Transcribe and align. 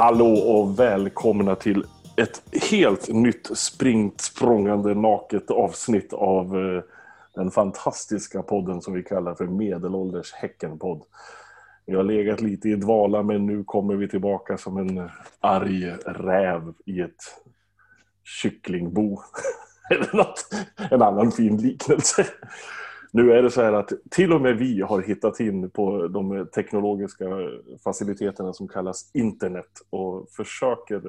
Hallå 0.00 0.34
och 0.34 0.78
välkomna 0.78 1.56
till 1.56 1.84
ett 2.16 2.42
helt 2.70 3.08
nytt 3.08 3.58
springt 3.58 4.20
språngande 4.20 4.94
naket 4.94 5.50
avsnitt 5.50 6.12
av 6.12 6.58
eh, 6.58 6.82
den 7.34 7.50
fantastiska 7.50 8.42
podden 8.42 8.82
som 8.82 8.94
vi 8.94 9.02
kallar 9.02 9.34
för 9.34 9.44
Medelålders 9.44 10.32
Häckenpodd. 10.32 11.02
Vi 11.86 11.94
har 11.94 12.02
legat 12.02 12.40
lite 12.40 12.68
i 12.68 12.74
dvala 12.74 13.22
men 13.22 13.46
nu 13.46 13.64
kommer 13.64 13.94
vi 13.94 14.08
tillbaka 14.08 14.58
som 14.58 14.76
en 14.76 15.10
arg 15.40 15.90
räv 16.06 16.72
i 16.86 17.00
ett 17.00 17.22
kycklingbo. 18.24 19.20
Eller 19.90 20.16
något, 20.16 20.44
en 20.90 21.02
annan 21.02 21.32
fin 21.32 21.56
liknelse. 21.56 22.26
Nu 23.12 23.32
är 23.32 23.42
det 23.42 23.50
så 23.50 23.62
här 23.62 23.72
att 23.72 23.92
till 24.10 24.32
och 24.32 24.40
med 24.40 24.56
vi 24.56 24.80
har 24.80 25.02
hittat 25.02 25.40
in 25.40 25.70
på 25.70 26.08
de 26.08 26.48
teknologiska 26.54 27.26
faciliteterna 27.84 28.52
som 28.52 28.68
kallas 28.68 29.10
internet 29.14 29.70
och 29.90 30.30
försöker 30.30 31.02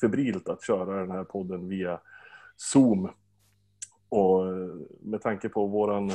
febrilt 0.00 0.48
att 0.48 0.66
köra 0.66 1.00
den 1.00 1.10
här 1.10 1.24
podden 1.24 1.68
via 1.68 2.00
Zoom. 2.56 3.10
Och 4.08 4.44
med 5.00 5.20
tanke 5.22 5.48
på 5.48 5.66
våran 5.66 6.12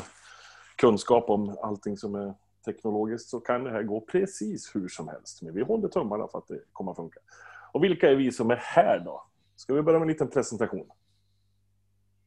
kunskap 0.75 1.29
om 1.29 1.57
allting 1.61 1.97
som 1.97 2.15
är 2.15 2.33
teknologiskt 2.65 3.29
så 3.29 3.39
kan 3.39 3.63
det 3.63 3.71
här 3.71 3.83
gå 3.83 4.01
precis 4.01 4.75
hur 4.75 4.87
som 4.87 5.07
helst. 5.07 5.41
Men 5.41 5.53
vi 5.53 5.61
håller 5.61 5.87
tummarna 5.87 6.27
för 6.27 6.37
att 6.37 6.47
det 6.47 6.59
kommer 6.71 6.91
att 6.91 6.97
funka. 6.97 7.19
Och 7.71 7.83
vilka 7.83 8.11
är 8.11 8.15
vi 8.15 8.31
som 8.31 8.51
är 8.51 8.55
här 8.55 9.01
då? 9.05 9.23
Ska 9.55 9.73
vi 9.73 9.81
börja 9.81 9.99
med 9.99 10.05
en 10.05 10.11
liten 10.11 10.29
presentation? 10.29 10.87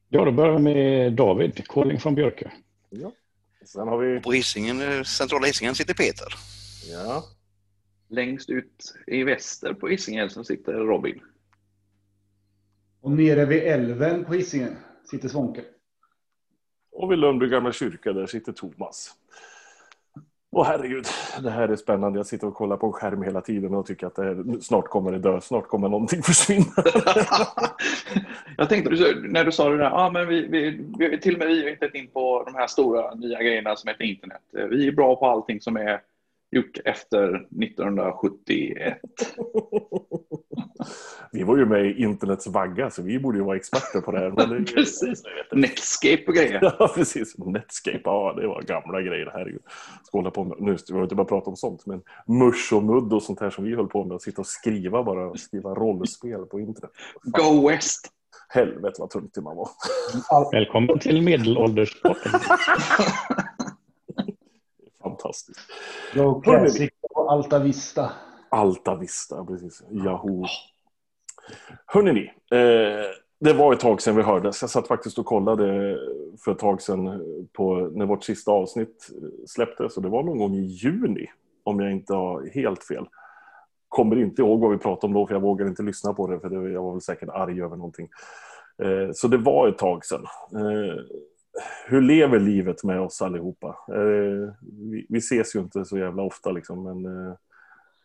Ja, 0.09 0.25
då 0.25 0.31
börjar 0.31 0.53
vi 0.53 0.63
med 0.63 1.13
David, 1.13 1.67
calling 1.67 1.99
från 1.99 2.15
Björkö. 2.15 2.49
Ja. 2.95 3.11
Sen 3.65 3.87
har 3.87 3.97
vi... 3.97 4.19
På 4.19 4.31
Hisingen, 4.31 5.05
centrala 5.05 5.45
Hisingen 5.45 5.75
sitter 5.75 5.93
Peter. 5.93 6.27
Ja. 6.91 7.23
Längst 8.09 8.49
ut 8.49 8.93
i 9.07 9.23
väster 9.23 9.73
på 9.73 9.87
Hisingen 9.87 10.29
så 10.29 10.43
sitter 10.43 10.73
Robin. 10.73 11.21
Och 13.01 13.11
nere 13.11 13.45
vid 13.45 13.63
älven 13.63 14.25
på 14.25 14.33
Hisingen 14.33 14.77
sitter 15.11 15.29
Svånke. 15.29 15.63
Och 16.91 17.11
vid 17.11 17.19
Lundby 17.19 17.47
gamla 17.47 17.71
kyrka, 17.71 18.13
där 18.13 18.27
sitter 18.27 18.51
Thomas. 18.51 19.11
Åh 20.55 20.65
herregud, 20.65 21.05
det 21.43 21.49
här 21.49 21.69
är 21.69 21.75
spännande. 21.75 22.19
Jag 22.19 22.25
sitter 22.25 22.47
och 22.47 22.55
kollar 22.55 22.77
på 22.77 22.87
en 22.87 22.93
skärm 22.93 23.23
hela 23.23 23.41
tiden 23.41 23.73
och 23.73 23.85
tycker 23.85 24.07
att 24.07 24.15
det 24.15 24.61
snart 24.61 24.87
kommer 24.87 25.11
det 25.11 25.19
dö, 25.19 25.41
snart 25.41 25.67
kommer 25.67 25.89
någonting 25.89 26.23
försvinna. 26.23 26.65
jag 28.57 28.69
tänkte 28.69 28.89
när 29.21 29.45
du 29.45 29.51
sa 29.51 29.69
det 29.69 29.77
där, 29.77 29.91
ah, 29.93 30.09
men 30.09 30.27
vi, 30.27 30.47
vi, 30.47 30.85
vi, 30.97 31.19
till 31.19 31.33
och 31.33 31.39
med 31.39 31.47
vi 31.47 31.63
har 31.63 31.69
hittat 31.69 31.95
in 31.95 32.07
på 32.07 32.43
de 32.45 32.55
här 32.55 32.67
stora 32.67 33.13
nya 33.13 33.43
grejerna 33.43 33.75
som 33.75 33.87
heter 33.87 34.03
internet. 34.03 34.41
Vi 34.51 34.87
är 34.87 34.91
bra 34.91 35.15
på 35.15 35.25
allting 35.25 35.61
som 35.61 35.77
är 35.77 36.01
gjort 36.55 36.77
efter 36.85 37.35
1971. 37.35 38.97
vi 41.31 41.43
var 41.43 41.57
ju 41.57 41.65
med 41.65 41.85
i 41.85 42.01
internets 42.01 42.47
vagga, 42.47 42.89
så 42.89 43.01
vi 43.01 43.19
borde 43.19 43.37
ju 43.37 43.43
vara 43.43 43.55
experter 43.55 44.01
på 44.01 44.11
det 44.11 44.19
här. 44.19 44.29
Men 44.29 44.49
det, 44.49 44.71
precis. 44.73 45.23
Netscape 45.51 46.23
och 46.27 46.33
grejer. 46.33 46.61
Ja, 46.79 46.91
precis. 46.95 47.37
Netscape, 47.37 48.01
ja 48.03 48.33
det 48.37 48.47
var 48.47 48.61
gamla 48.61 49.01
grejer. 49.01 49.31
Herregud. 49.33 49.61
Ska 50.03 50.17
hålla 50.17 50.31
på 50.31 50.43
med, 50.43 50.57
nu 50.59 50.77
ska 50.77 50.95
vi 50.95 51.03
inte 51.03 51.15
bara 51.15 51.27
prata 51.27 51.49
om 51.49 51.55
sånt, 51.55 51.85
men 51.85 52.01
mush 52.27 52.73
och 52.73 52.83
mudd 52.83 53.13
och 53.13 53.23
sånt 53.23 53.39
här 53.39 53.49
som 53.49 53.63
vi 53.63 53.75
höll 53.75 53.87
på 53.87 54.05
med. 54.05 54.15
Att 54.15 54.21
sitta 54.21 54.41
och 54.41 54.47
skriva 54.47 55.03
bara, 55.03 55.37
skriva 55.37 55.75
rollspel 55.75 56.45
på 56.45 56.59
internet. 56.59 56.91
Fan. 57.23 57.31
Go 57.31 57.69
West! 57.69 58.09
Helvete 58.49 58.95
vad 58.99 59.09
töntig 59.09 59.43
man 59.43 59.57
var. 59.57 59.69
Välkommen 60.51 60.99
till 60.99 61.21
Medelålderspodden. 61.21 62.31
Fantastiskt. 65.13 65.59
Go 66.15 66.41
Classic 66.41 66.91
och 67.09 67.31
Alta 67.31 67.59
Vista. 67.59 68.11
Alta 68.49 68.95
Vista, 68.95 69.45
precis. 69.45 69.83
Yahoo. 69.91 70.45
Hörrni 71.85 72.13
ni, 72.13 72.57
eh, 72.57 73.05
det 73.39 73.53
var 73.53 73.73
ett 73.73 73.79
tag 73.79 74.01
sedan 74.01 74.15
vi 74.15 74.21
hördes. 74.21 74.61
Jag 74.61 74.69
satt 74.69 74.87
faktiskt 74.87 75.19
och 75.19 75.25
kollade 75.25 75.97
för 76.43 76.51
ett 76.51 76.59
tag 76.59 76.81
sedan 76.81 77.23
på 77.53 77.75
när 77.75 78.05
vårt 78.05 78.23
sista 78.23 78.51
avsnitt 78.51 79.09
släpptes. 79.47 79.97
Och 79.97 80.03
det 80.03 80.09
var 80.09 80.23
någon 80.23 80.37
gång 80.37 80.55
i 80.55 80.61
juni, 80.61 81.27
om 81.63 81.79
jag 81.79 81.91
inte 81.91 82.13
har 82.13 82.49
helt 82.53 82.83
fel. 82.83 83.05
Kommer 83.89 84.15
inte 84.15 84.41
ihåg 84.41 84.59
vad 84.59 84.71
vi 84.71 84.77
pratade 84.77 85.07
om 85.07 85.13
då, 85.13 85.27
för 85.27 85.33
jag 85.33 85.41
vågade 85.41 85.69
inte 85.69 85.83
lyssna 85.83 86.13
på 86.13 86.27
det, 86.27 86.39
för 86.39 86.49
det, 86.49 86.71
jag 86.71 86.83
var 86.83 86.91
väl 86.91 87.01
säkert 87.01 87.29
arg 87.29 87.61
över 87.61 87.75
någonting. 87.75 88.09
Eh, 88.83 89.11
så 89.13 89.27
det 89.27 89.37
var 89.37 89.67
ett 89.67 89.77
tag 89.77 90.05
sedan. 90.05 90.25
Eh, 90.55 90.95
hur 91.85 92.01
lever 92.01 92.39
livet 92.39 92.83
med 92.83 92.99
oss 92.99 93.21
allihopa? 93.21 93.67
Eh, 93.87 94.53
vi, 94.61 95.05
vi 95.09 95.17
ses 95.17 95.55
ju 95.55 95.59
inte 95.59 95.85
så 95.85 95.97
jävla 95.97 96.23
ofta 96.23 96.51
liksom, 96.51 96.83
men 96.83 97.05
eh, 97.05 97.33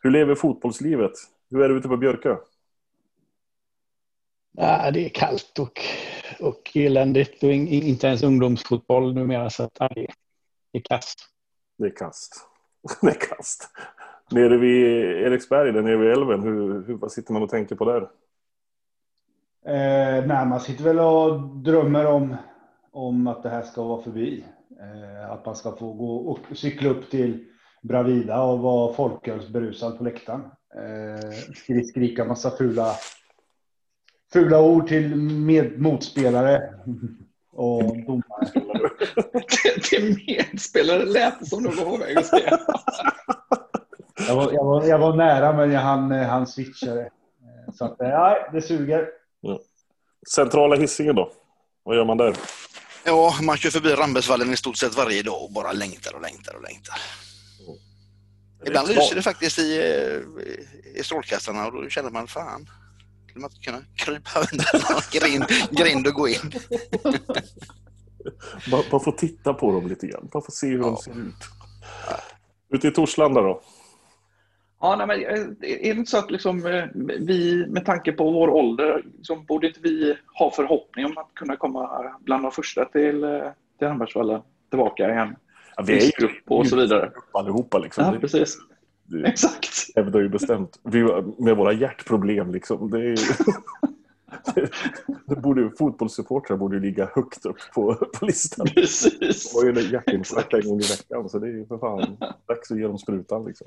hur 0.01 0.11
lever 0.11 0.35
fotbollslivet? 0.35 1.13
Hur 1.51 1.63
är 1.63 1.69
det 1.69 1.75
ute 1.75 1.89
på 1.89 1.97
Björkö? 1.97 2.37
Ja, 4.53 4.91
det 4.91 5.05
är 5.05 5.09
kallt 5.09 5.59
och, 5.59 5.81
och 6.41 6.71
eländigt 6.75 7.43
och 7.43 7.53
in, 7.53 7.69
inte 7.69 8.07
ens 8.07 8.23
ungdomsfotboll 8.23 9.15
numera 9.15 9.51
så 9.51 9.63
att 9.63 9.77
ja, 9.79 9.89
det, 9.95 10.07
det 10.73 10.79
är 10.79 10.83
kast. 10.83 11.19
Det 11.79 11.87
är 11.87 11.97
kast. 11.97 12.35
det 13.01 13.11
är 13.11 13.21
kast. 13.21 13.69
Nere 14.31 14.57
vid 14.57 14.85
Eriksberg, 15.27 15.73
där 15.73 15.83
nere 15.83 15.97
vid 15.97 16.11
älven, 16.11 16.43
hur, 16.43 16.87
hur, 16.87 16.95
vad 16.95 17.13
sitter 17.13 17.33
man 17.33 17.43
och 17.43 17.51
tänker 17.51 17.77
på 17.77 17.85
där? 17.85 18.03
Eh, 19.67 20.27
nej, 20.27 20.47
man 20.47 20.61
sitter 20.61 20.85
väl 20.85 20.99
och 20.99 21.41
drömmer 21.41 22.07
om, 22.07 22.37
om 22.99 23.27
att 23.27 23.43
det 23.43 23.49
här 23.49 23.63
ska 23.63 23.83
vara 23.83 24.03
förbi. 24.03 24.45
Eh, 24.81 25.31
att 25.31 25.47
man 25.47 25.57
ska 25.57 25.77
få 25.77 25.93
gå 25.93 26.17
och 26.17 26.39
cykla 26.57 26.91
upp 26.91 27.11
till 27.11 27.45
Bravida 27.83 28.41
och 28.41 28.59
vara 28.59 28.95
folkölsberusad 28.95 29.99
på 29.99 30.05
läktaren. 30.05 30.41
Eh, 30.75 31.83
skrika 31.85 32.25
massa 32.25 32.51
fula, 32.51 32.95
fula 34.33 34.63
ord 34.63 34.89
till 34.89 35.17
med, 35.17 35.81
motspelare 35.81 36.75
och 37.53 37.83
domare. 37.83 38.91
till 39.83 40.17
medspelare 40.27 41.05
lät 41.05 41.41
det 41.41 41.47
som 41.47 41.63
du 41.63 41.69
var 41.69 41.85
på 41.85 41.97
väg 41.97 42.19
att 42.19 42.27
säga. 42.27 42.59
Jag 44.29 44.37
var, 44.37 44.53
jag, 44.53 44.65
var, 44.65 44.85
jag 44.85 44.99
var 44.99 45.17
nära 45.17 45.53
men 45.53 45.73
jag 45.73 45.81
hann, 45.81 46.11
han 46.11 46.47
switchade. 46.47 47.11
Så 47.75 47.85
att, 47.85 47.97
ja, 47.99 48.49
det 48.53 48.63
suger. 48.63 49.09
Ja. 49.41 49.61
Centrala 50.35 50.77
hissingen 50.77 51.17
då? 51.17 51.31
Vad 51.83 51.97
gör 51.97 52.05
man 52.05 52.17
där? 52.17 52.35
Ja, 53.05 53.35
man 53.43 53.57
kör 53.57 53.71
förbi 53.71 53.93
Rambergsvallen 53.93 54.53
i 54.53 54.57
stort 54.57 54.77
sett 54.77 54.97
varje 54.97 55.23
dag 55.23 55.43
och 55.43 55.53
bara 55.53 55.73
längtar 55.73 56.15
och 56.15 56.23
längtar 56.23 56.55
och 56.55 56.63
längtar. 56.63 56.99
Mm. 57.67 57.79
Ibland 58.67 58.89
lyser 58.89 59.15
det 59.15 59.23
faktiskt 59.23 59.59
i, 59.59 59.73
i 60.95 61.03
strålkastarna 61.03 61.67
och 61.67 61.73
då 61.73 61.89
känner 61.89 62.11
man 62.11 62.29
fan, 62.29 62.71
skulle 63.29 63.41
man 63.41 63.51
inte 63.51 63.65
kunna 63.65 63.83
krypa 63.97 64.41
under 64.53 64.93
någon 64.93 65.03
grind, 65.13 65.45
grind 65.71 66.07
och 66.07 66.15
gå 66.15 66.29
in? 66.29 66.53
bara, 68.71 68.83
bara 68.91 69.01
få 69.01 69.13
titta 69.13 69.55
på 69.55 69.73
dem 69.73 69.89
lite 69.89 70.07
grann, 70.07 70.29
bara 70.33 70.45
få 70.45 70.51
se 70.51 70.67
hur 70.67 70.79
ja. 70.79 70.85
de 70.85 70.97
ser 70.97 71.11
ut. 71.11 71.49
Ute 72.75 72.89
i 72.89 72.91
Torslanda 72.91 73.41
då? 73.41 73.63
Ja, 74.81 74.97
nej, 74.97 75.06
men 75.06 75.21
är 75.61 75.94
det 75.94 75.99
inte 75.99 76.11
så 76.11 76.19
att 76.19 76.31
liksom, 76.31 76.62
vi 77.20 77.67
med 77.69 77.85
tanke 77.85 78.12
på 78.12 78.31
vår 78.31 78.49
ålder, 78.49 79.03
liksom, 79.17 79.44
borde 79.44 79.67
inte 79.67 79.81
vi 79.81 80.17
ha 80.38 80.50
förhoppning 80.50 81.06
om 81.06 81.19
att 81.19 81.35
kunna 81.35 81.56
komma 81.56 82.12
bland 82.20 82.43
de 82.43 82.53
första 82.53 82.85
till, 82.85 83.43
till 83.79 83.88
Hammarsvalla 83.88 84.43
tillbaka 84.70 85.11
igen? 85.11 85.37
Ja, 85.76 85.85
vi 85.87 85.97
är 85.97 86.03
ju 86.03 86.11
grupp 86.19 86.43
och 86.47 86.67
så 86.67 86.76
vidare. 86.76 87.11
allihopa. 87.32 87.79
Liksom. 87.79 88.05
Ja, 88.05 88.20
precis. 88.20 88.58
Det, 89.05 89.29
Exakt. 89.29 89.94
Det 89.94 90.00
hävdar 90.00 90.20
ju 90.20 90.29
bestämt. 90.29 90.79
Vi, 90.82 91.03
med 91.38 91.56
våra 91.56 91.73
hjärtproblem 91.73 92.53
liksom. 92.53 92.91
Det, 92.91 92.99
är, 92.99 93.17
det, 94.55 94.70
det 95.26 95.37
borde, 95.37 95.70
fotbollssupportrar 95.79 96.56
borde 96.56 96.81
ligga 96.81 97.08
högt 97.14 97.47
upp 97.47 97.58
på, 97.75 97.94
på 97.94 98.26
listan. 98.26 98.67
Precis. 98.75 99.53
Det 99.53 99.56
var 99.56 99.64
ju 99.64 99.85
en 99.85 99.91
hjärtinfarkt 99.91 100.55
en 100.55 100.69
gång 100.69 100.81
i 100.81 100.88
veckan 100.88 101.29
så 101.29 101.38
det 101.38 101.47
är 101.47 101.53
ju 101.53 101.67
för 101.67 101.79
fan 101.79 102.17
dags 102.47 102.70
att 102.70 102.79
ge 102.79 102.87
dem 102.87 102.99
sprutan 102.99 103.44
liksom. 103.44 103.67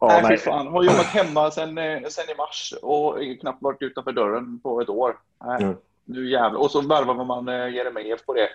Ja, 0.00 0.06
nej, 0.06 0.22
nej. 0.22 0.38
fan. 0.38 0.66
Har 0.66 0.82
jobbat 0.82 1.06
hemma 1.06 1.50
sen, 1.50 1.78
sen 2.08 2.30
i 2.30 2.36
mars 2.38 2.74
och 2.82 3.16
knappt 3.40 3.62
varit 3.62 3.82
utanför 3.82 4.12
dörren 4.12 4.60
på 4.60 4.80
ett 4.80 4.88
år. 4.88 5.16
Nej, 5.44 5.62
mm. 5.62 5.76
Nu 6.04 6.30
jävlar. 6.30 6.60
Och 6.60 6.70
så 6.70 6.80
värvar 6.80 7.24
man 7.24 7.46
Jeremejeff 7.46 8.26
på 8.26 8.34
det. 8.34 8.48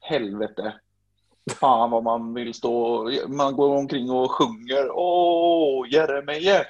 Helvete. 0.00 0.74
Fan 1.60 1.90
vad 1.90 2.02
man 2.02 2.34
vill 2.34 2.54
stå. 2.54 3.10
Man 3.28 3.56
går 3.56 3.76
omkring 3.76 4.10
och 4.10 4.30
sjunger. 4.30 4.90
Åh, 4.92 5.86
Jeremejeff. 5.88 6.66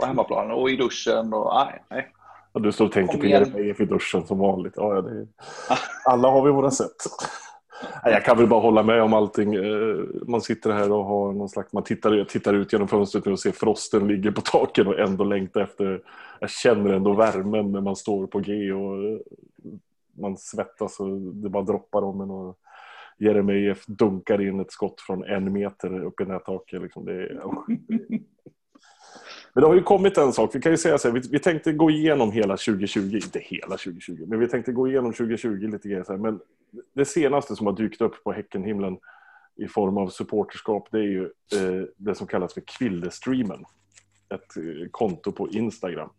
På 0.00 0.06
hemmaplanen 0.06 0.50
och 0.50 0.70
i 0.70 0.76
duschen. 0.76 1.34
Och, 1.34 1.54
nej, 1.54 1.82
nej. 1.88 2.12
Ja, 2.52 2.60
du 2.60 2.72
står 2.72 2.84
och 2.84 2.92
tänker 2.92 3.18
på 3.18 3.26
Jeremejeff 3.26 3.80
i 3.80 3.84
duschen 3.84 4.26
som 4.26 4.38
vanligt. 4.38 4.72
Ja, 4.76 5.02
det 5.02 5.10
är... 5.10 5.26
Alla 6.04 6.28
har 6.28 6.42
vi 6.44 6.50
våra 6.50 6.70
sätt. 6.70 6.96
Jag 8.04 8.24
kan 8.24 8.38
väl 8.38 8.46
bara 8.46 8.60
hålla 8.60 8.82
med 8.82 9.02
om 9.02 9.12
allting. 9.12 9.54
Eh, 9.54 9.96
man 10.26 10.40
sitter 10.40 10.70
här 10.70 10.92
och 10.92 11.04
har 11.04 11.32
någon 11.32 11.48
slags, 11.48 11.72
man 11.72 11.82
tittar, 11.82 12.24
tittar 12.24 12.54
ut 12.54 12.72
genom 12.72 12.88
fönstret 12.88 13.26
och 13.26 13.40
ser 13.40 13.52
frosten 13.52 14.08
ligger 14.08 14.30
på 14.30 14.40
taken 14.40 14.86
och 14.86 14.98
ändå 14.98 15.24
längtar 15.24 15.60
efter, 15.60 16.02
jag 16.40 16.50
känner 16.50 16.90
ändå 16.90 17.12
värmen 17.12 17.72
när 17.72 17.80
man 17.80 17.96
står 17.96 18.26
på 18.26 18.38
G 18.38 18.72
och 18.72 19.04
eh, 19.04 19.18
man 20.12 20.36
svettas 20.36 21.00
och 21.00 21.20
det 21.20 21.48
bara 21.48 21.62
droppar 21.62 22.02
om 22.02 22.20
en 22.20 22.30
och 22.30 22.58
Jeremejeff 23.18 23.86
dunkar 23.86 24.42
in 24.42 24.60
ett 24.60 24.72
skott 24.72 25.00
från 25.00 25.24
en 25.24 25.52
meter 25.52 26.04
upp 26.04 26.20
i 26.20 26.24
nättaket. 26.24 26.82
Liksom. 26.82 27.04
Det 27.04 27.12
är, 27.12 27.40
Men 29.54 29.62
det 29.62 29.68
har 29.68 29.74
ju 29.74 29.82
kommit 29.82 30.18
en 30.18 30.32
sak. 30.32 30.54
Vi 30.54 30.60
kan 30.60 30.72
ju 30.72 30.78
säga 30.78 30.98
så 30.98 31.08
här, 31.08 31.14
vi, 31.14 31.28
vi 31.30 31.38
tänkte 31.38 31.72
gå 31.72 31.90
igenom 31.90 32.32
hela 32.32 32.56
2020, 32.56 33.14
inte 33.14 33.38
hela 33.38 33.76
2020, 33.76 34.24
men 34.26 34.38
vi 34.38 34.48
tänkte 34.48 34.72
gå 34.72 34.88
igenom 34.88 35.12
2020 35.12 35.68
lite 35.72 35.88
grann. 35.88 36.04
Så 36.04 36.12
här, 36.12 36.18
men 36.18 36.40
det 36.94 37.04
senaste 37.04 37.56
som 37.56 37.66
har 37.66 37.74
dykt 37.74 38.00
upp 38.00 38.24
på 38.24 38.32
Häckenhimlen 38.32 38.98
i 39.56 39.68
form 39.68 39.96
av 39.96 40.08
supporterskap, 40.08 40.88
det 40.90 40.98
är 40.98 41.02
ju 41.02 41.24
eh, 41.24 41.86
det 41.96 42.14
som 42.14 42.26
kallas 42.26 42.54
för 42.54 42.62
Kvillestreamen. 42.66 43.64
Ett 44.34 44.56
eh, 44.56 44.88
konto 44.90 45.32
på 45.32 45.48
Instagram. 45.48 46.10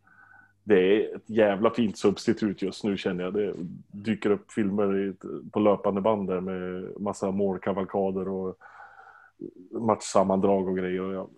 Det 0.64 0.76
är 0.76 1.16
ett 1.16 1.30
jävla 1.30 1.70
fint 1.70 1.98
substitut 1.98 2.62
just 2.62 2.84
nu 2.84 2.98
känner 2.98 3.24
jag. 3.24 3.34
Det 3.34 3.54
dyker 3.92 4.30
upp 4.30 4.52
filmer 4.52 4.98
i, 4.98 5.14
på 5.52 5.60
löpande 5.60 6.02
band 6.02 6.28
där 6.28 6.42
med 6.42 7.02
massa 7.02 7.32
målkavalkader 7.32 8.28
och 8.28 8.58
matchsammandrag 9.72 10.68
och 10.68 10.78
grejer. 10.78 11.02
Och 11.02 11.14
jag... 11.14 11.30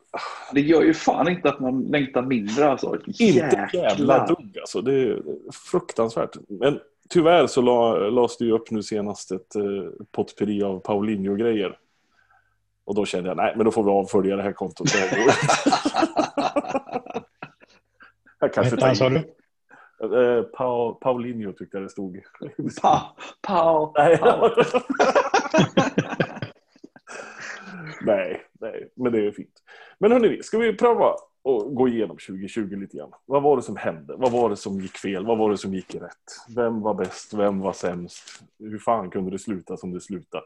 Det 0.54 0.62
gör 0.62 0.82
ju 0.82 0.94
fan 0.94 1.30
inte 1.30 1.50
att 1.50 1.60
man 1.60 1.82
längtar 1.82 2.22
mindre 2.22 2.70
alltså. 2.70 2.98
Inte 3.06 3.70
jävla 3.74 4.26
dugg 4.26 4.58
alltså. 4.60 4.82
Det 4.82 4.94
är 4.94 5.24
fruktansvärt. 5.72 6.38
Men 6.48 6.80
tyvärr 7.10 7.48
så 7.48 7.62
la, 7.62 8.10
lades 8.10 8.38
det 8.38 8.46
ju 8.46 8.52
upp 8.52 8.72
nu 8.72 8.84
senast 8.84 9.32
ett 9.32 9.56
eh, 9.56 9.64
potpurri 10.12 10.64
av 10.64 10.80
Paulinho-grejer. 10.80 11.78
Och 12.86 12.96
då 12.96 13.06
kände 13.06 13.30
jag, 13.30 13.38
nej 13.38 13.54
men 13.56 13.66
då 13.66 13.72
får 13.72 13.84
vi 13.84 13.90
avfölja 13.90 14.36
det 14.36 14.44
här 14.44 14.54
kontot. 14.54 14.88
jag 18.40 18.54
kanske 18.54 18.78
tar 18.78 18.94
sa 18.94 19.10
du? 19.10 19.34
Eh, 20.04 20.44
pa 20.44 20.94
Paulinho 20.94 21.52
tyckte 21.52 21.78
jag 21.78 21.86
det 21.86 21.90
stod. 21.90 22.20
Pa, 22.82 23.16
pa, 23.42 23.94
nej. 23.98 24.20
nej, 28.02 28.42
nej, 28.60 28.92
men 28.96 29.12
det 29.12 29.23
är 29.23 29.23
fint. 29.34 29.64
Men 30.00 30.12
hörni, 30.12 30.44
ska 30.44 30.58
vi 30.58 30.74
pröva 30.74 31.16
att 31.46 31.76
gå 31.76 31.88
igenom 31.88 32.18
2020 32.18 32.76
lite 32.76 32.98
grann? 32.98 33.12
Vad 33.26 33.44
var 33.44 33.56
det 33.56 33.64
som 33.64 33.78
hände? 33.78 34.16
Vad 34.18 34.32
var 34.32 34.50
det 34.50 34.56
som 34.56 34.80
gick 34.80 34.98
fel? 34.98 35.26
Vad 35.26 35.38
var 35.38 35.52
det 35.52 35.58
som 35.58 35.74
gick 35.74 35.96
rätt? 35.96 36.56
Vem 36.56 36.82
var 36.82 36.94
bäst? 36.94 37.34
Vem 37.34 37.60
var 37.60 37.74
sämst? 37.74 38.44
Hur 38.60 38.80
fan 38.80 39.10
kunde 39.10 39.32
det 39.32 39.40
sluta 39.40 39.78
som 39.78 39.92
det 39.92 40.02
slutade? 40.02 40.44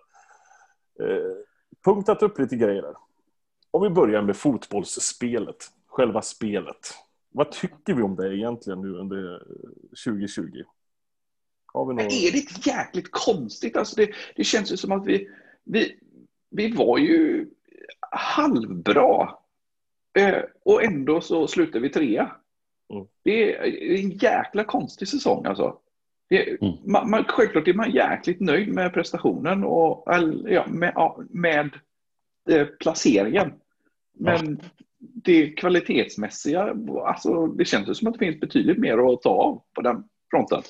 Eh, 1.00 1.36
punktat 1.86 2.24
upp 2.24 2.39
lite 2.39 2.56
grejer 2.56 2.81
där. 2.81 2.95
Om 3.72 3.84
vi 3.84 3.89
börjar 3.89 4.22
med 4.22 4.38
fotbollsspelet, 4.38 5.66
själva 5.88 6.22
spelet. 6.22 6.94
Vad 7.30 7.51
tycker 7.51 7.94
vi 7.94 8.01
om 8.01 8.16
det 8.16 8.38
egentligen 8.38 8.81
nu 8.81 8.94
under 8.94 9.44
2020? 10.06 10.63
Har 11.66 11.86
vi 11.86 11.94
någon... 11.94 12.06
Är 12.06 12.31
det 12.31 12.38
inte 12.38 12.69
jäkligt 12.69 13.12
konstigt? 13.12 13.78
Alltså 13.78 13.95
det, 13.95 14.10
det 14.36 14.44
känns 14.44 14.72
ju 14.72 14.78
som 14.78 14.92
att 14.92 15.06
vi, 15.06 15.30
vi, 15.63 16.00
vi 16.50 16.72
var 16.72 16.98
ju 16.98 17.48
halvbra 18.12 19.36
eh, 20.19 20.39
och 20.66 20.84
ändå 20.84 21.22
så 21.22 21.48
slutade 21.48 21.80
vi 21.80 21.89
trea. 21.89 22.31
Mm. 22.94 23.07
Det 23.24 23.56
är 23.56 24.04
en 24.04 24.10
jäkla 24.10 24.63
konstig 24.63 25.07
säsong 25.07 25.45
alltså. 25.45 25.80
Det, 26.30 26.62
mm. 26.62 26.74
man, 26.86 27.10
man, 27.10 27.24
självklart 27.28 27.68
är 27.68 27.74
man 27.74 27.92
jäkligt 27.92 28.39
nöjd 28.39 28.74
med 28.74 28.94
prestationen 28.94 29.63
och 29.63 30.04
ja, 30.50 30.66
med, 30.68 30.94
med 31.30 31.69
eh, 32.50 32.66
placeringen. 32.66 33.54
Men 34.13 34.60
ja. 34.62 34.86
det 35.00 35.50
kvalitetsmässiga, 35.50 36.75
alltså, 37.06 37.48
det 37.48 37.66
känns 37.66 37.98
som 37.98 38.07
att 38.07 38.13
det 38.13 38.25
finns 38.25 38.39
betydligt 38.39 38.78
mer 38.78 39.13
att 39.13 39.22
ta 39.22 39.30
av 39.30 39.62
på 39.74 39.81
den 39.81 40.04
fronten. 40.31 40.62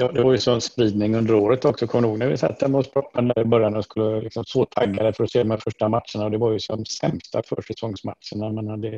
Ja, 0.00 0.12
det 0.12 0.22
var 0.22 0.32
ju 0.32 0.38
sån 0.38 0.60
spridning 0.60 1.14
under 1.14 1.34
året 1.34 1.64
också. 1.64 1.86
Kommer 1.86 2.08
ihåg 2.08 2.18
när 2.18 2.28
vi 2.28 2.36
satt 2.36 2.62
hemma 2.62 2.78
hos 2.78 2.90
proppen 2.90 3.32
i 3.36 3.44
början 3.44 3.76
och 3.76 3.84
skulle 3.84 4.20
liksom 4.20 4.44
så 4.44 4.64
taggade 4.64 5.12
för 5.12 5.24
att 5.24 5.30
se 5.30 5.38
de 5.38 5.50
här 5.50 5.60
första 5.64 5.88
matcherna. 5.88 6.24
Och 6.24 6.30
det 6.30 6.38
var 6.38 6.52
ju 6.52 6.60
som 6.60 6.84
sämsta 6.84 7.42
försäsongsmatcherna 7.42 8.52
man 8.52 8.68
hade 8.68 8.90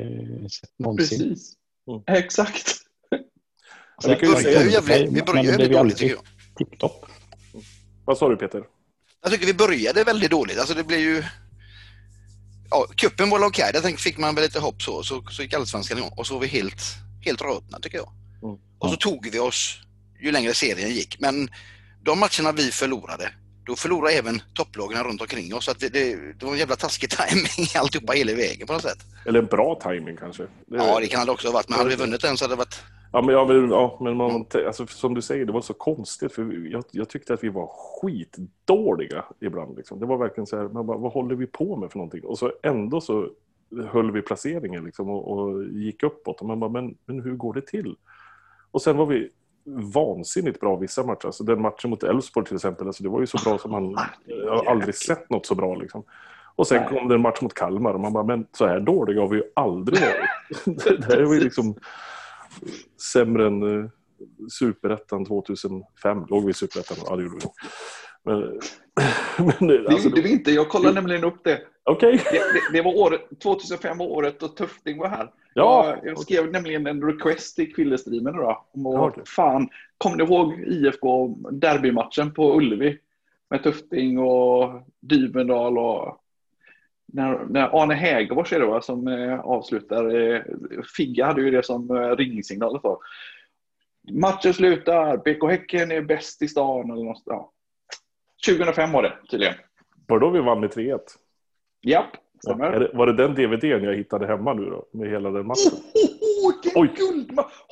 sett 0.49 0.79
någonsin. 0.79 1.19
Precis. 1.19 1.53
Mm. 1.87 2.23
Exakt. 2.23 2.67
Så 4.01 4.09
vi, 4.09 4.15
börjar 4.15 4.63
ju 4.63 4.71
jävligt, 4.71 5.11
vi 5.11 5.21
börjar 5.21 5.43
jävligt 5.43 5.71
dåligt 5.71 5.97
tycker 5.97 6.15
jag. 6.15 6.23
Tipptopp. 6.57 7.05
Vad 8.05 8.17
sa 8.17 8.29
du 8.29 8.35
Peter? 8.35 8.63
Jag 9.21 9.31
tycker 9.31 9.45
vi 9.45 9.53
började 9.53 10.03
väldigt 10.03 10.31
dåligt. 10.31 10.59
Alltså 10.59 10.73
det 10.73 10.83
blev 10.83 10.99
ju... 10.99 11.23
Ja, 12.69 12.85
kuppen 12.95 13.29
var 13.29 13.45
okej. 13.45 13.69
Okay. 13.69 13.81
Där 13.81 13.97
fick 13.97 14.17
man 14.17 14.35
väl 14.35 14.43
lite 14.43 14.59
hopp 14.59 14.81
så. 14.81 15.03
Så, 15.03 15.23
så 15.29 15.41
gick 15.41 15.53
allsvenskan 15.53 15.97
igång. 15.97 16.11
Och 16.17 16.27
så 16.27 16.33
var 16.33 16.41
vi 16.41 16.47
helt, 16.47 16.81
helt 17.25 17.41
rötna 17.41 17.79
tycker 17.79 17.97
jag. 17.97 18.11
Mm. 18.43 18.57
Och 18.79 18.89
så 18.89 18.95
tog 18.95 19.29
vi 19.31 19.39
oss 19.39 19.81
ju 20.21 20.31
längre 20.31 20.53
serien 20.53 20.89
gick. 20.89 21.19
Men 21.19 21.49
de 22.03 22.19
matcherna 22.19 22.51
vi 22.51 22.71
förlorade, 22.71 23.29
då 23.65 23.75
förlorade 23.75 24.13
även 24.13 24.41
topplagen 24.53 25.03
runt 25.03 25.21
omkring 25.21 25.55
oss. 25.55 25.65
Så 25.65 25.73
det, 25.79 25.89
det, 25.89 26.15
det 26.39 26.45
var 26.45 26.51
en 26.51 26.59
jävla 26.59 26.75
taskig 26.75 27.09
timing 27.19 27.67
alltihopa 27.75 28.13
hela 28.13 28.33
vägen 28.33 28.67
på 28.67 28.73
något 28.73 28.81
sätt. 28.81 28.99
Eller 29.25 29.39
en 29.39 29.45
bra 29.45 29.75
timing 29.75 30.17
kanske. 30.17 30.43
Det... 30.43 30.77
Ja, 30.77 30.99
det 30.99 31.07
kan 31.07 31.25
det 31.25 31.31
också 31.31 31.47
ha 31.47 31.53
varit. 31.53 31.69
Men 31.69 31.77
hade 31.77 31.89
vi 31.89 31.95
vunnit 31.95 32.21
den 32.21 32.37
så 32.37 32.45
hade 32.45 32.53
det 32.53 32.57
varit 32.57 32.83
Ja, 33.13 33.21
men, 33.21 33.35
ja, 33.35 33.45
men, 33.45 33.69
ja, 33.69 33.97
men 34.01 34.17
man, 34.17 34.45
alltså, 34.67 34.87
som 34.87 35.13
du 35.13 35.21
säger, 35.21 35.45
det 35.45 35.51
var 35.51 35.61
så 35.61 35.73
konstigt. 35.73 36.33
För 36.33 36.67
jag, 36.71 36.83
jag 36.91 37.09
tyckte 37.09 37.33
att 37.33 37.43
vi 37.43 37.49
var 37.49 37.67
skitdåliga 37.67 39.25
ibland. 39.39 39.77
Liksom. 39.77 39.99
Det 39.99 40.05
var 40.05 40.17
verkligen 40.17 40.47
så 40.47 40.57
här, 40.57 40.67
man 40.67 40.85
bara, 40.85 40.97
vad 40.97 41.11
håller 41.11 41.35
vi 41.35 41.47
på 41.47 41.75
med 41.75 41.91
för 41.91 41.97
någonting? 41.97 42.23
Och 42.23 42.37
så 42.37 42.51
ändå 42.63 43.01
så 43.01 43.29
höll 43.89 44.11
vi 44.11 44.21
placeringen 44.21 44.83
liksom, 44.83 45.09
och, 45.09 45.31
och 45.31 45.63
gick 45.65 46.03
uppåt. 46.03 46.41
Och 46.41 46.47
man 46.47 46.59
bara, 46.59 46.69
men, 46.69 46.97
men 47.05 47.21
hur 47.21 47.35
går 47.35 47.53
det 47.53 47.67
till? 47.67 47.95
Och 48.71 48.81
sen 48.81 48.97
var 48.97 49.05
vi 49.05 49.29
vansinnigt 49.93 50.59
bra 50.59 50.75
vissa 50.75 51.03
matcher. 51.03 51.25
Alltså 51.25 51.43
den 51.43 51.61
matchen 51.61 51.89
mot 51.89 52.03
Elfsborg 52.03 52.45
till 52.45 52.55
exempel, 52.55 52.87
alltså 52.87 53.03
det 53.03 53.09
var 53.09 53.19
ju 53.19 53.27
så 53.27 53.37
bra 53.45 53.57
som 53.57 53.71
man... 53.71 53.95
Jag 54.25 54.57
har 54.57 54.71
aldrig 54.71 54.95
sett 54.95 55.29
något 55.29 55.45
så 55.45 55.55
bra 55.55 55.75
liksom. 55.75 56.03
Och 56.55 56.67
sen 56.67 56.87
kom 56.89 57.07
det 57.07 57.15
en 57.15 57.21
match 57.21 57.41
mot 57.41 57.53
Kalmar 57.53 57.93
och 57.93 57.99
man 57.99 58.13
bara, 58.13 58.23
men 58.23 58.47
så 58.51 58.67
här 58.67 58.79
dåliga 58.79 59.21
har 59.21 59.27
vi 59.27 59.37
ju 59.37 59.43
aldrig 59.55 59.99
varit. 59.99 60.65
det 61.07 61.13
här 61.13 61.23
var 61.23 61.33
ju 61.33 61.39
liksom 61.39 61.75
sämre 63.13 63.47
än 63.47 63.63
uh, 63.63 63.89
Superettan 64.59 65.25
2005. 65.25 66.25
Låg 66.29 66.45
vi 66.45 66.51
i 66.51 66.53
Superettan? 66.53 66.97
Ja, 67.05 67.15
det 67.15 67.23
gjorde 67.23 67.35
vi 67.35 67.43
nog. 67.43 67.53
Men, 68.23 68.59
men, 69.59 69.67
det 69.67 69.87
alltså, 69.87 70.09
gjorde 70.09 70.21
vi 70.21 70.31
inte. 70.31 70.51
Jag 70.51 70.69
kollade 70.69 70.95
nämligen 70.95 71.23
upp 71.23 71.43
det. 71.43 71.61
Okay. 71.85 72.11
Det, 72.11 72.31
det, 72.31 72.61
det, 72.73 72.81
var 72.81 72.97
året, 72.97 73.21
2005 73.43 73.97
var 73.97 74.05
året 74.05 74.39
då 74.39 74.47
Tufting 74.47 74.97
var 74.97 75.07
här. 75.07 75.31
Ja. 75.53 75.97
Jag, 76.03 76.19
skrev 76.19 76.39
okay. 76.39 76.51
nämligen 76.51 76.87
en 76.87 77.03
request 77.03 77.55
till 77.55 77.73
Kvillestreamen 77.73 78.35
då. 78.35 78.65
Om 78.71 78.85
att, 78.85 79.11
okay. 79.11 79.23
fan, 79.25 79.69
kommer 79.97 80.17
ni 80.17 80.23
ihåg 80.23 80.59
IFK 80.59 81.27
derbymatchen 81.51 82.33
på 82.33 82.57
Ullevi? 82.57 82.99
Med 83.49 83.63
Tufting 83.63 84.19
och 84.19 84.81
Dybendal 84.99 85.77
och 85.77 86.21
när, 87.13 87.45
när 87.49 87.81
Arne 87.83 87.93
Hägerfors 87.93 88.53
är 88.53 88.59
det 88.59 88.65
va, 88.65 88.81
som 88.81 89.07
eh, 89.07 89.39
avslutar. 89.39 90.15
Eh, 90.15 90.41
Figga 90.97 91.25
hade 91.25 91.41
ju 91.41 91.51
det 91.51 91.65
som 91.65 91.91
eh, 91.91 92.15
ringsignal. 92.15 92.79
För. 92.81 92.97
Matchen 94.11 94.53
slutar, 94.53 95.17
BK 95.17 95.51
Häcken 95.51 95.91
är 95.91 96.01
bäst 96.01 96.41
i 96.41 96.47
stan. 96.47 96.91
Eller 96.91 97.03
något, 97.03 97.23
ja. 97.25 97.51
2005 98.47 98.91
var 98.91 99.03
det 99.03 99.17
tydligen. 99.31 99.55
Var 100.07 100.19
då 100.19 100.29
vi 100.29 100.39
vann 100.39 100.59
med 100.59 100.69
3-1? 100.69 100.99
Japp, 101.81 102.17
stämmer. 102.43 102.81
Ja, 102.81 102.97
var 102.97 103.07
det 103.07 103.13
den 103.13 103.35
DVDn 103.35 103.83
jag 103.83 103.95
hittade 103.95 104.27
hemma 104.27 104.53
nu 104.53 104.65
då? 104.65 104.85
Med 104.91 105.09
hela 105.09 105.31
den 105.31 105.47
matchen? 105.47 105.71
Oh, 105.93 106.49
oh, 106.49 106.81
Oj. 106.81 106.93
Guld, 106.97 107.31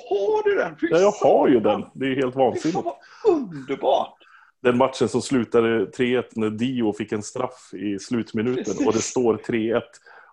har 0.10 0.44
du 0.44 0.56
den? 0.56 0.76
ja, 0.82 0.98
jag 0.98 1.12
har 1.12 1.48
ju 1.48 1.60
den. 1.60 1.86
Det 1.94 2.06
är 2.06 2.16
helt 2.16 2.36
vansinnigt. 2.36 2.88
underbart! 3.28 4.16
den 4.62 4.78
matchen 4.78 5.10
som 5.10 5.22
slutade 5.22 5.86
3-1 5.86 6.24
när 6.36 6.50
Dio 6.50 6.94
fick 6.94 7.12
en 7.12 7.24
straff 7.24 7.70
i 7.74 8.00
slutminuten 8.00 8.64
Precis. 8.64 8.88
och 8.88 8.94
det 8.94 9.02
står 9.02 9.38
3-1 9.38 9.82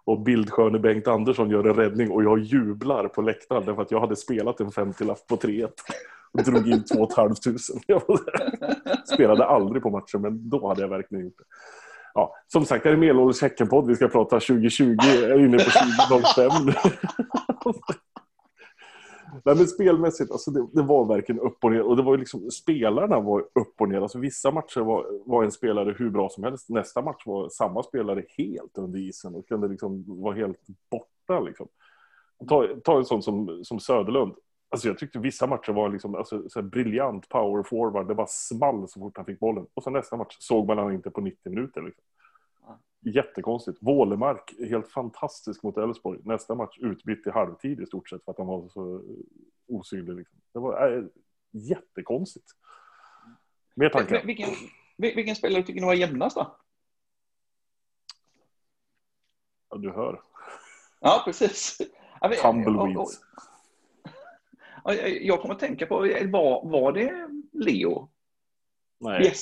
och 0.05 0.21
bildsköne 0.21 0.78
Bengt 0.78 1.09
Andersson 1.09 1.50
gör 1.50 1.64
en 1.64 1.75
räddning 1.75 2.11
och 2.11 2.25
jag 2.25 2.38
jublar 2.38 3.09
på 3.09 3.23
läktaren 3.23 3.64
därför 3.66 3.83
att 3.83 3.90
jag 3.90 4.00
hade 4.00 4.16
spelat 4.16 4.61
en 4.61 4.71
50-lapp 4.71 5.26
på 5.26 5.37
3-1 5.37 5.69
och 6.33 6.43
drog 6.43 6.69
in 6.69 6.85
2 6.85 7.09
500. 7.16 7.37
Jag 7.87 8.02
spelade 9.14 9.45
aldrig 9.45 9.83
på 9.83 9.90
matchen 9.90 10.21
men 10.21 10.49
då 10.49 10.69
hade 10.69 10.81
jag 10.81 10.88
verkligen 10.88 11.25
gjort 11.25 11.38
det. 11.38 11.45
Ja, 12.16 12.35
som 12.46 12.64
sagt, 12.64 12.85
det 12.85 12.90
är 12.90 12.96
Medelålders 12.96 13.42
Häckenpodd. 13.42 13.87
Vi 13.87 13.96
ska 13.96 14.08
prata 14.08 14.40
2020. 14.40 14.96
Jag 15.02 15.30
är 15.30 15.44
inne 15.44 15.58
på 15.58 15.70
2005 16.11 16.50
Nej, 19.44 19.56
men 19.56 19.66
spelmässigt, 19.66 20.30
alltså 20.30 20.50
det, 20.50 20.66
det, 20.73 20.82
var 20.82 21.04
verkligen 21.04 21.40
upp 21.40 21.64
och 21.64 21.73
ner. 21.73 21.82
Och 21.82 21.96
det 21.96 22.02
var 22.02 22.18
liksom, 22.18 22.50
spelarna 22.50 23.20
var 23.20 23.40
upp 23.40 23.80
och 23.80 23.88
ner. 23.88 24.00
Alltså 24.00 24.18
vissa 24.18 24.50
matcher 24.50 24.80
var, 24.80 25.06
var 25.26 25.44
en 25.44 25.52
spelare 25.52 25.94
hur 25.99 26.11
bra 26.11 26.28
som 26.28 26.44
helst. 26.44 26.68
Nästa 26.68 27.02
match 27.02 27.23
var 27.26 27.49
samma 27.49 27.82
spelare 27.82 28.25
helt 28.38 28.78
under 28.78 28.99
isen 28.99 29.35
och 29.35 29.49
kunde 29.49 29.68
liksom 29.68 30.04
vara 30.23 30.35
helt 30.35 30.61
borta. 30.90 31.40
Liksom. 31.40 31.68
Ta, 32.49 32.68
ta 32.85 32.99
en 32.99 33.04
sån 33.04 33.23
som, 33.23 33.64
som 33.64 33.80
Söderlund. 33.80 34.35
Alltså 34.68 34.88
jag 34.88 34.99
tyckte 34.99 35.18
vissa 35.18 35.46
matcher 35.46 35.73
var 35.73 35.88
liksom, 35.88 36.14
alltså, 36.14 36.49
så 36.49 36.62
briljant 36.62 37.28
power 37.28 37.62
forward. 37.62 38.08
Det 38.08 38.14
bara 38.14 38.26
small 38.26 38.88
så 38.88 39.00
fort 39.00 39.16
han 39.16 39.26
fick 39.26 39.40
bollen. 39.40 39.66
Och 39.75 39.82
så 39.82 39.90
nästa 39.90 40.16
match 40.16 40.37
såg 40.38 40.66
man 40.66 40.78
han 40.78 40.94
inte 40.94 41.11
på 41.11 41.20
90 41.20 41.50
minuter. 41.50 41.82
Liksom. 41.82 42.04
Jättekonstigt. 43.00 43.78
Wålemark, 43.80 44.54
helt 44.68 44.88
fantastisk 44.88 45.62
mot 45.62 45.76
Elfsborg. 45.76 46.20
Nästa 46.25 46.54
match 46.54 46.78
utbytt 46.78 47.26
i 47.26 47.30
halvtid 47.30 47.80
i 47.80 47.87
stort 47.87 48.08
sett 48.08 48.25
för 48.25 48.32
att 48.32 48.38
han 48.38 48.46
var 48.46 48.68
så 48.68 49.02
osynlig. 49.68 50.16
Liksom. 50.16 50.38
Det 50.52 50.58
var 50.58 50.96
äh, 50.96 51.04
jättekonstigt. 51.50 52.46
Mer 53.75 53.88
tankar? 53.88 54.23
Vilken, 54.25 54.49
vilken 54.96 55.37
spelare 55.37 55.62
tycker 55.62 55.80
ni 55.80 55.87
var 55.87 55.94
jämnast 55.94 56.37
då? 56.37 56.56
Ja, 59.70 59.76
du 59.76 59.90
hör. 59.90 60.20
Ja, 61.00 61.23
precis. 61.25 61.78
Tumbleweeds. 62.42 63.20
Jag 65.21 65.40
kommer 65.40 65.55
att 65.55 65.61
tänka 65.61 65.87
på, 65.87 65.97
var, 66.25 66.71
var 66.71 66.93
det 66.93 67.28
Leo? 67.52 68.09
Nej. 69.00 69.33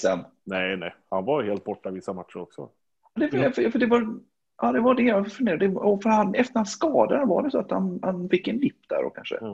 nej, 0.45 0.77
nej. 0.77 0.95
Han 1.11 1.25
var 1.25 1.43
helt 1.43 1.65
borta 1.65 1.91
vissa 1.91 2.13
matcher 2.13 2.37
också. 2.37 2.69
Det, 3.15 3.31
för, 3.31 3.71
för 3.71 3.79
det 3.79 3.87
var, 3.87 4.19
ja, 4.63 4.73
det 4.73 4.81
var 4.81 4.95
det 4.95 5.03
jag 5.03 5.33
funderade 5.33 5.69
och 5.69 6.03
för 6.03 6.11
han, 6.11 6.35
Efter 6.35 6.55
hans 6.55 6.71
skada 6.71 7.25
var 7.25 7.43
det 7.43 7.51
så 7.51 7.59
att 7.59 7.71
han, 7.71 8.01
han 8.03 8.29
fick 8.29 8.49
en 8.49 8.61
dipp 8.61 8.89
där 8.89 9.05
och 9.05 9.15
kanske. 9.15 9.37
Mm. 9.37 9.53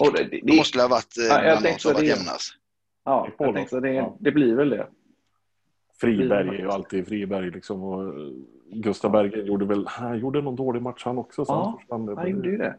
Och 0.00 0.12
det, 0.16 0.24
det, 0.24 0.40
det 0.42 0.56
måste 0.56 0.80
ha 0.80 0.88
varit 0.88 1.18
eh, 1.18 1.24
ja, 1.24 1.44
jag 1.44 1.60
bland 1.60 1.80
som 1.80 1.92
varit 1.92 2.08
jämnast. 2.08 2.54
Ja, 3.04 3.28
jag 3.38 3.54
tänkte 3.54 3.80
det, 3.80 3.92
ja. 3.92 4.16
det 4.20 4.32
blir 4.32 4.54
väl 4.54 4.70
det. 4.70 4.86
Friberg 6.00 6.48
är 6.48 6.52
ju 6.52 6.70
alltid 6.70 7.06
Friberg 7.06 7.50
liksom. 7.50 7.82
Och 7.82 8.14
Gustav 8.72 9.10
Berggren 9.10 9.46
gjorde 9.46 9.64
väl, 9.64 9.86
han 9.88 10.18
gjorde 10.18 10.42
någon 10.42 10.56
dålig 10.56 10.82
match 10.82 11.04
han 11.04 11.18
också. 11.18 11.44
Så 11.44 11.52
ja, 11.52 11.80
han, 11.88 12.16
han 12.16 12.30
gjorde 12.30 12.48
ju 12.48 12.56
det. 12.56 12.76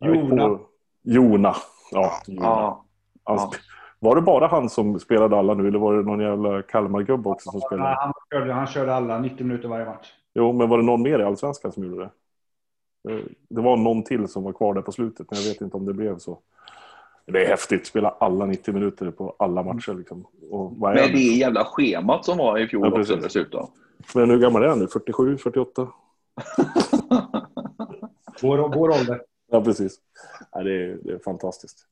Jona. 0.00 0.58
Jona. 1.04 1.54
Ja, 1.90 2.12
Jona. 2.26 2.46
Ja. 2.46 2.84
ja. 3.24 3.50
Var 3.98 4.16
det 4.16 4.22
bara 4.22 4.46
han 4.46 4.68
som 4.70 5.00
spelade 5.00 5.36
alla 5.36 5.54
nu 5.54 5.68
eller 5.68 5.78
var 5.78 5.96
det 5.96 6.02
någon 6.02 6.20
jävla 6.20 6.62
Kalmar-gubbe 6.62 7.28
också 7.28 7.50
som 7.50 7.60
spelade? 7.60 7.96
Han 8.00 8.12
körde, 8.32 8.52
han 8.52 8.66
körde 8.66 8.94
alla 8.94 9.18
90 9.18 9.46
minuter 9.46 9.68
varje 9.68 9.84
match. 9.84 10.12
Jo, 10.34 10.52
men 10.52 10.68
var 10.68 10.78
det 10.78 10.84
någon 10.84 11.02
mer 11.02 11.18
i 11.18 11.22
Allsvenskan 11.22 11.72
som 11.72 11.84
gjorde 11.84 12.02
det? 12.02 12.10
Det 13.48 13.60
var 13.60 13.76
någon 13.76 14.02
till 14.02 14.28
som 14.28 14.42
var 14.42 14.52
kvar 14.52 14.74
där 14.74 14.82
på 14.82 14.92
slutet, 14.92 15.26
men 15.30 15.40
jag 15.40 15.48
vet 15.48 15.60
inte 15.60 15.76
om 15.76 15.86
det 15.86 15.92
blev 15.92 16.18
så. 16.18 16.38
Det 17.26 17.44
är 17.44 17.48
häftigt, 17.48 17.86
spela 17.86 18.08
alla 18.08 18.46
90 18.46 18.74
minuter 18.74 19.10
på 19.10 19.36
alla 19.38 19.62
matcher. 19.62 19.94
Liksom. 19.94 20.26
men 20.80 20.94
det 20.94 21.02
är 21.02 21.38
jävla 21.38 21.64
schemat 21.64 22.24
som 22.24 22.38
var 22.38 22.58
i 22.58 22.68
fjol 22.68 22.90
ja, 22.92 23.00
också 23.00 23.16
dessutom. 23.16 23.66
Men 24.14 24.30
hur 24.30 24.38
gammal 24.38 24.62
är 24.62 24.68
han 24.68 24.78
nu? 24.78 24.88
47, 24.88 25.38
48? 25.38 25.82
vår, 28.42 28.74
vår 28.74 28.88
ålder. 28.88 29.20
Ja, 29.46 29.64
precis. 29.64 29.98
Ja, 30.52 30.62
det, 30.62 30.72
är, 30.72 30.98
det 31.02 31.12
är 31.12 31.18
fantastiskt. 31.18 31.86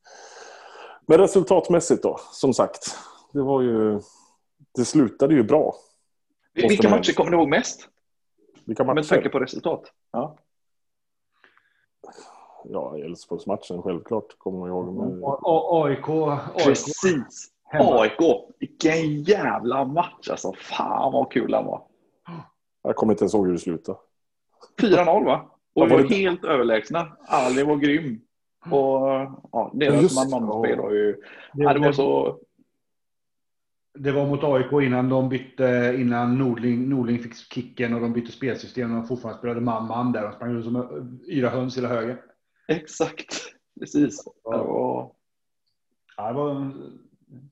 Men 1.06 1.18
resultatmässigt 1.18 2.02
då, 2.02 2.20
som 2.32 2.54
sagt. 2.54 2.98
Det 3.32 3.42
var 3.42 3.62
ju... 3.62 4.00
Det 4.74 4.84
slutade 4.84 5.34
ju 5.34 5.42
bra. 5.42 5.74
Vilka 6.54 6.90
matcher 6.90 7.12
kommer 7.12 7.30
du 7.30 7.36
ihåg 7.36 7.48
mest? 7.48 7.88
Vilka 8.64 8.84
matcher? 8.84 8.94
Med 8.94 9.08
tanke 9.08 9.28
på 9.28 9.38
resultat. 9.38 9.92
Ja. 10.12 10.36
Ja, 12.64 12.98
Elfsborgsmatchen 12.98 13.82
självklart 13.82 14.38
kommer 14.38 14.58
man 14.58 14.68
ihåg. 14.68 15.38
AIK, 15.42 16.08
AIK. 16.08 16.64
Precis. 16.64 17.48
AIK. 17.72 18.20
Vilken 18.58 19.22
jävla 19.22 19.84
match 19.84 20.28
alltså. 20.30 20.52
Fan 20.52 21.12
vad 21.12 21.32
kul 21.32 21.50
den 21.50 21.64
var. 21.64 21.82
Jag 22.82 22.96
kommer 22.96 23.12
inte 23.12 23.24
ens 23.24 23.34
ihåg 23.34 23.46
hur 23.46 23.52
det 23.52 23.58
slutade. 23.58 23.98
4-0 24.80 25.24
va? 25.24 25.50
Och 25.74 25.88
var 25.88 26.02
helt 26.02 26.44
överlägsna. 26.44 27.16
Ali 27.26 27.62
var 27.62 27.76
grym. 27.76 28.20
Och 28.70 29.06
ja, 29.52 29.70
deras 29.74 30.30
man-man-spel 30.30 30.78
var 30.78 30.90
ju... 30.90 31.12
Det, 31.12 31.62
ja, 31.62 31.74
det 31.74 31.80
var 31.80 31.92
så... 31.92 32.38
Det 33.94 34.12
var 34.12 34.26
mot 34.26 34.44
AIK 34.44 34.72
innan 34.86 35.08
de 35.08 35.28
bytte, 35.28 35.96
innan 35.98 36.38
Nordling, 36.38 36.88
Nordling 36.88 37.18
fick 37.18 37.34
kicken 37.34 37.94
och 37.94 38.00
de 38.00 38.12
bytte 38.12 38.32
spelsystem 38.32 38.90
och 38.90 38.96
de 38.96 39.08
fortfarande 39.08 39.38
spelade 39.38 39.60
man-man 39.60 40.12
där. 40.12 40.22
De 40.22 40.32
sprang 40.32 40.62
som 40.62 41.20
yra 41.28 41.48
höns 41.48 41.76
hela 41.76 41.88
höger. 41.88 42.22
Exakt, 42.68 43.34
precis. 43.80 44.24
Det 44.24 44.30
var... 44.44 45.12
Ja, 46.16 46.28
det 46.28 46.34
var 46.34 46.72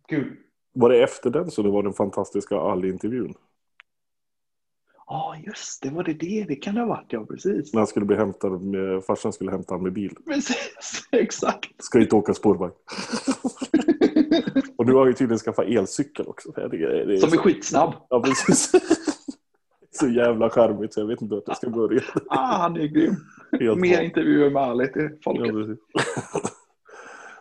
kul. 0.09 0.37
Var 0.73 0.91
det 0.91 1.03
efter 1.03 1.31
den 1.31 1.51
så 1.51 1.63
det 1.63 1.71
var 1.71 1.83
den 1.83 1.93
fantastiska 1.93 2.57
Ali-intervjun? 2.57 3.35
Ja, 5.13 5.17
ah, 5.17 5.37
just 5.47 5.83
det. 5.83 5.91
Var 5.91 6.05
det 6.05 6.13
det? 6.13 6.45
Det 6.49 6.57
kan 6.57 6.75
det 6.75 6.81
ha 6.81 6.89
varit, 6.89 7.13
ja. 7.13 7.25
Precis. 7.25 7.73
När 7.73 7.81
han 7.81 7.87
skulle 7.87 8.07
bli 8.07 8.17
hämtad 8.17 8.63
med, 8.63 9.05
farsan 9.05 9.33
skulle 9.33 9.51
hämta 9.51 9.75
honom 9.75 9.85
med 9.85 9.93
bil. 9.93 10.15
Precis, 10.27 11.09
exakt. 11.13 11.85
Ska 11.85 12.01
inte 12.01 12.17
åka 12.17 12.35
spårvagn. 12.35 12.73
och 14.77 14.87
nu 14.87 14.93
har 14.93 15.01
han 15.01 15.09
ju 15.09 15.15
tydligen 15.15 15.39
skaffat 15.39 15.67
elcykel 15.67 16.27
också. 16.27 16.51
Det, 16.51 16.69
det, 16.69 17.05
det 17.05 17.15
är 17.15 17.17
Som 17.17 17.33
är 17.33 17.37
så... 17.37 17.43
skitsnabb. 17.43 17.95
Ja, 18.09 18.23
precis. 18.23 18.71
så 19.91 20.09
jävla 20.09 20.51
charmigt 20.51 20.95
så 20.95 21.01
jag 21.01 21.07
vet 21.07 21.23
inte 21.23 21.35
vart 21.35 21.45
jag 21.47 21.57
ska 21.57 21.71
börja. 21.71 22.03
ah, 22.29 22.57
han 22.57 22.77
är 22.77 22.87
grym. 22.87 23.17
Mer 23.81 24.01
intervjuer 24.01 24.51
med 24.51 24.63
Ali 24.63 24.93
till 24.93 25.09
folket. 25.25 25.79
Ja, 25.93 26.03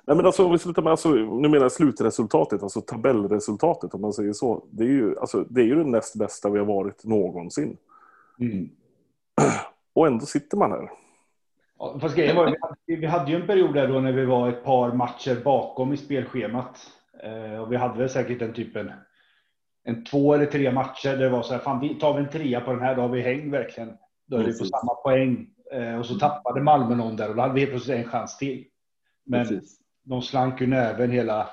Nej, 0.10 0.16
men 0.16 0.26
alltså, 0.26 0.46
om 0.46 0.52
vi 0.52 0.58
slutar 0.58 0.82
med, 0.82 0.92
alltså, 0.92 1.10
nu 1.10 1.50
menar 1.50 1.62
jag 1.62 1.72
slutresultatet, 1.72 2.64
alltså 2.64 2.82
tabellresultatet 2.82 3.94
om 3.94 4.02
man 4.02 4.14
säger 4.14 4.34
så. 4.34 4.64
Det 4.72 4.84
är 4.84 4.88
ju, 4.88 5.20
alltså, 5.20 5.46
det, 5.50 5.62
är 5.62 5.66
ju 5.66 5.76
det 5.76 5.84
näst 5.84 6.16
bästa 6.16 6.50
vi 6.50 6.60
har 6.60 6.66
varit 6.66 7.04
någonsin. 7.04 7.78
Mm. 8.40 8.70
Och 9.94 10.08
ändå 10.08 10.26
sitter 10.26 10.58
man 10.58 10.72
här. 10.72 10.90
Ja, 11.80 12.00
fast 12.02 12.16
grejen 12.16 12.36
var, 12.36 12.56
vi 12.86 13.06
hade, 13.06 13.32
ju 13.32 13.38
en 13.38 13.48
period 13.48 13.74
där 13.74 13.88
då 13.88 14.00
när 14.00 14.12
vi 14.12 14.26
var 14.26 14.50
ett 14.50 14.64
par 14.64 14.92
matcher 14.92 15.44
bakom 15.44 15.94
i 15.94 15.98
spelschemat. 15.98 16.78
Eh, 17.24 17.62
och 17.62 17.72
vi 17.72 17.76
hade 17.76 17.98
väl 17.98 18.10
säkert 18.10 18.40
den 18.40 18.54
typen, 18.54 18.92
en 19.84 20.06
två 20.06 20.34
eller 20.34 20.46
tre 20.46 20.72
matcher 20.72 21.10
där 21.10 21.18
det 21.18 21.30
var 21.30 21.42
så 21.42 21.54
här, 21.54 21.60
fan 21.60 22.00
tar 22.00 22.14
vi 22.14 22.20
en 22.20 22.30
trea 22.30 22.62
på 22.62 22.72
den 22.72 22.82
här, 22.82 22.96
då 22.96 23.02
har 23.02 23.10
vi 23.10 23.22
häng 23.22 23.52
verkligen. 23.52 23.98
Då 24.26 24.38
är 24.38 24.44
vi 24.44 24.60
på 24.60 24.66
samma 24.66 24.94
poäng. 24.94 25.48
Eh, 25.72 26.00
och 26.00 26.06
så 26.06 26.16
tappade 26.16 26.62
Malmö 26.62 26.96
någon 26.96 27.16
där 27.16 27.30
och 27.30 27.36
då 27.36 27.42
hade 27.42 27.54
vi 27.54 27.60
helt 27.60 27.72
plötsligt 27.72 27.98
en 27.98 28.12
chans 28.12 28.38
till. 28.38 28.66
Men 29.26 29.48
Precis 29.48 29.79
de 30.10 30.22
slank 30.22 30.62
ju 30.62 30.68
näven 30.68 31.12
hela, 31.12 31.50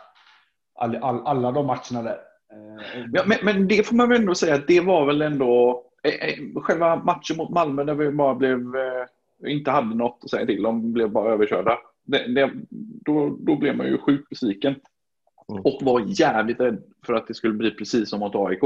all, 0.74 0.96
all, 0.96 1.26
alla 1.26 1.52
de 1.52 1.66
matcherna 1.66 2.02
där. 2.02 2.18
Eh, 2.52 3.04
ja, 3.12 3.22
men, 3.26 3.38
men, 3.42 3.68
det 3.68 3.86
får 3.86 3.96
man 3.96 4.08
väl 4.08 4.20
ändå 4.20 4.34
säga 4.34 4.54
att 4.54 4.66
det 4.66 4.80
var 4.80 5.06
väl 5.06 5.22
ändå 5.22 5.84
eh, 6.02 6.28
eh, 6.28 6.60
själva 6.60 6.96
matchen 6.96 7.36
mot 7.36 7.50
Malmö 7.50 7.84
där 7.84 7.94
vi 7.94 8.10
bara 8.10 8.34
blev, 8.34 8.60
inte 9.46 9.70
hade 9.70 9.94
något 9.94 10.20
att 10.22 10.30
säga 10.30 10.46
till 10.46 10.62
de 10.62 10.92
blev 10.92 11.10
bara 11.10 11.32
överkörda. 11.32 11.78
Det, 12.04 12.34
det, 12.34 12.50
då, 13.04 13.36
då 13.40 13.56
blev 13.56 13.76
man 13.76 13.86
ju 13.86 13.98
sjukt 13.98 14.28
besviken. 14.28 14.74
Mm. 15.52 15.62
Och 15.62 15.82
var 15.82 16.20
jävligt 16.20 16.60
rädd 16.60 16.82
för 17.06 17.14
att 17.14 17.26
det 17.26 17.34
skulle 17.34 17.54
bli 17.54 17.70
precis 17.70 18.10
som 18.10 18.20
mot 18.20 18.34
AIK. 18.34 18.62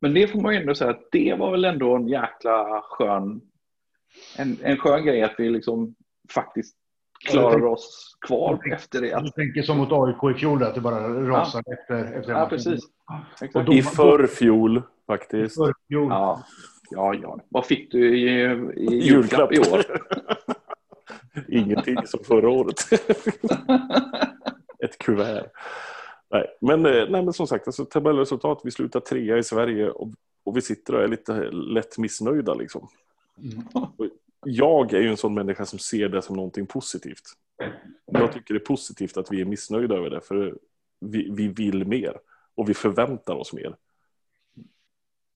Men 0.00 0.14
det 0.14 0.28
får 0.28 0.40
man 0.40 0.54
ju 0.54 0.60
ändå 0.60 0.74
säga 0.74 0.90
att 0.90 1.08
det 1.12 1.34
var 1.38 1.50
väl 1.50 1.64
ändå 1.64 1.96
en 1.96 2.08
jäkla 2.08 2.82
skön, 2.84 3.40
en, 4.38 4.56
en 4.62 4.76
skön 4.76 5.04
grej 5.04 5.22
att 5.22 5.34
vi 5.38 5.50
liksom 5.50 5.94
faktiskt 6.34 6.76
klarar 7.32 7.64
oss 7.64 8.16
kvar 8.26 8.56
tänker, 8.56 8.76
efter 8.76 9.00
det. 9.00 9.20
Du 9.20 9.30
tänker 9.30 9.62
som 9.62 9.78
mot 9.78 9.92
AIK 9.92 10.36
i 10.36 10.38
fjol, 10.38 10.62
att 10.62 10.74
det 10.74 10.80
bara 10.80 11.28
rasade 11.28 11.64
ja. 11.66 11.74
efter, 11.74 12.18
efter 12.18 12.32
Ja, 12.32 12.46
precis. 12.50 12.84
Exakt. 13.40 13.72
I 13.72 13.82
förfjol 13.82 14.82
faktiskt. 15.06 15.56
I 15.56 15.60
förfjol. 15.60 16.08
Ja. 16.10 16.44
ja, 16.90 17.14
ja. 17.14 17.38
Vad 17.48 17.66
fick 17.66 17.92
du 17.92 18.18
i, 18.18 18.44
i 18.76 18.98
julklapp 19.00 19.52
i 19.52 19.58
år? 19.58 19.84
Ingenting 21.48 22.06
som 22.06 22.24
förra 22.24 22.50
året. 22.50 22.76
Ett 24.78 24.98
kuvert. 24.98 25.50
Nej, 26.30 26.46
men, 26.60 26.86
eh, 26.86 26.92
nej, 26.92 27.22
men 27.22 27.32
som 27.32 27.46
sagt, 27.46 27.66
alltså, 27.66 27.84
tabellresultat. 27.84 28.60
Vi 28.64 28.70
slutar 28.70 29.00
trea 29.00 29.38
i 29.38 29.42
Sverige 29.42 29.90
och, 29.90 30.08
och 30.44 30.56
vi 30.56 30.62
sitter 30.62 30.94
och 30.94 31.02
är 31.02 31.08
lite 31.08 31.50
lätt 31.50 31.98
missnöjda. 31.98 32.54
Liksom. 32.54 32.88
Mm 33.38 33.62
jag 34.46 34.92
är 34.92 35.00
ju 35.00 35.08
en 35.08 35.16
sån 35.16 35.34
människa 35.34 35.66
som 35.66 35.78
ser 35.78 36.08
det 36.08 36.22
som 36.22 36.36
någonting 36.36 36.66
positivt. 36.66 37.22
Jag 38.06 38.32
tycker 38.32 38.54
det 38.54 38.60
är 38.60 38.64
positivt 38.64 39.16
att 39.16 39.32
vi 39.32 39.40
är 39.40 39.44
missnöjda 39.44 39.94
över 39.94 40.10
det, 40.10 40.20
för 40.20 40.54
vi, 41.00 41.30
vi 41.30 41.48
vill 41.48 41.86
mer 41.86 42.16
och 42.54 42.68
vi 42.68 42.74
förväntar 42.74 43.34
oss 43.34 43.52
mer. 43.52 43.76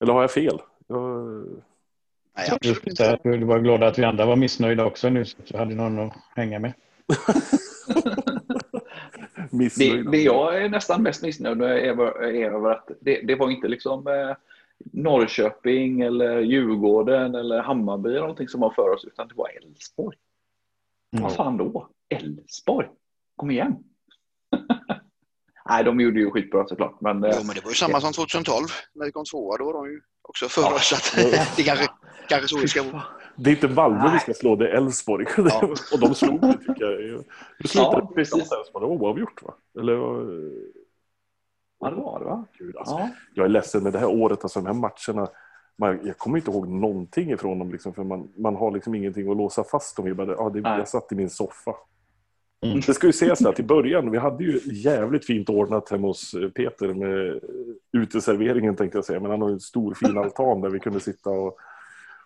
Eller 0.00 0.12
har 0.12 0.20
jag 0.20 0.30
fel? 0.30 0.58
Jag... 0.86 1.44
Nej, 2.36 2.48
absolut 2.52 2.86
inte. 2.86 3.18
Du 3.22 3.44
var 3.44 3.58
glad 3.58 3.82
att 3.82 3.98
vi 3.98 4.04
andra 4.04 4.26
var 4.26 4.36
missnöjda 4.36 4.84
också 4.84 5.08
nu, 5.08 5.24
så 5.24 5.58
hade 5.58 5.74
någon 5.74 5.98
att 5.98 6.16
hänga 6.36 6.58
med. 6.58 6.72
det, 9.78 10.02
det 10.10 10.22
jag 10.22 10.62
är 10.62 10.68
nästan 10.68 11.02
mest 11.02 11.22
missnöjd 11.22 11.56
med 11.56 11.70
är, 11.70 12.22
är 12.22 12.50
över 12.50 12.70
att 12.70 12.90
det, 13.00 13.20
det 13.20 13.34
var 13.34 13.50
inte 13.50 13.68
liksom 13.68 14.06
eh, 14.06 14.36
Norrköping 14.92 16.00
eller 16.00 16.40
Djurgården 16.40 17.34
eller 17.34 17.62
Hammarby 17.62 18.08
eller 18.08 18.20
någonting 18.20 18.48
som 18.48 18.60
var 18.60 18.70
för 18.70 18.90
oss, 18.90 19.04
utan 19.04 19.28
det 19.28 19.34
var 19.34 19.48
Elfsborg. 19.48 20.16
Mm. 21.12 21.22
Vad 21.22 21.34
fan 21.34 21.56
då? 21.56 21.88
Elfsborg? 22.08 22.88
Kom 23.36 23.50
igen! 23.50 23.76
Nej, 25.68 25.84
de 25.84 26.00
gjorde 26.00 26.20
ju 26.20 26.30
skitbra 26.30 26.66
såklart. 26.66 27.00
Men, 27.00 27.16
jo, 27.16 27.28
eh, 27.28 27.36
men 27.46 27.54
det 27.54 27.64
var 27.64 27.70
ju 27.70 27.74
samma 27.74 28.00
som 28.00 28.12
2012 28.12 28.66
när 28.94 29.06
vi 29.06 29.12
kom 29.12 29.24
tvåa. 29.24 29.56
Då 29.56 29.64
var 29.64 29.72
de 29.72 29.92
ju 29.92 30.00
också 30.22 30.48
före 30.48 30.64
ja. 30.64 30.74
oss. 30.74 31.12
det 31.56 31.62
kanske, 31.62 31.86
kanske 32.28 32.48
så 32.48 32.58
vi 32.58 32.68
ska 32.68 32.84
Det 33.36 33.50
är 33.50 33.54
inte 33.54 33.68
Malmö 33.68 34.12
vi 34.12 34.18
ska 34.18 34.34
slå, 34.34 34.56
det 34.56 34.68
är 34.68 34.74
Elfsborg. 34.74 35.26
Ja. 35.36 35.74
och 35.92 36.00
de 36.00 36.14
slog 36.14 36.40
det 36.40 36.58
tycker 36.58 36.84
jag. 36.84 37.24
Det 37.58 37.68
slutade 37.68 37.96
ja, 37.96 38.12
precis. 38.14 38.52
Elfsborg. 38.52 38.62
Det 38.72 38.80
var 38.80 38.86
oavgjort 38.86 39.42
va? 39.42 39.54
Eller, 39.80 39.96
Ja, 41.80 41.90
det 41.90 41.96
var 41.96 42.18
det 42.18 42.24
va? 42.24 42.44
Gud, 42.58 42.76
alltså. 42.76 42.94
ja. 42.94 43.08
Jag 43.34 43.44
är 43.44 43.48
ledsen 43.48 43.82
med 43.82 43.92
det 43.92 43.98
här 43.98 44.08
året, 44.08 44.42
alltså 44.42 44.60
de 44.60 44.66
här 44.66 44.74
matcherna. 44.74 45.28
Man, 45.76 46.00
jag 46.04 46.18
kommer 46.18 46.38
inte 46.38 46.50
ihåg 46.50 46.68
någonting 46.68 47.30
ifrån 47.30 47.58
dem, 47.58 47.72
liksom, 47.72 47.94
för 47.94 48.04
man, 48.04 48.28
man 48.36 48.56
har 48.56 48.70
liksom 48.70 48.94
ingenting 48.94 49.30
att 49.30 49.36
låsa 49.36 49.64
fast 49.64 49.96
dem 49.96 50.06
i. 50.06 50.14
Bara, 50.14 50.32
ja, 50.32 50.50
det, 50.50 50.58
jag 50.58 50.88
satt 50.88 51.12
i 51.12 51.14
min 51.14 51.30
soffa. 51.30 51.74
Mm. 52.62 52.80
Det 52.86 52.94
ska 52.94 53.06
ju 53.06 53.12
sägas 53.12 53.44
att 53.44 53.60
i 53.60 53.62
början, 53.62 54.10
vi 54.10 54.18
hade 54.18 54.44
ju 54.44 54.60
jävligt 54.64 55.26
fint 55.26 55.48
ordnat 55.48 55.90
hemma 55.90 56.06
hos 56.06 56.34
eh, 56.34 56.48
Peter 56.48 56.94
med 56.94 57.40
uteserveringen 57.92 58.76
tänkte 58.76 58.98
jag 58.98 59.04
säga. 59.04 59.20
Men 59.20 59.30
han 59.30 59.42
har 59.42 59.48
ju 59.48 59.54
en 59.54 59.60
stor 59.60 59.94
fin 59.94 60.18
altan 60.24 60.60
där 60.60 60.70
vi 60.70 60.80
kunde 60.80 61.00
sitta 61.00 61.30
och, 61.30 61.58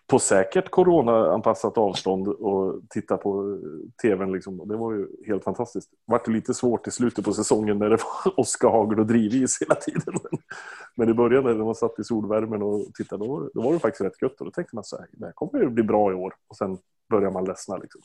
på 0.06 0.18
säkert 0.18 0.70
coronaanpassat 0.70 1.78
avstånd 1.78 2.28
och 2.28 2.80
titta 2.90 3.16
på 3.16 3.58
tvn. 4.02 4.32
Liksom. 4.32 4.68
Det 4.68 4.76
var 4.76 4.92
ju 4.92 5.06
helt 5.26 5.44
fantastiskt. 5.44 5.90
Det 5.90 6.12
var 6.12 6.32
lite 6.32 6.54
svårt 6.54 6.86
i 6.86 6.90
slutet 6.90 7.24
på 7.24 7.32
säsongen 7.32 7.78
när 7.78 7.90
det 7.90 7.96
var 7.96 8.40
Oskar 8.40 8.68
Hagel 8.68 9.00
och 9.00 9.06
Drivis 9.06 9.62
hela 9.62 9.74
tiden. 9.74 10.14
Men 10.96 11.08
i 11.08 11.14
början 11.14 11.44
när 11.44 11.54
man 11.54 11.74
satt 11.74 11.98
i 11.98 12.04
solvärmen 12.04 12.62
och 12.62 12.94
tittade, 12.94 13.26
då, 13.26 13.50
då 13.54 13.62
var 13.62 13.72
det 13.72 13.78
faktiskt 13.78 14.04
rätt 14.04 14.22
gött. 14.22 14.40
Och 14.40 14.44
då 14.44 14.50
tänkte 14.50 14.76
man 14.76 14.84
så 14.84 14.96
här, 14.96 15.06
det 15.12 15.26
här 15.26 15.32
kommer 15.32 15.60
ju 15.60 15.68
bli 15.68 15.82
bra 15.82 16.12
i 16.12 16.14
år. 16.14 16.34
Och 16.48 16.56
sen 16.56 16.78
börjar 17.10 17.30
man 17.30 17.44
ledsna. 17.44 17.76
Liksom. 17.76 18.00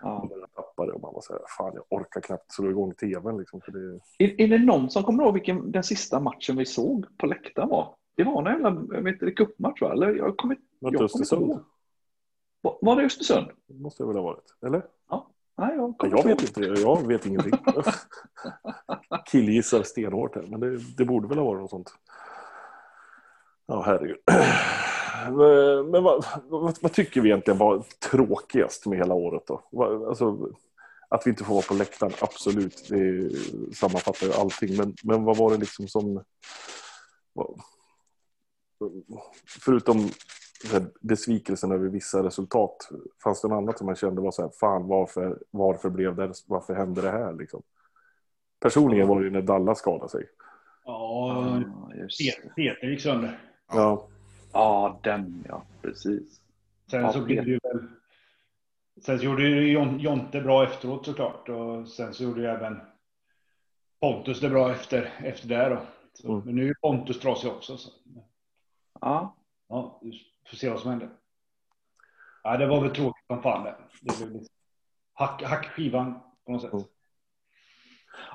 Ja. 0.00 0.28
Man 0.30 0.48
tappade 0.54 0.92
och 0.92 1.00
man 1.00 1.14
var 1.14 1.20
så 1.20 1.32
här, 1.32 1.42
fan 1.58 1.72
jag 1.74 2.00
orkar 2.00 2.20
knappt 2.20 2.52
slå 2.52 2.70
igång 2.70 2.94
tvn. 2.94 3.38
Liksom, 3.38 3.60
för 3.60 3.72
det... 3.72 4.00
är, 4.24 4.40
är 4.40 4.48
det 4.48 4.58
någon 4.58 4.90
som 4.90 5.02
kommer 5.02 5.24
ihåg 5.24 5.34
vilken 5.34 5.72
den 5.72 5.84
sista 5.84 6.20
matchen 6.20 6.56
vi 6.56 6.66
såg 6.66 7.06
på 7.18 7.26
läktaren 7.26 7.68
var? 7.68 7.94
Det 8.18 8.24
var 8.24 8.48
en 8.48 8.62
jävla, 8.62 8.96
jag 8.96 9.02
vet 9.02 9.12
inte, 9.12 9.30
cupmatch 9.30 9.80
va? 9.80 9.92
Eller 9.92 10.14
jag 10.14 10.36
kommer, 10.36 10.56
var 10.78 10.90
det 10.90 11.04
Östersund? 11.04 11.64
Var, 12.60 12.78
var 12.80 12.96
det 12.96 13.02
Östersund? 13.02 13.46
Det 13.66 13.74
måste 13.74 14.02
det 14.02 14.06
väl 14.06 14.16
ha 14.16 14.22
varit, 14.22 14.54
eller? 14.66 14.82
Ja. 15.10 15.30
Nej, 15.58 15.76
jag, 15.76 15.94
jag 16.00 16.24
vet 16.24 16.42
inte, 16.42 16.60
jag 16.60 17.06
vet 17.06 17.26
ingenting. 17.26 17.52
Killgissar 19.26 19.82
stenhårt 19.82 20.34
här, 20.34 20.42
men 20.42 20.60
det, 20.60 20.78
det 20.96 21.04
borde 21.04 21.28
väl 21.28 21.38
ha 21.38 21.44
varit 21.44 21.60
något 21.60 21.70
sånt. 21.70 21.94
Ja, 23.66 23.82
herregud. 23.86 24.16
Men 25.90 26.02
vad, 26.02 26.24
vad, 26.48 26.78
vad, 26.80 26.92
tycker 26.92 27.20
vi 27.20 27.28
egentligen 27.28 27.58
var 27.58 27.82
tråkigast 28.10 28.86
med 28.86 28.98
hela 28.98 29.14
året 29.14 29.42
då? 29.46 29.84
Alltså, 30.08 30.48
att 31.08 31.26
vi 31.26 31.30
inte 31.30 31.44
får 31.44 31.54
vara 31.54 31.64
på 31.68 31.74
läktaren, 31.74 32.12
absolut. 32.20 32.88
Det 32.88 33.30
sammanfattar 33.74 34.26
ju 34.26 34.32
allting. 34.32 34.76
Men, 34.76 34.94
men 35.02 35.24
vad 35.24 35.36
var 35.36 35.50
det 35.50 35.56
liksom 35.56 35.88
som... 35.88 36.24
Förutom 39.64 40.08
besvikelsen 41.00 41.72
över 41.72 41.88
vissa 41.88 42.22
resultat, 42.22 42.88
fanns 43.22 43.42
det 43.42 43.48
något 43.48 43.56
annat 43.56 43.78
som 43.78 43.86
man 43.86 43.96
kände 43.96 44.20
var 44.20 44.30
så 44.30 44.42
här, 44.42 44.50
fan 44.60 44.88
varför, 44.88 45.38
varför 45.50 45.90
blev 45.90 46.16
det, 46.16 46.32
varför 46.46 46.74
hände 46.74 47.02
det 47.02 47.10
här 47.10 47.32
liksom? 47.32 47.62
Personligen 48.60 49.08
var 49.08 49.20
det 49.20 49.24
ju 49.24 49.30
när 49.30 49.42
Dallas 49.42 49.78
skadade 49.78 50.08
sig. 50.08 50.28
Ja, 50.84 51.62
Peter 52.56 52.86
gick 52.86 53.00
sönder. 53.00 53.40
Ja. 53.72 54.06
Ja, 54.52 55.00
den 55.02 55.44
ja, 55.48 55.62
precis. 55.82 56.40
Sen 56.90 57.02
ja, 57.02 57.12
så 57.12 57.20
blev 57.20 57.44
det 57.44 57.50
ju 57.50 57.58
väl... 57.62 57.86
Sen 59.04 59.18
så 59.18 59.24
gjorde 59.24 59.48
ju 59.48 59.72
Jonte 59.98 60.40
bra 60.40 60.64
efteråt 60.64 61.06
såklart 61.06 61.48
och 61.48 61.88
sen 61.88 62.14
så 62.14 62.22
gjorde 62.22 62.40
ju 62.40 62.46
även 62.46 62.80
Pontus 64.00 64.40
det 64.40 64.48
bra 64.48 64.72
efter, 64.72 65.12
efter 65.24 65.48
det 65.48 65.68
då. 65.68 65.80
Så, 66.14 66.32
mm. 66.32 66.44
Men 66.44 66.54
nu 66.54 66.68
är 66.68 66.74
Pontus 66.74 67.20
trasig 67.20 67.50
också. 67.50 67.76
Så. 67.76 67.90
Ja. 69.00 69.36
Ja, 69.68 70.00
vi 70.02 70.22
får 70.50 70.56
se 70.56 70.70
vad 70.70 70.80
som 70.80 70.90
händer. 70.90 71.08
Ja, 72.42 72.56
det 72.56 72.66
var 72.66 72.80
väl 72.80 72.90
tråkigt 72.90 73.26
som 73.26 73.42
fan 73.42 73.64
det. 73.64 73.74
Det 74.00 74.18
blev 74.18 74.32
liksom 74.32 74.54
hack, 75.12 75.42
hackskivan 75.42 76.14
på 76.46 76.52
något 76.52 76.62
sätt. 76.62 76.72
Mm. 76.72 76.84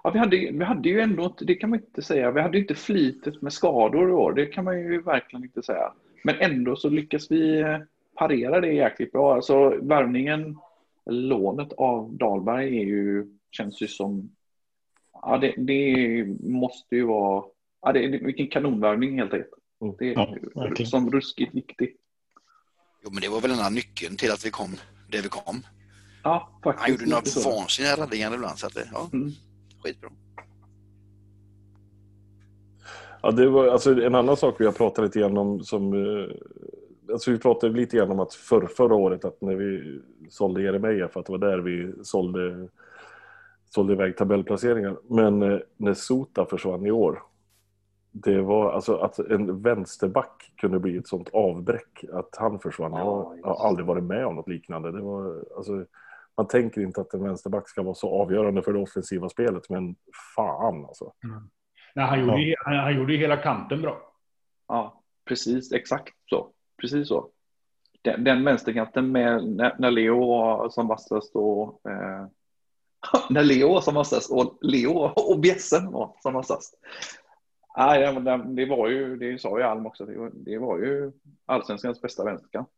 Ja, 0.03 0.09
vi 0.09 0.19
hade, 0.19 0.37
vi 0.37 0.63
hade 0.63 0.89
ju 0.89 1.01
ändå 1.01 1.25
inte, 1.25 1.45
det 1.45 1.55
kan 1.55 1.69
man 1.69 1.79
inte 1.79 2.01
säga, 2.01 2.31
vi 2.31 2.41
hade 2.41 2.57
inte 2.57 2.75
flitet 2.75 3.41
med 3.41 3.53
skador 3.53 4.09
i 4.09 4.13
år, 4.13 4.33
det 4.33 4.45
kan 4.45 4.65
man 4.65 4.79
ju 4.79 5.01
verkligen 5.01 5.43
inte 5.43 5.63
säga. 5.63 5.93
Men 6.23 6.35
ändå 6.39 6.75
så 6.75 6.89
lyckas 6.89 7.31
vi 7.31 7.59
eh, 7.59 7.79
parera 8.15 8.61
det 8.61 8.73
jäkligt 8.73 9.11
bra. 9.11 9.35
Alltså 9.35 9.69
värvningen, 9.69 10.57
lånet 11.05 11.73
av 11.73 12.13
Dahlberg 12.17 12.77
är 12.77 12.85
ju, 12.85 13.37
känns 13.51 13.81
ju 13.81 13.87
som, 13.87 14.35
ja 15.13 15.37
det, 15.37 15.53
det 15.57 16.25
måste 16.39 16.95
ju 16.95 17.05
vara, 17.05 17.45
ja 17.81 17.91
det, 17.91 18.07
vilken 18.07 18.47
kanonvärvning 18.47 19.19
helt 19.19 19.33
enkelt. 19.33 19.62
Mm. 19.83 19.95
Det 19.99 20.13
är 20.13 20.73
ja, 20.79 20.85
som 20.85 21.11
ruskigt 21.11 21.55
viktig. 21.55 21.95
Jo 23.03 23.09
men 23.11 23.21
det 23.21 23.29
var 23.29 23.41
väl 23.41 23.49
den 23.49 23.59
här 23.59 23.71
nyckeln 23.71 24.17
till 24.17 24.31
att 24.31 24.45
vi 24.45 24.49
kom 24.49 24.75
där 25.11 25.21
vi 25.21 25.29
kom. 25.29 25.61
Ja, 26.23 26.59
faktiskt. 26.63 26.81
Han 26.81 26.91
gjorde 26.91 27.05
några 27.05 27.57
vansinniga 27.59 27.95
räddningar 27.95 28.33
ibland 28.35 28.57
så 28.57 28.67
att 28.67 28.73
det, 28.73 28.89
ja, 28.93 29.09
mm. 29.13 29.31
skitbra. 29.83 30.09
Ja, 33.21 33.31
det 33.31 33.49
var 33.49 33.67
alltså 33.67 34.01
en 34.01 34.15
annan 34.15 34.37
sak 34.37 34.55
vi 34.59 34.65
har 34.65 34.71
pratat 34.71 35.05
lite 35.05 35.19
grann 35.19 35.37
om 35.37 35.63
som 35.63 35.93
eh, 35.93 36.35
Alltså 37.11 37.31
vi 37.31 37.37
pratade 37.39 37.73
lite 37.73 37.97
grann 37.97 38.11
om 38.11 38.19
att 38.19 38.33
för, 38.33 38.67
förra 38.67 38.95
året 38.95 39.25
att 39.25 39.41
när 39.41 39.55
vi 39.55 39.99
sålde 40.29 40.61
Jeremejeff 40.61 41.11
för 41.11 41.19
att 41.19 41.25
det 41.25 41.31
var 41.31 41.39
där 41.39 41.57
vi 41.57 41.93
sålde, 42.03 42.69
sålde 43.69 43.93
iväg 43.93 44.17
tabellplaceringar. 44.17 44.97
Men 45.09 45.41
eh, 45.41 45.59
när 45.77 45.93
Sota 45.93 46.45
försvann 46.45 46.85
i 46.85 46.91
år. 46.91 47.23
Det 48.15 48.41
var 48.41 48.71
alltså 48.71 48.95
att 48.95 49.19
en 49.19 49.61
vänsterback 49.61 50.51
kunde 50.57 50.79
bli 50.79 50.97
ett 50.97 51.07
sånt 51.07 51.29
avbräck 51.33 52.03
att 52.13 52.35
han 52.37 52.59
försvann. 52.59 52.91
Jag 52.91 53.39
har 53.43 53.67
aldrig 53.67 53.87
varit 53.87 54.03
med 54.03 54.25
om 54.25 54.35
något 54.35 54.47
liknande. 54.47 54.91
Det 54.91 55.01
var, 55.01 55.43
alltså, 55.57 55.85
man 56.37 56.47
tänker 56.47 56.81
inte 56.81 57.01
att 57.01 57.13
en 57.13 57.23
vänsterback 57.23 57.69
ska 57.69 57.83
vara 57.83 57.95
så 57.95 58.09
avgörande 58.21 58.61
för 58.61 58.73
det 58.73 58.79
offensiva 58.79 59.29
spelet, 59.29 59.69
men 59.69 59.95
fan 60.35 60.85
alltså. 60.85 61.13
Mm. 61.23 61.49
Nej, 61.95 62.05
han, 62.05 62.19
gjorde, 62.19 62.41
ja. 62.41 62.55
han, 62.65 62.75
han 62.75 62.97
gjorde 62.97 63.13
hela 63.13 63.37
kanten 63.37 63.81
bra. 63.81 63.97
Ja, 64.67 65.03
precis. 65.25 65.71
Exakt 65.71 66.13
så. 66.29 66.49
Precis 66.81 67.07
så. 67.07 67.29
Den, 68.01 68.23
den 68.23 68.45
vänsterkanten 68.45 69.11
med 69.11 69.47
när, 69.47 69.75
när 69.79 69.91
Leo 69.91 70.27
var 70.27 70.69
som 70.69 70.87
vassast 70.87 71.35
och 71.35 71.89
eh, 71.89 72.27
när 73.29 73.43
Leo 73.43 73.69
var 73.69 73.81
som 73.81 73.95
vassast 73.95 74.31
och 74.31 74.57
Leo 74.61 74.91
och 75.15 75.39
Bjässen 75.39 75.91
var 75.91 76.15
som 76.19 76.33
vassast. 76.33 76.79
Nej, 77.77 78.13
det, 78.13 78.43
det 78.55 78.65
var 78.65 78.87
ju, 78.89 79.17
det 79.17 79.41
sa 79.41 79.57
ju 79.57 79.63
Alm 79.63 79.85
också, 79.85 80.05
det 80.05 80.17
var, 80.17 80.31
det 80.33 80.57
var 80.57 80.77
ju 80.77 81.11
allsvenskans 81.45 82.01
bästa 82.01 82.23
vänsterkant. 82.23 82.69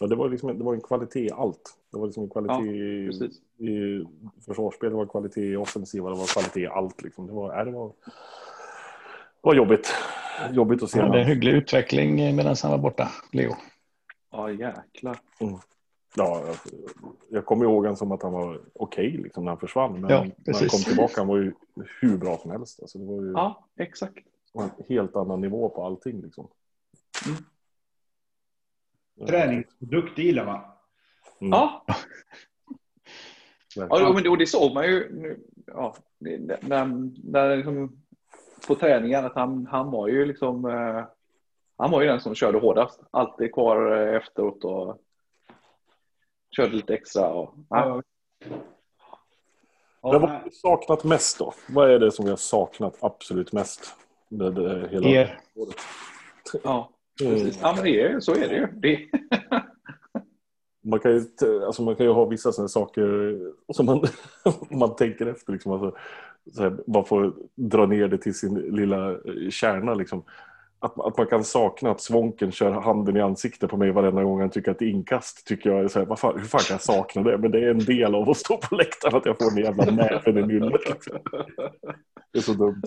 Ja, 0.00 0.06
det 0.06 0.16
var, 0.16 0.28
liksom, 0.28 0.58
det 0.58 0.64
var 0.64 0.74
en 0.74 0.80
kvalitet 0.80 1.20
i 1.20 1.30
allt. 1.30 1.78
Det 1.92 1.98
var 1.98 2.06
liksom 2.06 2.22
en 2.22 2.30
kvalitet 2.30 2.54
ja, 2.54 2.72
i, 2.72 3.68
i 3.68 4.06
försvarsspel, 4.46 4.90
det 4.90 4.96
var 4.96 5.06
kvalitet 5.06 5.40
i 5.40 5.56
offensiva, 5.56 6.10
det 6.10 6.16
var 6.16 6.26
kvalitet 6.26 6.60
i 6.60 6.66
allt. 6.66 7.02
Liksom. 7.02 7.26
Det, 7.26 7.32
var, 7.32 7.64
det, 7.64 7.70
var, 7.70 7.88
det 7.88 9.42
var 9.42 9.54
jobbigt. 9.54 9.94
Jobbigt 10.50 10.82
att 10.82 10.90
se. 10.90 10.98
Ja, 10.98 11.08
det 11.08 11.18
är 11.18 11.22
en 11.22 11.26
hygglig 11.26 11.52
utveckling 11.52 12.36
medan 12.36 12.56
han 12.62 12.70
var 12.70 12.78
borta, 12.78 13.08
Leo. 13.32 13.56
Ja, 14.30 14.50
jäklar. 14.50 15.18
Mm. 15.40 15.58
Ja, 16.14 16.44
jag, 16.46 16.56
jag 17.28 17.46
kommer 17.46 17.64
ihåg 17.64 17.82
honom 17.82 17.96
som 17.96 18.12
att 18.12 18.22
han 18.22 18.32
var 18.32 18.60
okej 18.72 19.08
okay, 19.08 19.22
liksom, 19.22 19.44
när 19.44 19.50
han 19.50 19.60
försvann. 19.60 20.00
Men 20.00 20.10
ja, 20.10 20.26
när 20.44 20.54
han 20.54 20.68
kom 20.68 20.80
tillbaka 20.80 21.20
han 21.20 21.28
var 21.28 21.36
ju 21.36 21.52
hur 22.00 22.18
bra 22.18 22.38
som 22.38 22.50
helst. 22.50 22.82
Alltså, 22.82 22.98
det 22.98 23.04
var 23.04 23.22
ju 23.22 23.32
ja, 23.32 23.68
exakt. 23.76 24.26
en 24.54 24.70
helt 24.88 25.16
annan 25.16 25.40
nivå 25.40 25.68
på 25.68 25.84
allting. 25.84 26.22
Liksom. 26.22 26.48
Mm. 27.26 27.36
Träningsprodukt, 29.28 30.18
gillar 30.18 30.46
man. 30.46 30.60
Mm. 31.40 31.50
Ja. 31.50 31.84
ja, 33.74 34.12
men 34.14 34.22
det, 34.22 34.28
och 34.28 34.38
det 34.38 34.46
såg 34.46 34.74
man 34.74 34.84
ju 34.84 35.36
ja, 35.66 35.94
när, 36.18 36.84
när 37.32 37.56
liksom, 37.56 38.02
på 38.66 38.74
träningen 38.74 39.24
att 39.24 39.34
han, 39.34 39.66
han 39.66 39.90
var 39.90 40.08
ju 40.08 40.24
liksom 40.24 40.64
eh, 40.64 41.04
han 41.76 41.90
var 41.90 42.02
ju 42.02 42.08
den 42.08 42.20
som 42.20 42.34
körde 42.34 42.58
hårdast. 42.58 43.00
Alltid 43.10 43.52
kvar 43.52 43.96
eh, 43.96 44.16
efteråt 44.16 44.64
och 44.64 45.02
körde 46.56 46.76
lite 46.76 46.94
extra. 46.94 47.28
Och, 47.28 47.54
ja. 47.68 48.02
vad 50.00 50.20
har 50.20 50.42
vi 50.44 50.50
saknat 50.50 51.04
mest 51.04 51.38
då? 51.38 51.54
Vad 51.68 51.90
är 51.90 51.98
det 51.98 52.12
som 52.12 52.24
vi 52.24 52.30
har 52.30 52.36
saknat 52.36 52.98
absolut 53.00 53.52
mest? 53.52 53.94
Det, 54.28 54.50
det, 54.50 54.88
hela 54.88 55.08
er. 55.08 55.38
Året? 55.54 55.76
Ja. 56.64 56.90
Precis. 57.18 57.58
Ja, 57.62 57.72
men 57.74 57.84
det 57.84 58.00
är, 58.02 58.20
så 58.20 58.34
är 58.34 58.48
det 58.48 58.56
ju. 58.56 58.66
Det. 58.66 59.08
Man 60.84 61.00
kan 61.00 61.12
ju, 61.12 61.20
alltså 61.66 61.82
man 61.82 61.96
kan 61.96 62.06
ju 62.06 62.12
ha 62.12 62.24
vissa 62.24 62.52
sådana 62.52 62.68
saker 62.68 63.38
som 63.72 63.86
man, 63.86 64.04
man 64.70 64.96
tänker 64.96 65.26
efter. 65.26 65.52
Liksom, 65.52 65.72
alltså, 65.72 65.98
så 66.52 66.62
här, 66.62 66.76
man 66.86 67.04
får 67.04 67.34
dra 67.54 67.86
ner 67.86 68.08
det 68.08 68.18
till 68.18 68.34
sin 68.34 68.54
lilla 68.54 69.16
kärna. 69.50 69.94
Liksom 69.94 70.24
att, 70.82 71.00
att 71.00 71.16
man 71.18 71.26
kan 71.26 71.44
sakna 71.44 71.90
att 71.90 72.00
Svånken 72.00 72.52
kör 72.52 72.70
handen 72.70 73.16
i 73.16 73.20
ansiktet 73.20 73.70
på 73.70 73.76
mig 73.76 73.90
varenda 73.90 74.24
gång 74.24 74.40
han 74.40 74.50
tycker 74.50 74.70
att 74.70 74.78
det 74.78 74.84
är 74.84 74.90
inkast. 74.90 75.46
Tycker 75.46 75.70
jag 75.70 75.84
är 75.84 75.88
så 75.88 75.98
här, 75.98 76.06
vad 76.06 76.18
fan, 76.18 76.38
hur 76.38 76.46
fan 76.46 76.60
kan 76.60 76.74
jag 76.74 76.82
sakna 76.82 77.22
det? 77.22 77.38
Men 77.38 77.50
det 77.50 77.58
är 77.58 77.70
en 77.70 77.78
del 77.78 78.14
av 78.14 78.30
att 78.30 78.36
stå 78.36 78.56
på 78.56 78.74
läktaren 78.74 79.16
att 79.16 79.26
jag 79.26 79.38
får 79.38 79.54
den 79.54 79.64
jävla 79.64 79.84
näven 79.84 80.38
i 80.38 80.46
nyllet. 80.46 80.88
Liksom. 80.90 81.18
Det 82.32 82.38
är 82.38 82.42
så 82.42 82.52
dumt. 82.52 82.82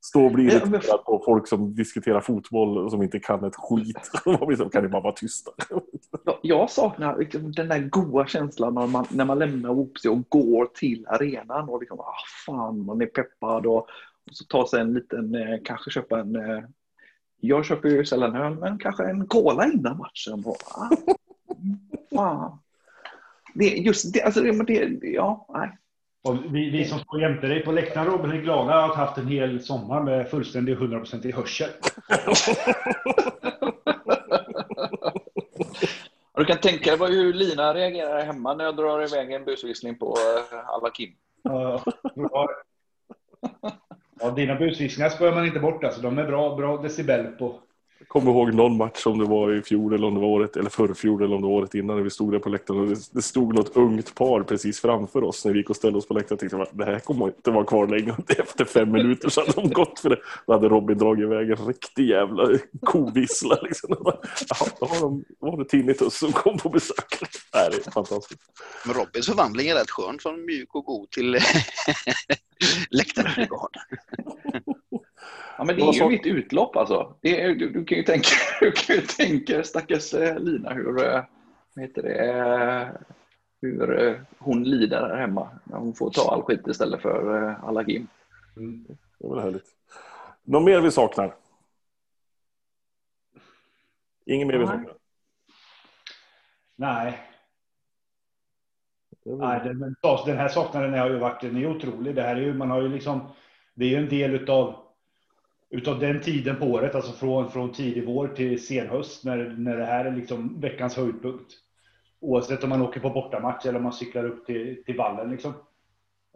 Stå 0.00 0.24
och 0.24 0.32
bli 0.32 0.44
irriterad 0.44 1.04
på 1.04 1.22
folk 1.24 1.48
som 1.48 1.74
diskuterar 1.74 2.20
fotboll 2.20 2.78
och 2.78 2.90
som 2.90 3.02
inte 3.02 3.18
kan 3.18 3.44
ett 3.44 3.56
skit. 3.56 4.10
kan 4.72 4.82
ni 4.82 4.88
bara 4.88 5.02
vara 5.02 5.12
tysta? 5.12 5.50
Jag 6.42 6.70
saknar 6.70 7.18
liksom 7.18 7.52
den 7.52 7.68
där 7.68 7.78
goa 7.78 8.26
känslan 8.26 8.74
när 8.74 8.86
man, 8.86 9.06
när 9.10 9.24
man 9.24 9.38
lämnar 9.38 9.70
Opsi 9.70 10.08
och 10.08 10.28
går 10.28 10.66
till 10.66 11.06
arenan 11.08 11.68
och 11.68 11.80
liksom, 11.80 12.00
ah, 12.00 12.14
fan, 12.46 12.84
man 12.84 13.02
är 13.02 13.06
peppad 13.06 13.66
och, 13.66 13.76
och 13.76 13.88
så 14.32 14.44
tar 14.44 14.66
sig 14.66 14.80
en 14.80 14.94
liten, 14.94 15.34
eh, 15.34 15.58
kanske 15.64 15.90
köpa 15.90 16.20
en 16.20 16.36
eh, 16.36 16.62
jag 17.44 17.64
köper 17.64 17.88
ju 17.88 18.04
sällan 18.04 18.36
öl, 18.36 18.54
men 18.54 18.78
kanske 18.78 19.04
en 19.04 19.26
cola 19.26 19.66
innan 19.66 19.98
matchen. 19.98 20.42
Bara. 20.42 20.90
Fan. 22.14 22.58
Det, 23.54 23.64
just 23.64 24.12
det, 24.12 24.22
alltså 24.22 24.40
det, 24.40 24.86
det, 24.86 25.08
ja, 25.08 25.46
nej. 25.54 25.78
Och 26.24 26.36
vi, 26.54 26.70
vi 26.70 26.84
som 26.84 26.98
står 26.98 27.20
jämte 27.20 27.46
dig 27.46 27.64
på 27.64 27.72
läktaren 27.72 28.06
Robin 28.06 28.32
är 28.32 28.42
glada 28.42 28.74
att 28.74 28.96
ha 28.96 29.04
haft 29.04 29.18
en 29.18 29.26
hel 29.26 29.62
sommar 29.62 30.02
med 30.02 30.30
fullständig 30.30 30.76
100% 30.76 31.26
i 31.26 31.32
hörsel. 31.32 31.70
Du 36.34 36.44
kan 36.44 36.58
tänka 36.58 36.96
dig 36.96 37.14
hur 37.14 37.32
Lina 37.32 37.74
reagerar 37.74 38.24
hemma 38.24 38.54
när 38.54 38.64
jag 38.64 38.76
drar 38.76 39.02
iväg 39.02 39.32
en 39.32 39.44
busvissling 39.44 39.98
på 39.98 40.16
eh, 40.52 40.68
alla 40.68 40.90
Kim. 40.90 41.10
Ja, 41.42 41.82
ja, 44.22 44.30
dina 44.30 44.54
busvisningar 44.54 45.10
spöar 45.10 45.34
man 45.34 45.46
inte 45.46 45.60
bort. 45.60 45.84
Alltså. 45.84 46.00
De 46.00 46.18
är 46.18 46.24
bra, 46.24 46.56
bra 46.56 46.82
decibel 46.82 47.26
på 47.26 47.60
kommer 48.08 48.30
ihåg 48.30 48.54
någon 48.54 48.76
match 48.76 49.06
om 49.06 49.18
det 49.18 49.24
var 49.24 49.54
i 49.54 49.62
fjol 49.62 49.94
eller 49.94 50.06
om 50.06 50.14
det 50.14 50.20
var 50.20 50.28
året 50.28 50.56
eller 50.56 50.70
förrfjol 50.70 51.22
eller 51.22 51.34
om 51.34 51.42
det 51.42 51.48
var 51.48 51.54
året 51.54 51.74
innan 51.74 51.96
när 51.96 52.02
vi 52.02 52.10
stod 52.10 52.32
där 52.32 52.38
på 52.38 52.48
läktaren 52.48 52.80
och 52.80 52.86
det, 52.86 52.98
det 53.12 53.22
stod 53.22 53.54
något 53.54 53.76
ungt 53.76 54.14
par 54.14 54.42
precis 54.42 54.80
framför 54.80 55.24
oss 55.24 55.44
när 55.44 55.52
vi 55.52 55.58
gick 55.58 55.70
och 55.70 55.76
ställde 55.76 55.98
oss 55.98 56.08
på 56.08 56.14
läktaren. 56.14 56.38
Jag 56.42 56.50
tänkte 56.50 56.76
det 56.78 56.84
här 56.84 56.98
kommer 56.98 57.26
inte 57.26 57.50
vara 57.50 57.64
kvar 57.64 57.86
länge. 57.86 58.14
Efter 58.28 58.64
fem 58.64 58.92
minuter 58.92 59.28
så 59.28 59.40
hade 59.40 59.52
de 59.52 59.70
gått 59.70 59.98
för 59.98 60.10
det. 60.10 60.18
Då 60.46 60.52
hade 60.52 60.68
Robin 60.68 60.98
dragit 60.98 61.22
iväg 61.22 61.50
en 61.50 61.66
riktig 61.66 62.08
jävla 62.08 62.58
kovissla. 62.80 63.58
Liksom. 63.62 63.96
Ja, 63.98 64.18
då 64.80 64.86
var, 64.86 65.00
de, 65.00 65.24
var 65.38 65.58
det 65.58 65.64
Tinnitus 65.64 66.18
som 66.18 66.32
kom 66.32 66.58
på 66.58 66.68
besök. 66.68 67.20
det 67.52 67.86
är 67.86 67.90
fantastiskt. 67.90 68.40
Men 68.86 68.94
Robins 68.94 69.26
förvandling 69.26 69.68
är 69.68 69.74
rätt 69.74 69.90
skön 69.90 70.18
från 70.18 70.44
mjuk 70.44 70.74
och 70.74 70.84
god 70.84 71.10
till 71.10 71.30
läktarhuligan. 72.90 73.68
Ja, 75.62 75.66
men 75.66 75.76
det 75.76 75.82
är 75.82 75.92
ju 75.92 76.08
mitt 76.08 76.26
utlopp 76.26 76.76
alltså. 76.76 77.14
Är, 77.22 77.48
du, 77.48 77.70
du, 77.70 77.84
kan 77.84 77.98
ju 77.98 78.04
tänka, 78.04 78.28
du 78.60 78.72
kan 78.72 78.96
ju 78.96 79.02
tänka 79.02 79.64
stackars 79.64 80.14
eh, 80.14 80.38
Lina 80.38 80.72
hur, 80.72 81.04
eh, 81.04 81.22
heter 81.76 82.02
det, 82.02 82.30
eh, 82.30 82.88
hur 83.60 84.24
hon 84.38 84.64
lider 84.64 85.00
där 85.00 85.16
hemma 85.16 85.48
när 85.64 85.78
hon 85.78 85.94
får 85.94 86.10
ta 86.10 86.32
all 86.32 86.42
skit 86.42 86.66
istället 86.66 87.02
för 87.02 87.54
alla 87.62 87.82
gim. 87.82 88.06
Mm. 88.56 88.86
Det 89.18 89.28
var 89.28 89.40
härligt. 89.40 89.66
Något 90.42 90.64
mer 90.64 90.80
vi 90.80 90.90
saknar? 90.90 91.34
Inget 94.26 94.46
mer 94.46 94.58
vi 94.58 94.66
saknar? 94.66 94.94
Nej. 96.76 97.18
Nej, 99.24 99.60
den, 99.64 99.96
den 100.26 100.38
här 100.38 100.48
saknaden 100.48 100.98
har 100.98 101.10
ju 101.10 101.18
varit 101.18 101.40
den 101.40 101.56
är 101.56 101.76
otrolig. 101.76 102.14
Det 102.14 102.22
här 102.22 102.36
är 102.36 102.40
ju, 102.40 102.54
man 102.54 102.70
har 102.70 102.82
ju 102.82 102.88
liksom, 102.88 103.20
det 103.74 103.84
är 103.84 103.88
ju 103.88 103.96
en 103.96 104.08
del 104.08 104.34
utav 104.34 104.81
utav 105.72 105.98
den 105.98 106.20
tiden 106.20 106.56
på 106.56 106.66
året, 106.66 106.94
alltså 106.94 107.12
från, 107.12 107.50
från 107.50 107.72
tidig 107.72 108.06
vår 108.06 108.28
till 108.28 108.66
senhöst, 108.66 109.24
när, 109.24 109.54
när 109.58 109.76
det 109.76 109.84
här 109.84 110.04
är 110.04 110.16
liksom 110.16 110.60
veckans 110.60 110.96
höjdpunkt. 110.96 111.52
Oavsett 112.20 112.64
om 112.64 112.70
man 112.70 112.82
åker 112.82 113.00
på 113.00 113.10
bortamatch 113.10 113.66
eller 113.66 113.76
om 113.76 113.82
man 113.82 113.92
cyklar 113.92 114.24
upp 114.24 114.46
till, 114.46 114.82
till 114.86 114.96
vallen. 114.96 115.30
Liksom. 115.30 115.52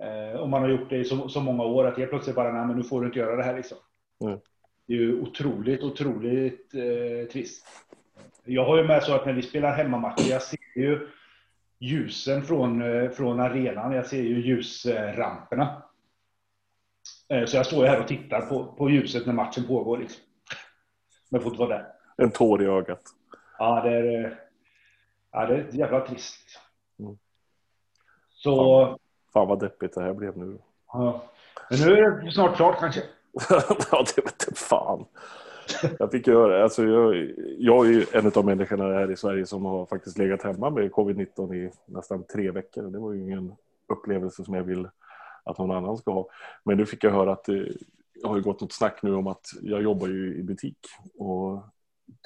Eh, 0.00 0.40
om 0.40 0.50
man 0.50 0.62
har 0.62 0.68
gjort 0.68 0.90
det 0.90 0.96
i 0.96 1.04
så, 1.04 1.28
så 1.28 1.40
många 1.40 1.64
år 1.64 1.86
att 1.86 1.98
helt 1.98 2.10
plötsligt 2.10 2.36
bara, 2.36 2.52
nej 2.52 2.66
men 2.66 2.76
nu 2.76 2.82
får 2.82 3.00
du 3.00 3.06
inte 3.06 3.18
göra 3.18 3.36
det 3.36 3.42
här. 3.42 3.56
Liksom. 3.56 3.78
Mm. 4.24 4.38
Det 4.86 4.92
är 4.92 4.98
ju 4.98 5.20
otroligt, 5.20 5.82
otroligt 5.82 6.74
eh, 6.74 7.28
trist. 7.32 7.66
Jag 8.44 8.64
har 8.64 8.76
ju 8.76 8.84
med 8.84 9.02
så 9.02 9.14
att 9.14 9.26
när 9.26 9.32
vi 9.32 9.42
spelar 9.42 9.76
hemmamatcher, 9.76 10.30
jag 10.30 10.42
ser 10.42 10.58
ju 10.76 11.08
ljusen 11.78 12.42
från, 12.42 12.82
eh, 12.82 13.10
från 13.10 13.40
arenan, 13.40 13.92
jag 13.92 14.06
ser 14.06 14.22
ju 14.22 14.40
ljusramperna. 14.40 15.82
Eh, 17.28 17.44
så 17.44 17.56
jag 17.56 17.66
står 17.66 17.84
ju 17.84 17.90
här 17.90 18.00
och 18.00 18.08
tittar 18.08 18.40
på, 18.40 18.64
på 18.64 18.90
ljuset 18.90 19.26
när 19.26 19.32
matchen 19.32 19.64
pågår. 19.66 19.98
Liksom. 19.98 20.22
Men 21.30 21.40
får 21.40 21.52
inte 21.52 21.64
vara 21.64 21.78
där. 21.78 21.86
En 22.16 22.30
tår 22.30 22.62
i 22.62 22.66
ögat. 22.66 23.02
Ja, 23.58 23.80
det 23.80 23.90
är, 23.90 24.24
eh, 24.24 24.32
ja, 25.32 25.46
det 25.46 25.54
är 25.54 25.68
jävla 25.72 26.00
trist. 26.00 26.60
Mm. 26.98 27.18
Så... 28.30 28.86
Fan, 28.86 28.98
fan 29.32 29.48
vad 29.48 29.60
deppigt 29.60 29.94
det 29.94 30.02
här 30.02 30.14
blev 30.14 30.38
nu. 30.38 30.58
Ja. 30.92 31.22
Men 31.70 31.78
nu 31.80 31.92
är 31.92 32.10
det 32.10 32.32
snart 32.32 32.56
klart 32.56 32.80
kanske. 32.80 33.02
ja, 33.90 34.04
det 34.16 34.22
vet 34.24 34.48
inte 34.48 34.60
fan. 34.60 35.04
Jag 35.98 36.10
fick 36.10 36.26
göra 36.26 36.62
alltså 36.62 36.84
jag, 36.84 37.30
jag 37.58 37.86
är 37.86 37.90
ju 37.90 38.06
en 38.12 38.32
av 38.34 38.44
människorna 38.44 38.84
här 38.84 39.10
i 39.10 39.16
Sverige 39.16 39.46
som 39.46 39.64
har 39.64 39.86
faktiskt 39.86 40.18
legat 40.18 40.42
hemma 40.42 40.70
med 40.70 40.90
covid-19 40.90 41.54
i 41.54 41.70
nästan 41.86 42.24
tre 42.24 42.50
veckor. 42.50 42.82
Det 42.82 42.98
var 42.98 43.12
ju 43.12 43.20
ingen 43.20 43.54
upplevelse 43.88 44.44
som 44.44 44.54
jag 44.54 44.62
vill 44.62 44.88
att 45.46 45.58
någon 45.58 45.76
annan 45.76 45.96
ska 45.96 46.12
ha. 46.12 46.28
Men 46.64 46.76
nu 46.76 46.86
fick 46.86 47.04
jag 47.04 47.10
höra 47.10 47.32
att 47.32 47.44
det 47.44 47.72
har 48.24 48.40
gått 48.40 48.60
något 48.60 48.72
snack 48.72 49.02
nu 49.02 49.14
om 49.14 49.26
att 49.26 49.46
jag 49.62 49.82
jobbar 49.82 50.08
ju 50.08 50.36
i 50.36 50.42
butik 50.42 50.78
och 51.18 51.62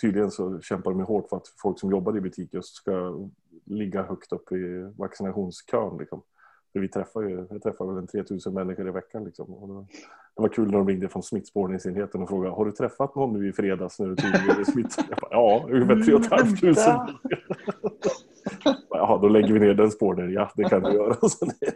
tydligen 0.00 0.30
så 0.30 0.61
kämpar 0.61 0.90
de 0.90 1.00
hårt 1.00 1.28
för 1.28 1.37
att 1.37 1.48
folk 1.62 1.80
som 1.80 1.90
jobbar 1.90 2.16
i 2.16 2.20
butik 2.20 2.54
just 2.54 2.74
ska 2.74 3.18
ligga 3.64 4.02
högt 4.02 4.33
upp 4.33 4.52
i 4.52 4.92
vaccinationskön. 4.96 5.98
Liksom. 5.98 6.22
För 6.72 6.80
vi 6.80 6.88
träffar 6.88 7.22
ju, 7.22 7.46
jag 7.50 7.62
träffar 7.62 7.87
väl 7.87 7.96
en 7.96 8.06
3000 8.06 8.54
människor 8.54 8.88
i 8.88 8.90
veckan. 8.90 9.24
Liksom. 9.24 9.54
Och 9.54 9.87
det 10.37 10.42
var 10.42 10.48
kul 10.48 10.70
när 10.70 10.78
de 10.78 10.88
ringde 10.88 11.09
från 11.09 11.22
smittspårningsenheten 11.22 12.22
och 12.22 12.28
frågade 12.28 12.54
har 12.54 12.64
du 12.64 12.72
träffat 12.72 13.14
någon 13.14 13.40
nu 13.40 13.48
i 13.48 13.52
fredags 13.52 13.98
när 13.98 14.06
du 14.06 14.16
tydligen 14.16 14.50
är 14.61 14.64
smittad? 14.64 15.04
Ja, 15.30 15.66
ungefär 15.70 16.28
3 16.28 16.74
500. 16.74 17.09
Jaha, 19.01 19.19
då 19.19 19.29
lägger 19.29 19.53
vi 19.53 19.61
ner 19.61 19.75
den 19.75 19.91
spåren. 19.91 20.33
Ja, 20.33 20.51
det 20.57 20.65
kan 20.65 20.83
vi 20.83 20.95
göra. 20.95 21.15
Så 21.29 21.45
det, 21.45 21.73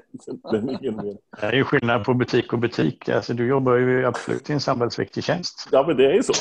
det, 1.40 1.46
är 1.46 1.52
ju 1.52 1.64
skillnad 1.64 2.04
på 2.04 2.14
butik 2.14 2.52
och 2.52 2.58
butik. 2.58 3.08
Alltså, 3.08 3.34
du 3.34 3.46
jobbar 3.46 3.74
ju 3.74 4.06
absolut 4.06 4.50
i 4.50 4.52
en 4.52 4.60
samhällsviktig 4.60 5.24
tjänst. 5.24 5.68
Ja, 5.72 5.84
men 5.86 5.96
det 5.96 6.06
är 6.06 6.12
ju 6.12 6.22
så. 6.22 6.32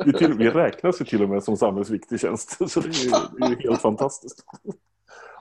Vi, 0.04 0.12
till, 0.12 0.34
vi 0.34 0.50
räknas 0.50 1.00
ju 1.00 1.04
till 1.04 1.22
och 1.22 1.28
med 1.28 1.42
som 1.42 1.56
samhällsviktig 1.56 2.20
tjänst. 2.20 2.70
Så 2.70 2.80
det 2.80 2.88
är 2.88 3.04
ju, 3.04 3.10
det 3.10 3.46
är 3.46 3.50
ju 3.50 3.68
helt 3.68 3.80
fantastiskt. 3.80 4.44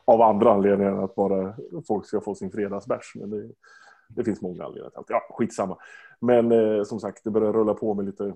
Av 0.05 0.21
andra 0.21 0.53
anledningar 0.53 0.91
än 0.91 0.99
att 0.99 1.15
bara 1.15 1.53
folk 1.87 2.05
ska 2.05 2.21
få 2.21 2.35
sin 2.35 2.51
fredagsbärs. 2.51 3.11
Men 3.15 3.29
det, 3.29 3.49
det 4.09 4.23
finns 4.23 4.41
många 4.41 4.63
anledningar 4.63 4.89
till 4.89 4.97
allt. 4.97 5.09
Ja, 5.09 5.21
skitsamma. 5.29 5.77
Men 6.19 6.51
eh, 6.51 6.83
som 6.83 6.99
sagt, 6.99 7.23
det 7.23 7.31
börjar 7.31 7.53
rulla 7.53 7.73
på 7.73 7.93
med 7.93 8.05
lite 8.05 8.33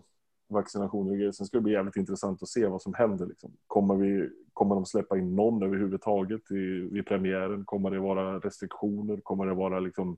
vaccinationer 0.54 1.12
och 1.12 1.18
grejer. 1.18 1.32
Sen 1.32 1.46
ska 1.46 1.58
det 1.58 1.62
bli 1.62 1.74
jävligt 1.74 1.96
intressant 1.96 2.44
att 2.44 2.50
se 2.50 2.68
vad 2.68 2.82
som 2.82 2.94
händer. 2.94 3.26
Liksom. 3.26 3.52
Kommer, 3.68 3.96
vi, 3.96 4.30
kommer 4.54 4.76
de 4.76 4.86
släppa 4.86 5.18
in 5.18 5.36
någon 5.36 5.64
överhuvudtaget 5.64 6.52
i, 6.52 6.90
vid 6.92 7.06
premiären? 7.06 7.66
Kommer 7.66 7.92
det 7.92 8.00
vara 8.00 8.40
restriktioner? 8.40 9.18
Kommer 9.18 9.46
det 9.46 9.54
vara 9.54 9.80
liksom, 9.80 10.18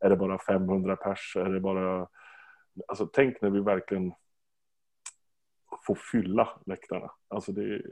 är 0.00 0.10
det 0.10 0.16
bara 0.16 0.38
500 0.38 0.96
pers? 0.96 1.36
Är 1.36 1.50
det 1.50 1.60
bara... 1.60 2.08
Alltså 2.88 3.06
tänk 3.12 3.40
när 3.40 3.50
vi 3.50 3.60
verkligen 3.60 4.12
får 5.86 5.98
fylla 6.12 6.48
läktarna. 6.66 7.10
Alltså 7.28 7.52
det 7.52 7.82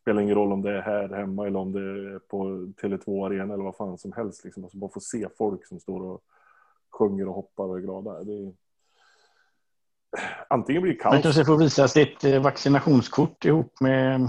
spelar 0.00 0.22
ingen 0.22 0.34
roll 0.34 0.52
om 0.52 0.62
det 0.62 0.70
är 0.70 0.82
här 0.82 1.08
hemma 1.08 1.46
eller 1.46 1.58
om 1.58 1.72
det 1.72 1.80
är 1.80 2.18
på 2.18 2.44
Tele2 2.82 3.26
Arena 3.26 3.54
eller 3.54 3.64
vad 3.64 3.76
fan 3.76 3.98
som 3.98 4.12
helst. 4.12 4.44
Liksom. 4.44 4.64
Alltså 4.64 4.78
bara 4.78 4.90
få 4.90 5.00
se 5.00 5.28
folk 5.38 5.66
som 5.66 5.80
står 5.80 6.02
och 6.02 6.24
sjunger 6.90 7.28
och 7.28 7.34
hoppar 7.34 7.64
och 7.64 7.78
är 7.78 7.82
glada. 7.82 8.24
Det 8.24 8.32
är, 8.32 8.52
antingen 10.48 10.82
blir 10.82 10.92
det 10.92 10.98
kaos. 10.98 11.12
Man 11.12 11.22
kanske 11.22 11.44
får 11.44 11.58
visa 11.58 11.88
sitt 11.88 12.24
eh, 12.24 12.42
vaccinationskort 12.42 13.44
ihop 13.44 13.80
med, 13.80 14.20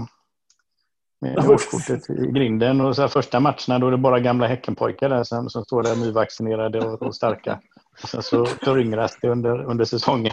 med 1.20 1.38
årskortet 1.38 2.10
i 2.10 2.30
grinden. 2.32 2.80
Och 2.80 2.96
så 2.96 3.08
första 3.08 3.40
matcherna 3.40 3.78
då 3.78 3.86
är 3.86 3.90
det 3.90 3.96
bara 3.98 4.20
gamla 4.20 4.46
Häckenpojkar 4.46 5.08
där 5.08 5.24
som, 5.24 5.50
som 5.50 5.64
står 5.64 5.82
där 5.82 5.96
nyvaccinerade 5.96 6.80
och, 6.80 7.02
och 7.02 7.14
starka. 7.14 7.60
Och 8.02 8.08
sen 8.08 8.22
så 8.22 8.46
föryngras 8.46 9.18
det 9.22 9.28
under, 9.28 9.64
under 9.64 9.84
säsongen. 9.84 10.32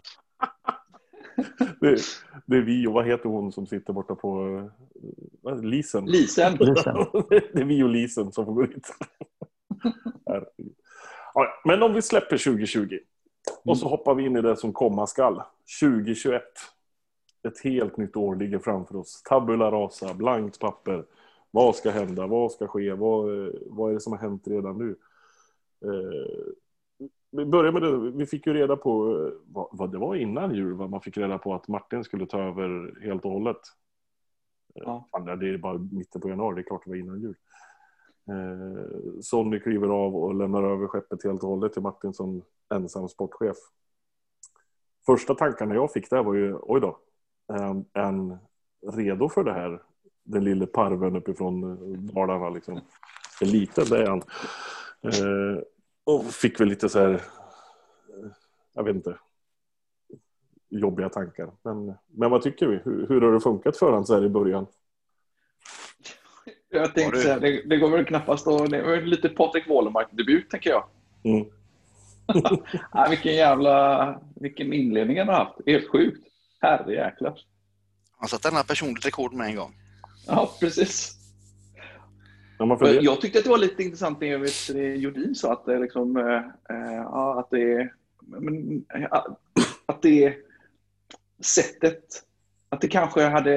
Det, 1.82 1.98
det, 2.46 2.58
är 2.58 2.62
vi 2.62 2.88
och 2.88 2.94
vad 2.94 3.06
heter 3.06 3.30
hon 3.30 3.52
som 3.52 3.68
sitter 3.68 3.94
borta 3.94 4.16
på 4.16 4.62
vad, 5.42 5.66
Lisen? 5.66 6.06
Lisen. 6.06 6.58
Lisen. 6.60 6.96
det 7.30 7.60
är 7.60 7.64
vi 7.64 7.84
och 7.84 7.90
Lisen 7.90 8.32
som 8.32 8.46
får 8.46 8.54
gå 8.54 8.62
dit. 8.62 8.88
Men 11.66 11.84
om 11.84 11.94
vi 11.94 12.02
släpper 12.02 12.38
2020 12.38 12.98
och 13.64 13.78
så 13.78 13.88
hoppar 13.88 14.16
vi 14.16 14.26
in 14.26 14.38
i 14.38 14.42
det 14.42 14.58
som 14.58 14.74
komma 14.74 15.08
skall. 15.08 15.42
2021. 15.82 16.44
Ett 17.48 17.64
helt 17.64 17.98
nytt 17.98 18.16
år 18.16 18.36
ligger 18.36 18.60
framför 18.60 18.96
oss. 18.96 19.24
Tabula 19.24 19.72
rasa, 19.72 20.14
blankt 20.14 20.60
papper. 20.60 21.06
Vad 21.52 21.76
ska 21.76 21.92
hända? 21.92 22.28
Vad 22.28 22.52
ska 22.52 22.68
ske? 22.68 22.94
Vad, 22.94 23.26
vad 23.66 23.90
är 23.90 23.94
det 23.94 24.00
som 24.00 24.14
har 24.14 24.20
hänt 24.20 24.48
redan 24.48 24.78
nu? 24.78 24.96
Eh, 25.86 26.54
vi 27.32 27.46
börjar 27.46 27.72
med 27.72 27.82
det. 27.82 28.12
Vi 28.12 28.26
fick 28.26 28.48
ju 28.48 28.54
reda 28.54 28.76
på 28.76 29.04
vad, 29.46 29.68
vad 29.72 29.92
det 29.92 29.98
var 29.98 30.16
innan 30.16 30.56
jul. 30.56 30.74
Vad 30.74 30.90
man 30.90 31.02
fick 31.02 31.18
reda 31.18 31.38
på 31.38 31.54
att 31.54 31.68
Martin 31.68 32.04
skulle 32.04 32.26
ta 32.26 32.42
över 32.42 33.00
helt 33.06 33.26
och 33.26 33.32
hållet. 33.32 33.58
Ja. 34.74 35.08
Fan, 35.12 35.26
det 35.26 35.50
är 35.50 35.58
bara 35.58 35.78
mitten 35.78 36.22
på 36.22 36.30
januari. 36.30 36.56
Det 36.56 36.62
är 36.62 36.64
klart 36.64 36.84
det 36.84 36.90
var 36.90 36.98
innan 36.98 37.22
jul. 37.22 37.36
Eh, 38.30 39.22
Sonny 39.22 39.60
kliver 39.60 39.88
av 39.88 40.16
och 40.16 40.36
lämnar 40.36 40.64
över 40.64 40.88
skeppet 40.88 41.24
helt 41.24 41.44
och 41.44 41.50
hållet 41.50 41.74
till 41.74 41.82
Martin 41.82 42.14
som 42.14 42.42
ensam 42.74 43.10
sportchef. 43.10 43.58
Första 45.06 45.36
tankarna 45.36 45.76
jag 45.76 45.92
fick 45.92 46.10
där 46.10 46.24
var 46.24 46.34
ju, 46.34 46.58
oj 46.62 46.82
då, 46.82 46.98
är 47.48 47.84
en 47.94 48.38
redo 48.92 49.30
för 49.30 49.44
det 49.44 49.54
här? 49.54 49.82
Den 50.24 50.44
lille 50.44 50.66
parven 50.66 51.16
uppifrån 51.16 51.64
eh, 51.64 52.00
Dalarna 52.00 52.50
liksom. 52.50 52.82
En 53.42 53.48
liten, 53.50 53.86
det 53.90 54.04
är 54.04 54.08
han. 54.08 54.22
Eh, 55.02 55.64
och 56.04 56.26
fick 56.26 56.60
väl 56.60 56.68
lite 56.68 56.90
så 56.90 57.00
här, 57.00 57.14
eh, 57.14 58.32
jag 58.74 58.84
vet 58.84 58.96
inte, 58.96 59.18
jobbiga 60.70 61.10
tankar. 61.10 61.52
Men, 61.62 61.94
men 62.08 62.32
vad 62.32 62.42
tycker 62.42 62.68
vi? 62.68 62.76
Hur, 62.84 63.08
hur 63.08 63.22
har 63.22 63.32
det 63.32 63.40
funkat 63.40 63.78
för 63.78 63.86
honom 63.86 64.06
så 64.06 64.14
här 64.14 64.26
i 64.26 64.30
början? 64.30 64.66
Jag 66.74 66.96
tänkte 66.96 67.20
säga, 67.20 67.40
det, 67.40 67.62
det 67.66 67.78
går 67.78 67.90
väl 67.90 68.06
knappast 68.06 68.48
att... 68.48 68.70
Det 68.70 68.82
var 68.82 69.02
lite 69.02 69.30
Patrik 69.30 69.70
Wålemark-debut, 69.70 70.50
tänker 70.50 70.70
jag. 70.70 70.86
Mm. 71.24 71.46
ja, 72.92 73.08
vilken 73.10 73.36
jävla... 73.36 74.22
Vilken 74.36 74.74
inledning 74.74 75.20
han 75.20 75.28
har 75.28 75.36
haft. 75.36 75.58
Helt 75.66 75.92
sjukt. 75.92 76.28
Herrejäklar. 76.62 77.40
Han 78.18 78.30
satte 78.30 78.50
denna 78.50 78.64
personligt 78.64 79.06
rekord 79.06 79.34
med 79.34 79.48
en 79.48 79.56
gång. 79.56 79.76
Ja, 80.28 80.52
precis. 80.60 81.16
Ja, 82.58 82.92
jag 83.02 83.22
tyckte 83.22 83.40
att 83.40 83.46
det 83.46 83.52
var 83.52 83.58
lite 83.58 83.84
intressant 83.84 84.20
det 84.20 84.38
vet, 84.38 84.70
Jordin 84.96 85.36
sa, 85.36 85.54
att 85.54 85.66
det, 85.66 85.80
liksom, 85.80 86.18
äh, 86.70 87.08
att 87.14 87.50
det, 87.50 87.90
men, 88.22 88.86
att 89.86 90.02
det 90.02 90.36
sättet 91.40 92.04
att 92.74 92.82
det 92.82 92.88
kanske 92.88 93.22
hade, 93.22 93.54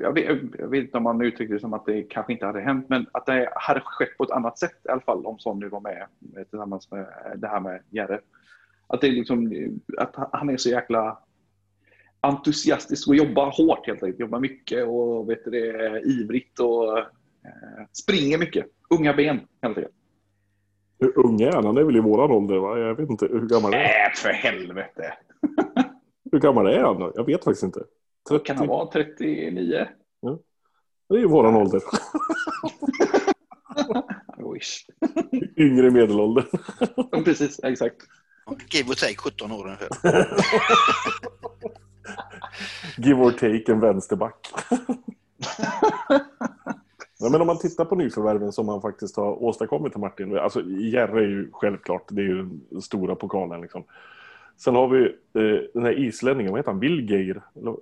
jag 0.00 0.12
vet, 0.12 0.40
jag 0.58 0.68
vet, 0.68 0.84
inte 0.84 0.96
om 0.96 1.02
man 1.02 1.22
uttryckte 1.22 1.54
det 1.54 1.60
som 1.60 1.74
att 1.74 1.86
det 1.86 2.02
kanske 2.02 2.32
inte 2.32 2.46
hade 2.46 2.60
hänt, 2.60 2.88
men 2.88 3.06
att 3.12 3.26
det 3.26 3.52
hade 3.54 3.80
skett 3.80 4.18
på 4.18 4.24
ett 4.24 4.30
annat 4.30 4.58
sätt 4.58 4.80
i 4.84 4.88
alla 4.88 5.00
fall 5.00 5.26
om 5.26 5.38
Son 5.38 5.58
nu 5.58 5.68
var 5.68 5.80
med 5.80 6.06
tillsammans 6.50 6.90
med 6.90 7.06
det 7.36 7.48
här 7.48 7.60
med 7.60 7.82
Jerre. 7.90 8.20
Att, 8.86 9.00
det 9.00 9.08
liksom, 9.08 9.52
att 9.98 10.14
han 10.32 10.50
är 10.50 10.56
så 10.56 10.68
jäkla 10.68 11.18
entusiastisk 12.20 13.08
och 13.08 13.16
jobbar 13.16 13.50
hårt 13.50 13.86
helt 13.86 14.02
enkelt. 14.02 14.20
Jobbar 14.20 14.40
mycket 14.40 14.88
och 14.88 15.30
vet 15.30 15.44
det, 15.44 16.00
ivrigt 16.04 16.60
och 16.60 16.98
eh, 16.98 17.04
springer 17.92 18.38
mycket. 18.38 18.66
Unga 18.90 19.14
ben 19.14 19.40
helt 19.62 19.78
enkelt. 19.78 19.94
Hur 20.98 21.18
ung 21.18 21.40
är 21.40 21.52
han? 21.52 21.66
Han 21.66 21.76
är 21.76 21.82
väl 21.82 21.96
i 21.96 22.00
våran 22.00 22.30
ålder 22.30 22.56
va? 22.56 22.78
Jag 22.78 22.94
vet 22.94 23.10
inte. 23.10 23.26
Hur 23.26 23.48
gammal 23.48 23.74
är 23.74 23.78
han? 23.78 23.86
Nej, 23.86 24.12
för 24.16 24.28
helvete! 24.28 25.14
hur 26.32 26.38
gammal 26.38 26.66
är 26.66 26.80
han? 26.80 27.12
Jag 27.14 27.26
vet 27.26 27.44
faktiskt 27.44 27.64
inte. 27.64 27.80
30... 28.28 28.44
Kan 28.44 28.56
han 28.56 28.66
vara 28.66 28.86
39? 28.86 29.88
Ja. 30.20 30.38
Det 31.08 31.14
är 31.14 31.18
ju 31.18 31.26
våran 31.26 31.56
ålder. 31.56 31.82
I 34.38 34.42
wish. 34.54 34.86
Yngre 35.56 35.90
medelålder. 35.90 36.44
Precis, 37.24 37.60
exakt. 37.64 37.96
Give 38.70 38.90
or 38.90 38.94
take 38.94 39.16
17 39.16 39.52
år 39.52 39.64
ungefär. 39.64 39.88
Give 42.98 43.20
or 43.22 43.30
take 43.30 43.72
en 43.72 43.80
vänsterback. 43.80 44.48
ja, 47.18 47.28
men 47.30 47.40
om 47.40 47.46
man 47.46 47.58
tittar 47.58 47.84
på 47.84 47.94
nyförvärven 47.94 48.52
som 48.52 48.66
man 48.66 48.82
faktiskt 48.82 49.16
har 49.16 49.42
åstadkommit 49.42 49.92
till 49.92 50.00
Martin. 50.00 50.38
Alltså 50.38 50.62
Järre 50.62 51.20
är 51.20 51.28
ju 51.28 51.50
självklart, 51.52 52.04
det 52.08 52.22
är 52.22 52.26
ju 52.26 52.48
den 52.70 52.82
stora 52.82 53.14
pokalen 53.14 53.60
liksom. 53.60 53.84
Sen 54.56 54.74
har 54.74 54.88
vi 54.88 55.04
eh, 55.04 55.70
den 55.74 55.82
här 55.82 55.98
islänningen, 55.98 56.52
vad 56.52 56.58
heter 56.58 56.70
han? 56.70 56.80
Vilgeir? 56.80 57.42
Eller, 57.56 57.76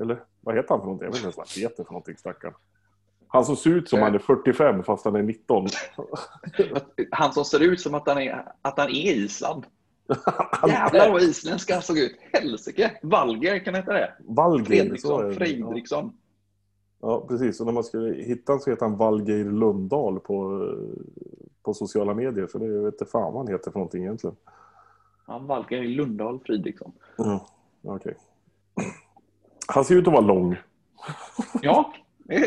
eller 0.00 0.20
vad 0.40 0.54
heter 0.54 0.68
han 0.68 0.78
för 0.78 0.84
någonting? 0.84 1.04
Jag 1.04 1.12
vet 1.12 1.16
inte 1.16 1.24
ens 1.24 1.36
vad 1.36 1.48
han 1.48 1.62
heter 1.62 1.84
för 1.84 1.92
någonting, 1.92 2.16
stackarn. 2.16 2.54
Han 3.28 3.44
som 3.44 3.56
ser 3.56 3.70
ut 3.70 3.88
som 3.88 4.00
han 4.00 4.14
är 4.14 4.18
45 4.18 4.82
fast 4.82 5.04
han 5.04 5.16
är 5.16 5.22
19. 5.22 5.66
han 7.10 7.32
som 7.32 7.44
ser 7.44 7.60
ut 7.60 7.80
som 7.80 7.94
att 7.94 8.08
han 8.08 8.18
är, 8.18 8.52
att 8.62 8.78
han 8.78 8.88
är 8.88 9.12
Island. 9.12 9.66
Jävlar 10.66 11.12
vad 11.12 11.22
isländska 11.22 11.74
han 11.74 11.82
såg 11.82 11.98
ut. 11.98 12.16
Helsike! 12.32 12.98
Valger 13.02 13.58
kan 13.58 13.74
heta 13.74 13.92
det. 13.92 14.14
Valger. 14.18 14.64
Fredriksson. 14.64 15.34
Fredriksson. 15.34 16.12
Ja, 17.00 17.26
precis. 17.28 17.60
Och 17.60 17.66
när 17.66 17.72
man 17.72 17.84
skulle 17.84 18.14
hitta 18.14 18.52
honom 18.52 18.60
så 18.60 18.70
heter 18.70 18.86
han 18.86 18.96
Valgeir 18.96 19.44
Lundahl 19.44 20.20
på, 20.20 20.68
på 21.62 21.74
sociala 21.74 22.14
medier. 22.14 22.46
Så 22.46 22.58
det 22.58 22.68
vet 22.68 22.94
inte 22.94 23.04
fan 23.04 23.32
vad 23.32 23.46
han 23.46 23.48
heter 23.48 23.70
för 23.70 23.78
någonting 23.78 24.02
egentligen. 24.02 24.36
Han 25.26 25.46
Valgeir 25.46 25.82
Lundahl 25.82 26.40
Fridriksson. 26.46 26.92
Mm, 27.18 27.38
Okej. 27.82 27.94
Okay. 27.94 28.14
Han 29.66 29.84
ser 29.84 29.94
ut 29.94 30.06
att 30.06 30.12
vara 30.12 30.24
lång. 30.24 30.56
Ja, 31.62 31.94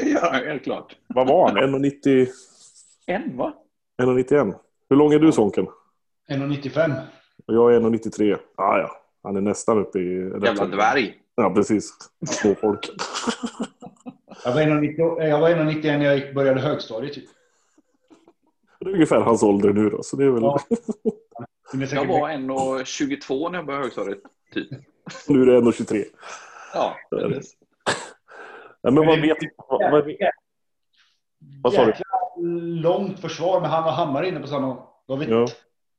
ja 0.03 0.31
helt 0.31 0.63
klart. 0.63 0.95
Vad 1.07 1.27
var 1.27 1.49
han? 1.49 1.57
1,90? 1.57 2.27
En 3.05 3.37
va? 3.37 3.53
1,91. 4.01 4.53
Hur 4.89 4.97
lång 4.97 5.13
är 5.13 5.19
du 5.19 5.31
Sonken? 5.31 5.67
1,95. 6.29 7.01
Och 7.47 7.53
jag 7.53 7.75
är 7.75 7.79
1,93. 7.79 8.37
Ah, 8.55 8.77
ja, 8.77 8.91
han 9.23 9.35
är 9.35 9.41
nästan 9.41 9.77
uppe 9.77 9.99
i... 9.99 10.31
Jävla 10.43 10.65
dvärg. 10.65 11.17
Ja, 11.35 11.53
precis. 11.53 11.93
Småfolk. 12.25 12.89
jag 14.43 14.53
var 14.53 14.61
1,91 14.61 15.97
när 15.97 16.05
jag 16.05 16.35
började 16.35 16.61
högstadiet. 16.61 17.13
Typ. 17.13 17.29
Det 18.79 18.89
är 18.89 18.93
ungefär 18.93 19.19
hans 19.19 19.43
ålder 19.43 19.73
nu 19.73 19.89
då. 19.89 20.03
Så 20.03 20.15
det 20.15 20.25
är 20.25 20.29
väl... 20.29 20.43
Ja. 20.43 20.59
Jag 21.73 22.07
var 22.07 22.29
1,22 22.29 23.51
när 23.51 23.57
jag 23.57 23.65
började 23.65 23.83
högstadiet. 23.83 24.19
Typ. 24.53 24.69
Nu 25.27 25.41
är 25.41 25.45
det 25.45 25.59
1,23. 25.59 26.03
Ja, 26.73 26.95
precis. 27.09 27.53
Ja, 28.81 28.91
men 28.91 29.05
vad 29.05 29.21
vet... 29.21 29.37
Vad, 29.69 29.91
vad, 29.91 30.13
vad 31.63 31.73
sa 31.73 31.85
du? 31.85 31.93
långt 32.81 33.19
försvar 33.19 33.61
med 33.61 33.69
han 33.69 33.83
och 33.83 33.91
Hammar 33.91 34.23
inne 34.23 34.39
på 34.39 34.47
samma. 34.47 34.75
Då 35.07 35.13
har 35.13 35.17
vi 35.17 35.31
ja. 35.31 35.47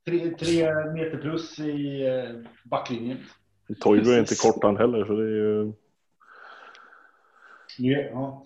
tre, 0.07 0.31
tre 0.31 0.75
meter 0.95 1.19
plus 1.19 1.59
i 1.59 2.07
eh, 2.07 2.51
backlinjen. 2.65 3.19
Toivo 3.81 4.11
är 4.11 4.19
inte 4.19 4.35
kort 4.35 4.63
han 4.63 4.77
heller, 4.77 5.05
så 5.05 5.13
det 5.13 5.23
är 5.23 5.29
ju... 5.29 5.73
Ja. 7.79 8.45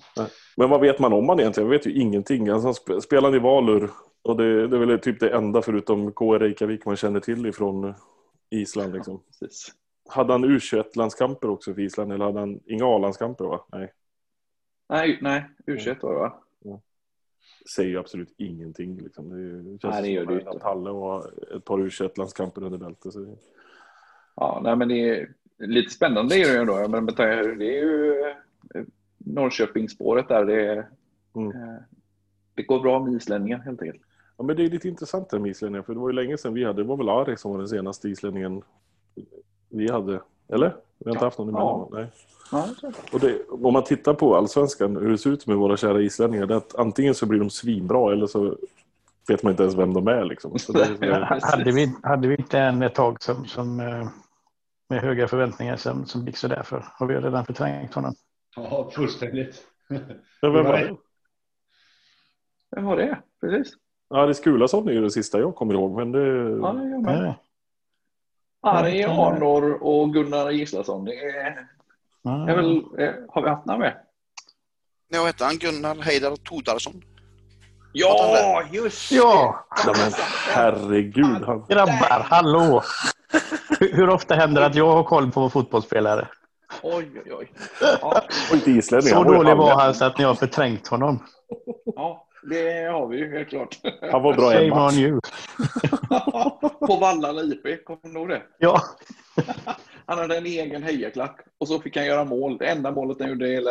Men 0.57 0.71
vad 0.71 0.81
vet 0.81 0.99
man 0.99 1.13
om 1.13 1.29
han 1.29 1.41
egentligen? 1.41 1.71
Jag 1.71 1.79
vet 1.79 1.87
ju 1.87 2.01
ingenting. 2.01 2.49
Alltså, 2.49 2.93
han 2.93 3.01
spelade 3.01 3.37
i 3.37 3.41
Valur 3.41 3.91
och 4.23 4.37
det, 4.37 4.69
det 4.69 4.77
är 4.77 4.87
väl 4.87 4.99
typ 4.99 5.21
det 5.21 5.31
enda 5.31 5.63
förutom 5.63 6.13
KR 6.13 6.39
Reykjavik 6.39 6.87
man 6.87 6.97
känner 6.97 7.21
till 7.21 7.47
ifrån 7.47 7.95
Island. 8.51 8.95
Liksom. 8.95 9.23
Ja, 9.41 9.49
hade 10.09 10.33
han 10.33 10.45
U21-landskamper 10.45 11.49
också 11.49 11.75
för 11.75 11.81
Island 11.81 12.13
eller 12.13 12.25
hade 12.25 12.41
han 12.41 12.61
inga 12.67 12.85
A-landskamper? 12.85 13.45
Va? 13.45 13.65
Nej. 13.73 13.93
Nej, 14.89 15.19
nej 15.23 15.45
U21 15.67 15.97
var 16.03 16.13
det 16.13 16.19
va? 16.19 16.43
Ja. 16.65 16.81
Säger 17.75 17.91
ju 17.91 17.99
absolut 17.99 18.35
ingenting. 18.37 19.01
Liksom. 19.01 19.29
Det, 19.29 19.79
känns 19.81 19.95
nej, 19.95 20.03
det 20.03 20.09
gör 20.09 20.27
det 20.27 20.35
inte. 20.35 20.59
Halle 20.63 20.91
och 20.91 21.25
ett 21.57 21.65
par 21.65 21.79
U21-landskamper 21.79 22.65
under 22.65 22.79
bältet. 22.79 23.13
Så... 23.13 23.37
Ja, 24.37 24.61
nej, 24.65 24.77
men 24.77 24.89
det 24.89 24.95
är 25.09 25.33
lite 25.59 25.91
spännande 25.91 26.37
är 26.37 26.45
det 26.45 26.53
ju 26.53 26.59
ändå. 26.59 26.89
Men 26.89 27.07
det 27.07 27.23
är 27.23 27.83
ju 27.83 28.21
eh, 28.75 28.85
Norrköpingsspåret 29.19 30.29
där. 30.29 30.45
Det, 30.45 30.67
är, 30.67 30.89
mm. 31.37 31.51
Eh, 31.51 31.81
det 32.55 32.63
går 32.63 32.81
bra 32.81 33.05
med 33.05 33.15
islänningar 33.15 33.59
helt 33.59 33.83
enkelt. 33.83 34.03
Ja, 34.37 34.45
men 34.45 34.57
det 34.57 34.65
är 34.65 34.71
lite 34.71 34.89
intressant 34.89 35.31
det 35.31 35.39
med 35.39 35.51
islänningar, 35.51 35.83
för 35.83 35.95
det 35.95 36.01
var 36.01 36.09
ju 36.09 36.15
länge 36.15 36.39
sedan 36.39 36.55
vi 36.55 36.65
hade, 36.65 36.83
det 36.83 36.89
var 36.89 36.97
väl 36.97 37.09
Ari 37.09 37.37
som 37.37 37.51
var 37.51 37.59
den 37.59 37.69
senaste 37.69 38.09
islänningen 38.09 38.63
vi 39.69 39.91
hade, 39.91 40.21
eller? 40.49 40.77
Vi 40.99 41.11
har 41.11 41.13
inte 41.13 41.25
haft 41.25 41.39
någon 41.39 41.49
emellan. 41.49 41.89
Ja. 41.91 42.09
Nej. 42.53 42.93
Och 43.13 43.21
det, 43.21 43.43
om 43.49 43.73
man 43.73 43.85
tittar 43.85 44.15
på 44.15 44.37
allsvenskan, 44.37 44.97
hur 44.97 45.11
det 45.11 45.19
ser 45.19 45.31
ut 45.31 45.47
med 45.47 45.57
våra 45.57 45.77
kära 45.77 46.03
islänningar, 46.03 46.47
det 46.47 46.55
är 46.55 46.59
att 46.59 46.75
antingen 46.75 47.15
så 47.15 47.27
blir 47.27 47.39
de 47.39 47.51
svinbra 47.51 48.13
eller 48.13 48.27
så 48.27 48.57
vet 49.29 49.43
man 49.43 49.51
inte 49.51 49.63
ens 49.63 49.77
vem 49.77 49.95
de 49.95 50.09
är. 50.09 50.25
Liksom. 50.25 50.59
Så 50.59 50.73
det, 50.73 50.87
så... 50.87 51.05
hade, 51.47 51.73
vi, 51.73 51.95
hade 52.03 52.29
vi 52.29 52.37
inte 52.37 52.59
en 52.59 52.83
ett 52.83 52.95
tag 52.95 53.23
som, 53.23 53.47
som 53.47 53.81
eh, 53.81 54.09
med 54.89 55.01
höga 55.01 55.29
förväntningar 55.29 55.77
som, 55.77 56.07
som 56.07 56.27
gick 56.27 56.37
sådär 56.37 56.63
för? 56.63 56.85
Har 56.87 57.07
vi 57.07 57.15
redan 57.15 57.47
förträngt 57.47 57.95
honom? 57.95 58.15
Ja, 58.57 58.91
fullständigt. 58.95 59.63
Ja, 60.41 60.51
vem 60.51 60.65
var 60.65 60.73
det? 60.73 60.97
Vem 62.77 62.85
var 62.85 62.97
det? 62.97 63.19
Precis. 63.41 63.75
Aris 64.13 64.37
Skulason 64.37 64.89
är 64.89 64.93
ju 64.93 65.03
det 65.03 65.11
sista 65.11 65.39
jag 65.39 65.55
kommer 65.55 65.75
ihåg. 65.75 65.97
Men 65.97 66.13
det... 66.13 66.51
Ja, 66.63 66.73
det 66.73 66.89
jag 66.89 67.03
med. 67.03 67.35
Ari 68.63 69.05
Arnor 69.05 69.79
och 69.81 70.13
Gunnar 70.13 70.51
Gislason. 70.51 71.05
Det 71.05 71.15
är, 71.15 71.69
mm. 72.25 72.49
är 72.49 72.57
väl, 72.57 72.77
eh, 72.77 73.15
har 73.29 73.43
vi 73.43 73.49
haft 73.49 73.67
namn 73.67 73.81
med? 73.81 73.97
Ja, 75.09 75.25
hette 75.25 75.45
han 75.45 75.57
Gunnar 75.57 75.95
Heidar 75.95 76.37
Todarsson? 76.37 77.03
Ja, 77.93 78.63
just 78.73 79.13
Ja! 79.13 79.65
ja 79.87 79.95
men 79.97 80.13
herregud. 80.55 81.45
Han... 81.47 81.65
Grabbar, 81.69 82.27
hallå! 82.31 82.83
hur, 83.81 83.93
hur 83.93 84.09
ofta 84.11 84.35
händer 84.35 84.61
det 84.61 84.67
att 84.67 84.75
jag 84.75 84.93
har 84.93 85.05
koll 85.05 85.31
på 85.31 85.51
fotbollsspelare? 85.51 86.29
Oj, 86.83 87.23
oj, 87.25 87.33
oj. 87.35 87.53
Ja. 87.81 88.23
Så 89.03 89.25
dålig 89.25 89.57
var 89.57 89.81
han 89.81 89.95
så 89.95 90.05
att 90.05 90.19
ni 90.19 90.25
har 90.25 90.35
förträngt 90.35 90.89
honom. 90.89 91.19
Ja. 91.85 92.27
Det 92.43 92.93
har 92.93 93.09
vi 93.09 93.19
ju 93.19 93.31
helt 93.31 93.49
klart. 93.49 93.81
Han 94.13 94.23
var 94.23 94.35
bra 94.35 94.53
en 94.53 94.69
match. 94.69 94.95
You. 94.97 95.21
På 96.87 96.97
Vallala 97.01 97.43
IP, 97.43 97.85
kommer 97.85 98.01
du 98.03 98.19
ihåg 98.19 98.29
det? 98.29 98.43
Ja. 98.59 98.81
Han 100.07 100.19
hade 100.19 100.37
en 100.37 100.47
egen 100.47 100.83
hejaklack 100.83 101.41
och 101.59 101.69
så 101.69 101.81
fick 101.81 101.97
han 101.97 102.07
göra 102.07 102.25
mål. 102.25 102.59
Det 102.59 102.67
enda 102.67 102.91
målet 102.91 103.21
han 103.21 103.29
gjorde 103.29 103.47
hela 103.47 103.71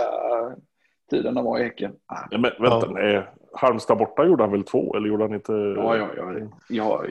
tiden 1.09 1.35
han 1.35 1.45
var 1.45 1.59
i 1.59 1.63
Häcken. 1.63 1.91
Ja, 2.07 2.37
men 2.37 2.41
vänta, 2.41 2.87
ja. 2.87 2.91
nej. 2.93 3.27
Halmstad 3.53 3.97
borta 3.97 4.25
gjorde 4.25 4.43
han 4.43 4.51
väl 4.51 4.63
två, 4.63 4.95
eller 4.95 5.07
gjorde 5.07 5.23
han 5.23 5.33
inte? 5.33 5.51
Ja, 5.51 5.97
ja, 5.97 6.09
ja. 6.17 6.33
ja 6.69 7.03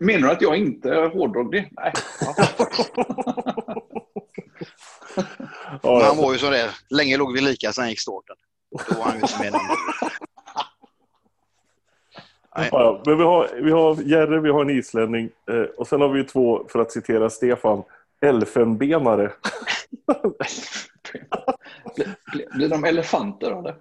menar 0.00 0.28
du 0.28 0.30
att 0.30 0.42
jag 0.42 0.56
inte 0.56 0.90
hårdrog 0.94 1.52
det? 1.52 1.68
Nej. 1.70 1.92
Ja. 5.82 6.02
han 6.04 6.16
var 6.16 6.32
ju 6.32 6.38
så 6.38 6.50
där. 6.50 6.70
Länge 6.90 7.16
låg 7.16 7.32
vi 7.32 7.40
lika, 7.40 7.72
sen 7.72 7.88
gick 7.88 8.00
starten. 8.00 8.36
Då 8.88 8.98
var 8.98 9.04
han 9.04 9.14
ju 9.14 9.20
inte 9.20 9.38
med 9.40 9.52
Ja, 12.72 13.02
men 13.06 13.18
vi 13.18 13.24
har, 13.24 13.48
vi 13.62 13.70
har 13.70 14.02
Jerry, 14.02 14.38
vi 14.38 14.50
har 14.50 14.62
en 14.62 14.70
islänning 14.70 15.30
eh, 15.50 15.62
och 15.62 15.86
sen 15.86 16.00
har 16.00 16.08
vi 16.08 16.24
två, 16.24 16.66
för 16.68 16.78
att 16.78 16.92
citera 16.92 17.30
Stefan, 17.30 17.82
elfenbenare. 18.20 19.32
blir, 22.32 22.54
blir 22.54 22.68
de 22.68 22.84
elefanter 22.84 23.50
av 23.50 23.62
det? 23.62 23.74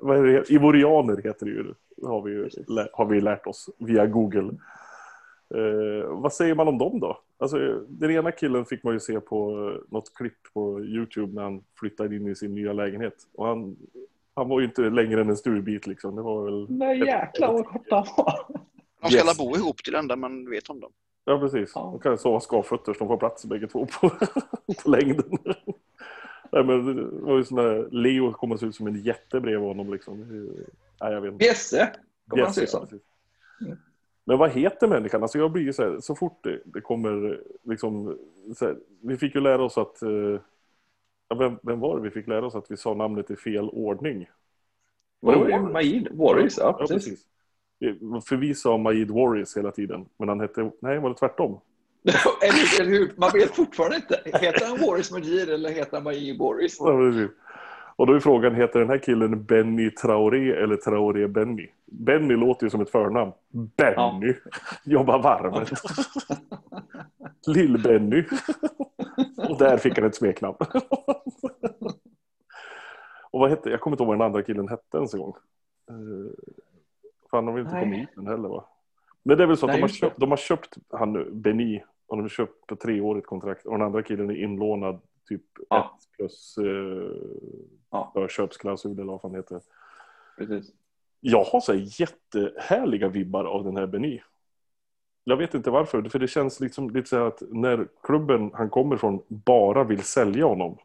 Vad 0.00 0.18
är 0.18 0.22
det? 0.22 0.50
Ivorianer 0.50 1.16
heter 1.16 1.46
det 1.46 1.52
ju. 1.52 1.74
Det 1.96 2.06
har 2.06 2.22
vi, 2.22 2.32
ju, 2.32 2.48
har 2.92 3.06
vi 3.06 3.20
lärt 3.20 3.46
oss 3.46 3.70
via 3.78 4.06
Google. 4.06 4.50
Eh, 5.54 6.08
vad 6.08 6.32
säger 6.32 6.54
man 6.54 6.68
om 6.68 6.78
dem 6.78 7.00
då? 7.00 7.18
Alltså, 7.38 7.58
den 7.88 8.10
ena 8.10 8.32
killen 8.32 8.64
fick 8.64 8.82
man 8.82 8.92
ju 8.92 9.00
se 9.00 9.20
på 9.20 9.70
något 9.88 10.14
klipp 10.14 10.38
på 10.54 10.80
Youtube 10.80 11.34
när 11.34 11.42
han 11.42 11.62
flyttade 11.78 12.16
in 12.16 12.26
i 12.26 12.34
sin 12.34 12.54
nya 12.54 12.72
lägenhet. 12.72 13.14
Och 13.34 13.46
han 13.46 13.76
Han 14.36 14.48
var 14.48 14.60
ju 14.60 14.66
inte 14.66 14.82
längre 14.82 15.20
än 15.20 15.28
en 15.28 15.36
sturbit 15.36 15.86
liksom. 15.86 16.16
Det 16.16 16.22
var 16.22 16.44
väl... 16.44 16.66
Nej 16.70 16.98
jäklar 16.98 17.52
vad 17.52 17.66
kort 17.66 17.86
han 17.90 18.06
var. 18.16 18.46
De 19.02 19.10
ska 19.10 19.26
yes. 19.26 19.38
bo 19.38 19.56
ihop 19.56 19.76
till 19.84 19.92
det 19.92 19.98
enda 19.98 20.16
man 20.16 20.50
vet 20.50 20.70
om 20.70 20.80
dem. 20.80 20.92
Ja, 21.24 21.38
precis. 21.38 21.72
Ja. 21.74 21.80
De 21.80 21.98
kan 21.98 22.18
sova 22.18 22.40
skavfötter 22.40 22.92
så 22.92 22.98
de 22.98 23.08
får 23.08 23.16
plats 23.16 23.44
bägge 23.44 23.66
två 23.66 23.86
på, 23.86 24.10
på 24.82 24.90
längden. 24.90 25.38
Nej, 26.52 26.64
men 26.64 26.96
det 26.96 27.04
var 27.04 27.36
ju 27.36 27.44
sån 27.44 27.56
där, 27.56 27.88
Leo 27.90 28.32
kommer 28.32 28.56
se 28.56 28.66
ut 28.66 28.74
som 28.74 28.86
en 28.86 29.02
jätte 29.02 29.40
bredvid 29.40 29.68
honom. 29.68 29.92
Liksom. 29.92 30.20
Nej, 31.00 31.12
jag 31.12 31.20
vet 31.20 31.32
inte. 31.32 31.44
Jesse 31.44 31.92
kommer 32.28 32.44
han 32.44 32.54
se 32.54 32.62
ut 32.62 32.70
som. 32.70 32.86
Men 34.24 34.38
vad 34.38 34.50
heter 34.50 34.88
människan? 34.88 35.22
Alltså 35.22 35.38
jag 35.38 35.52
blir 35.52 35.72
så 35.72 35.82
här, 35.82 36.00
så 36.00 36.14
fort 36.14 36.44
det, 36.44 36.60
det 36.64 36.80
kommer 36.80 37.40
liksom, 37.62 38.18
här, 38.60 38.76
vi 39.00 39.16
fick 39.16 39.34
ju 39.34 39.40
lära 39.40 39.64
oss 39.64 39.78
att, 39.78 40.02
vem, 41.34 41.58
vem, 41.62 41.80
var 41.80 41.96
det 41.96 42.02
vi 42.02 42.10
fick 42.10 42.26
lära 42.26 42.46
oss 42.46 42.54
att 42.54 42.70
vi 42.70 42.76
sa 42.76 42.94
namnet 42.94 43.30
i 43.30 43.36
fel 43.36 43.68
ordning? 43.68 44.26
Var 45.20 45.46
det 45.46 45.60
Majid 45.60 46.08
Warriors? 46.10 46.58
Ja, 46.58 46.72
precis. 46.72 47.24
Ja, 47.78 47.92
precis. 47.92 48.28
För 48.28 48.36
vi 48.36 48.54
sa 48.54 48.76
Majid 48.76 49.10
Warriors 49.10 49.56
hela 49.56 49.70
tiden, 49.70 50.06
men 50.18 50.28
han 50.28 50.40
hette, 50.40 50.70
nej 50.80 50.98
var 50.98 51.08
det 51.08 51.16
tvärtom? 51.16 51.60
eller, 52.42 52.80
eller 52.80 52.90
hur? 52.90 53.12
Man 53.16 53.30
vet 53.34 53.56
fortfarande 53.56 53.96
inte. 53.96 54.20
Heter 54.24 54.66
han 54.66 54.78
Warriors 54.80 55.10
Majid 55.10 55.50
eller 55.50 55.70
heter 55.70 55.96
han 55.96 56.04
Majid 56.04 56.38
Warriors? 56.38 56.76
Ja, 56.78 56.96
precis. 56.96 57.30
Och 57.96 58.06
då 58.06 58.12
är 58.12 58.20
frågan, 58.20 58.54
heter 58.54 58.80
den 58.80 58.88
här 58.88 58.98
killen 58.98 59.44
Benny 59.44 59.90
Traoré 59.90 60.52
eller 60.52 60.76
Traoré 60.76 61.26
Benny? 61.26 61.68
Benny 61.86 62.34
låter 62.34 62.66
ju 62.66 62.70
som 62.70 62.80
ett 62.80 62.90
förnamn. 62.90 63.32
Benny. 63.76 63.94
Ja. 63.96 64.20
Jobbar 64.84 65.18
varvet. 65.18 65.70
Lill-Benny. 67.46 68.24
Och 69.48 69.58
där 69.58 69.76
fick 69.76 69.98
han 69.98 70.06
ett 70.06 70.14
smeknamn. 70.14 70.56
Och 73.30 73.40
vad 73.40 73.50
hette, 73.50 73.70
jag 73.70 73.80
kommer 73.80 73.94
inte 73.94 74.02
ihåg 74.02 74.08
vad 74.08 74.18
den 74.18 74.26
andra 74.26 74.42
killen 74.42 74.68
hette 74.68 74.96
ens 74.96 75.14
en 75.14 75.20
gång. 75.20 75.34
Uh, 75.90 76.30
fan, 77.30 77.46
de 77.46 77.54
vill 77.54 77.64
inte 77.64 77.80
komma 77.80 77.94
hit 77.94 78.08
den 78.14 78.26
heller 78.26 78.48
va? 78.48 78.64
Men 79.22 79.36
det 79.36 79.42
är 79.42 79.46
väl 79.46 79.56
så 79.56 79.66
att 79.66 79.72
Nej, 79.72 79.76
de, 79.76 79.82
har 79.82 79.88
köpt, 79.88 80.20
de 80.20 80.30
har 80.30 80.36
köpt 80.36 80.76
han 80.90 81.12
nu, 81.12 81.30
Benny, 81.32 81.80
och 82.06 82.16
de 82.16 82.22
har 82.22 82.28
köpt 82.28 82.66
på 82.66 82.76
treårigt 82.76 83.26
kontrakt. 83.26 83.66
Och 83.66 83.72
den 83.72 83.82
andra 83.82 84.02
killen 84.02 84.30
är 84.30 84.34
inlånad 84.34 85.00
typ 85.28 85.42
ja. 85.68 85.98
ett 85.98 86.16
plus 86.16 86.58
eh, 86.58 87.10
ja. 87.90 88.28
köpsklausul 88.28 88.98
eller 88.98 89.12
vad 89.12 89.20
fan 89.20 89.34
heter. 89.34 89.60
Precis. 90.38 90.72
Jag 91.20 91.44
har 91.44 91.60
så 91.60 91.74
jättehärliga 91.74 93.08
vibbar 93.08 93.44
av 93.44 93.64
den 93.64 93.76
här 93.76 93.86
Benny. 93.86 94.20
Jag 95.24 95.36
vet 95.36 95.54
inte 95.54 95.70
varför, 95.70 96.02
för 96.02 96.18
det 96.18 96.28
känns 96.28 96.60
liksom 96.60 96.90
lite 96.90 97.08
så 97.08 97.26
att 97.26 97.42
när 97.48 97.88
klubben 98.02 98.50
han 98.54 98.70
kommer 98.70 98.96
från 98.96 99.22
bara 99.28 99.84
vill 99.84 100.02
sälja 100.02 100.46
honom 100.46 100.78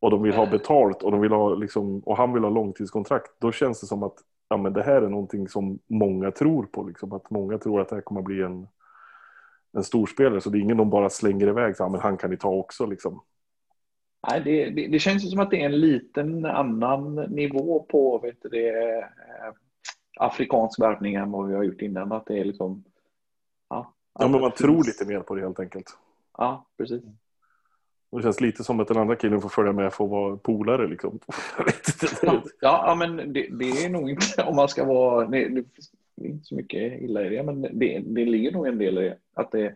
och 0.00 0.10
de 0.10 0.22
vill 0.22 0.34
ha 0.34 0.46
betalt 0.46 1.02
och, 1.02 1.10
de 1.10 1.20
vill 1.20 1.32
ha 1.32 1.54
liksom, 1.54 2.00
och 2.00 2.16
han 2.16 2.32
vill 2.32 2.42
ha 2.42 2.50
långtidskontrakt, 2.50 3.30
då 3.38 3.52
känns 3.52 3.80
det 3.80 3.86
som 3.86 4.02
att 4.02 4.18
ja, 4.48 4.56
men 4.56 4.72
det 4.72 4.82
här 4.82 5.02
är 5.02 5.08
någonting 5.08 5.48
som 5.48 5.78
många 5.86 6.30
tror 6.30 6.64
på. 6.64 6.82
Liksom, 6.82 7.12
att 7.12 7.30
många 7.30 7.58
tror 7.58 7.80
att 7.80 7.88
det 7.88 7.94
här 7.94 8.02
kommer 8.02 8.20
att 8.20 8.24
bli 8.24 8.42
en, 8.42 8.68
en 9.72 9.84
storspelare. 9.84 10.40
Så 10.40 10.50
det 10.50 10.58
är 10.58 10.60
ingen 10.60 10.76
de 10.76 10.90
bara 10.90 11.10
slänger 11.10 11.46
iväg, 11.46 11.76
så, 11.76 11.82
ja, 11.82 11.88
men 11.88 12.00
han 12.00 12.16
kan 12.16 12.30
ni 12.30 12.36
ta 12.36 12.48
också. 12.48 12.86
Liksom. 12.86 13.20
Nej, 14.28 14.40
det, 14.44 14.70
det, 14.70 14.86
det, 14.86 14.98
känns 14.98 15.30
som 15.30 15.40
att 15.40 15.50
det 15.50 15.60
är 15.60 15.66
en 15.66 15.80
liten 15.80 16.44
annan 16.44 17.14
nivå 17.14 17.86
på 17.88 18.18
vet 18.18 18.42
du, 18.42 18.48
det, 18.48 18.68
eh, 18.68 19.04
afrikansk 20.16 20.80
värvning 20.80 21.14
än 21.14 21.30
vad 21.30 21.48
vi 21.48 21.54
har 21.54 21.62
gjort 21.62 21.82
innan. 21.82 22.12
Att 22.12 22.26
det 22.26 22.38
är 22.38 22.44
liksom, 22.44 22.84
ja, 23.68 23.94
ja 24.18 24.28
men 24.28 24.40
man 24.40 24.52
tror 24.52 24.84
lite 24.84 25.06
mer 25.06 25.20
på 25.20 25.34
det 25.34 25.40
helt 25.40 25.60
enkelt. 25.60 25.96
Ja, 26.38 26.66
precis. 26.78 27.02
Det 28.10 28.22
känns 28.22 28.40
lite 28.40 28.64
som 28.64 28.80
att 28.80 28.88
den 28.88 28.96
andra 28.96 29.16
killen 29.16 29.40
får 29.40 29.48
följa 29.48 29.72
med 29.72 29.92
för 29.92 30.04
att 30.04 30.10
vara 30.10 30.36
polare. 30.36 30.86
Liksom. 30.86 31.18
ja, 32.22 32.42
ja, 32.60 32.94
men 32.98 33.16
det, 33.16 33.48
det, 33.50 33.84
är 33.84 33.88
nog 33.88 34.10
inte 34.10 34.42
om 34.42 34.56
man 34.56 34.68
ska 34.68 34.84
vara... 34.84 35.26
Det, 35.26 35.48
det 35.48 36.26
är 36.26 36.30
inte 36.30 36.44
så 36.44 36.54
mycket 36.54 37.02
illa 37.02 37.24
i 37.24 37.28
det, 37.28 37.42
men 37.42 37.62
det, 37.62 38.02
det 38.06 38.24
ligger 38.24 38.52
nog 38.52 38.66
en 38.66 38.78
del 38.78 38.98
i 38.98 39.14
att 39.34 39.50
det, 39.50 39.74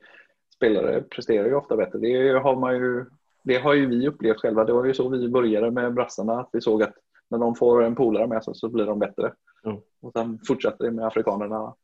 spelare 0.57 1.03
presterar 1.03 1.47
ju 1.47 1.55
ofta 1.55 1.77
bättre. 1.77 1.99
Det 1.99 2.39
har, 2.39 2.57
man 2.57 2.77
ju, 2.77 3.05
det 3.47 3.59
har 3.59 3.75
ju 3.75 3.87
vi 3.87 4.09
upplevt 4.09 4.41
själva. 4.41 4.65
Det 4.65 4.73
var 4.73 4.85
ju 4.85 4.95
så 4.95 5.09
vi 5.09 5.29
började 5.29 5.71
med 5.71 5.95
brassarna. 5.95 6.41
Att 6.41 6.49
vi 6.53 6.61
såg 6.61 6.83
att 6.83 6.95
när 7.31 7.39
de 7.39 7.55
får 7.55 7.83
en 7.85 7.95
polare 7.95 8.27
med 8.27 8.45
sig 8.45 8.55
så 8.55 8.69
blir 8.69 8.87
de 8.87 8.99
bättre. 8.99 9.33
Mm. 9.65 9.79
Och 10.03 10.13
sen 10.13 10.39
fortsätter 10.47 10.85
det 10.85 10.91
med 10.91 11.07
afrikanerna. 11.07 11.75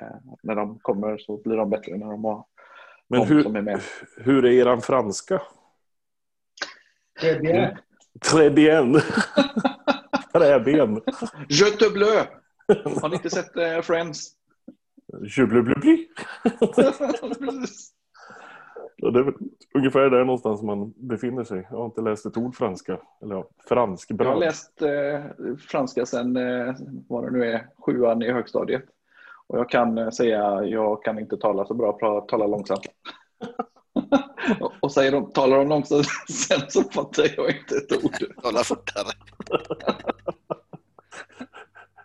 Eh, 0.00 0.16
när 0.42 0.54
de 0.54 0.78
kommer 0.78 1.18
så 1.18 1.36
blir 1.36 1.56
de 1.56 1.70
bättre 1.70 1.96
när 1.96 2.06
de 2.06 2.24
har 2.24 2.44
Men 3.08 3.22
hur, 3.22 3.42
som 3.42 3.56
är 3.56 3.62
med. 3.62 3.80
hur 4.16 4.44
är 4.44 4.50
eran 4.50 4.80
franska? 4.80 5.42
Très 7.20 7.40
bien. 7.40 7.76
Très 8.20 8.54
bien. 8.54 8.92
Träben. 10.32 11.00
Je 11.48 11.64
te 11.64 11.90
bleu. 11.90 12.24
Har 13.00 13.08
ni 13.08 13.14
inte 13.16 13.30
sett 13.30 13.56
eh, 13.56 13.80
Friends? 13.80 14.32
Je 15.36 15.46
bleu 15.46 15.62
bleu 15.62 15.74
bleu. 15.74 16.06
ja, 18.98 19.10
det 19.10 19.18
är 19.18 19.24
väl 19.24 19.34
ungefär 19.74 20.10
där 20.10 20.24
någonstans 20.24 20.62
man 20.62 20.92
befinner 20.96 21.44
sig. 21.44 21.66
Jag 21.70 21.78
har 21.78 21.84
inte 21.84 22.00
läst 22.00 22.26
ett 22.26 22.36
ord 22.36 22.54
franska. 22.56 22.98
Eller 23.22 23.34
ja, 23.34 23.48
fransk 23.68 24.10
bröd. 24.12 24.28
Jag 24.28 24.32
har 24.32 24.40
läst 24.40 24.82
eh, 24.82 25.24
franska 25.58 26.06
sedan, 26.06 26.36
eh, 26.36 26.74
vad 27.08 27.24
det 27.24 27.30
nu 27.30 27.44
är, 27.44 27.66
sjuan 27.86 28.22
i 28.22 28.32
högstadiet. 28.32 28.84
Och 29.46 29.58
jag 29.58 29.68
kan 29.68 29.98
eh, 29.98 30.10
säga, 30.10 30.64
jag 30.64 31.02
kan 31.02 31.18
inte 31.18 31.36
tala 31.36 31.64
så 31.64 31.74
bra, 31.74 32.26
tala 32.28 32.46
långsamt. 32.46 32.86
och 34.80 34.92
säger 34.92 35.12
de, 35.12 35.32
talar 35.32 35.56
de 35.58 35.68
långsamt 35.68 36.06
sen 36.30 36.60
så 36.68 36.82
fattar 36.82 37.24
jag 37.36 37.50
inte 37.50 37.76
ett 37.76 38.04
ord. 38.04 38.42
Tala 38.42 38.64
fortare. 38.64 39.12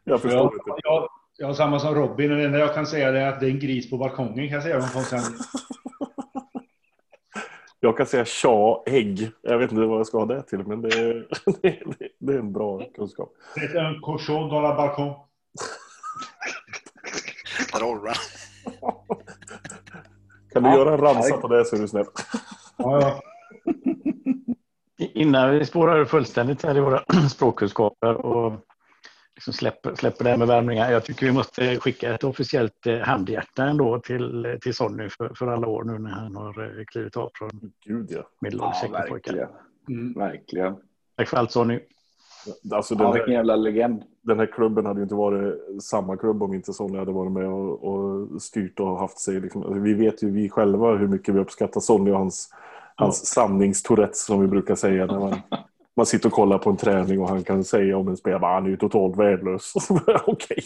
jag 0.03 0.21
förstår 0.21 0.41
jag, 0.41 0.53
inte. 0.53 0.81
Jag, 0.83 1.09
jag 1.37 1.47
har 1.47 1.53
samma 1.53 1.79
som 1.79 1.95
Robin. 1.95 2.29
Det 2.29 2.43
enda 2.43 2.59
jag 2.59 2.73
kan 2.73 2.87
säga 2.87 3.09
är 3.09 3.27
att 3.27 3.39
det 3.39 3.45
är 3.45 3.51
en 3.51 3.59
gris 3.59 3.89
på 3.89 3.97
balkongen. 3.97 4.49
Kan 4.49 4.61
jag 4.61 4.63
säga. 4.63 4.81
Jag 7.83 7.97
kan 7.97 8.05
säga 8.05 8.25
tja, 8.25 8.83
ägg. 8.85 9.31
Jag 9.41 9.57
vet 9.57 9.71
inte 9.71 9.85
vad 9.85 9.99
jag 9.99 10.07
ska 10.07 10.17
ha 10.17 10.25
det 10.25 10.41
till, 10.41 10.67
men 10.67 10.81
det 10.81 10.99
är, 10.99 11.27
det 12.19 12.33
är 12.33 12.39
en 12.39 12.53
bra 12.53 12.81
kunskap. 12.95 13.33
Det 13.55 13.77
är 13.77 13.85
en 13.85 14.01
cochon 14.01 14.49
dans 14.49 14.63
la 14.63 14.75
balcon. 14.75 15.13
Kan 20.53 20.63
du 20.63 20.69
ja, 20.69 20.77
göra 20.77 20.93
en 20.93 20.99
ramsa 20.99 21.37
på 21.37 21.47
det 21.47 21.65
så 21.65 21.75
är 21.75 21.79
du 21.79 21.87
snäll. 21.87 22.05
Ja, 22.77 23.01
ja. 23.01 23.21
Innan 24.97 25.51
vi 25.51 25.65
spårar 25.65 26.05
fullständigt 26.05 26.63
här 26.63 26.77
i 26.77 26.79
våra 26.79 27.03
språkkunskaper 27.29 28.13
och 28.13 28.53
liksom 29.43 29.53
släpper, 29.53 29.95
släpper 29.95 30.23
det 30.23 30.29
här 30.29 30.37
med 30.37 30.47
värmningar. 30.47 30.91
Jag 30.91 31.05
tycker 31.05 31.25
vi 31.25 31.31
måste 31.31 31.79
skicka 31.79 32.15
ett 32.15 32.23
officiellt 32.23 32.87
eh, 32.87 32.99
handhjärta 32.99 33.63
ändå 33.63 33.99
till, 33.99 34.57
till 34.61 34.73
Sonny 34.73 35.09
för, 35.09 35.31
för 35.35 35.47
alla 35.47 35.67
år 35.67 35.83
nu 35.83 35.99
när 35.99 36.09
han 36.09 36.35
har 36.35 36.79
eh, 36.79 36.85
klivit 36.85 37.17
av 37.17 37.31
från 37.33 37.71
Gud, 37.85 38.07
ja. 38.09 38.27
medelålders 38.39 38.77
ja, 38.83 38.89
verkligen. 38.89 39.47
Mm, 39.89 40.13
verkligen. 40.13 40.75
Tack 41.17 41.29
för 41.29 41.37
allt 41.37 41.51
Sonny. 41.51 41.79
Alltså 42.71 42.95
den, 42.95 43.07
här, 43.07 43.29
jävla 43.29 43.55
legend. 43.55 44.03
den 44.21 44.39
här 44.39 44.45
klubben 44.45 44.85
hade 44.85 44.99
ju 44.99 45.03
inte 45.03 45.15
varit 45.15 45.83
samma 45.83 46.17
klubb 46.17 46.43
om 46.43 46.53
inte 46.53 46.73
Sonny 46.73 46.97
hade 46.97 47.11
varit 47.11 47.31
med 47.31 47.47
och, 47.47 47.83
och 47.83 48.41
styrt 48.41 48.79
och 48.79 48.99
haft 48.99 49.19
sig. 49.19 49.39
Liksom. 49.39 49.63
Alltså, 49.63 49.79
vi 49.79 49.93
vet 49.93 50.23
ju 50.23 50.31
vi 50.31 50.49
själva 50.49 50.95
hur 50.95 51.07
mycket 51.07 51.35
vi 51.35 51.39
uppskattar 51.39 51.81
Sonny 51.81 52.11
och 52.11 52.17
hans, 52.17 52.49
ja. 52.97 53.03
hans 53.03 53.25
samlingstourettes 53.25 54.25
som 54.25 54.41
vi 54.41 54.47
brukar 54.47 54.75
säga. 54.75 55.05
När 55.05 55.19
man, 55.19 55.33
man 55.95 56.05
sitter 56.05 56.29
och 56.29 56.33
kollar 56.33 56.57
på 56.57 56.69
en 56.69 56.77
träning 56.77 57.19
och 57.19 57.29
han 57.29 57.43
kan 57.43 57.63
säga 57.63 57.97
om 57.97 58.07
en 58.07 58.17
spelare 58.17 58.47
att 58.57 58.63
han 58.63 58.73
är 58.73 58.77
totalt 58.77 59.17
värdelös. 59.17 59.73
okay. 60.25 60.57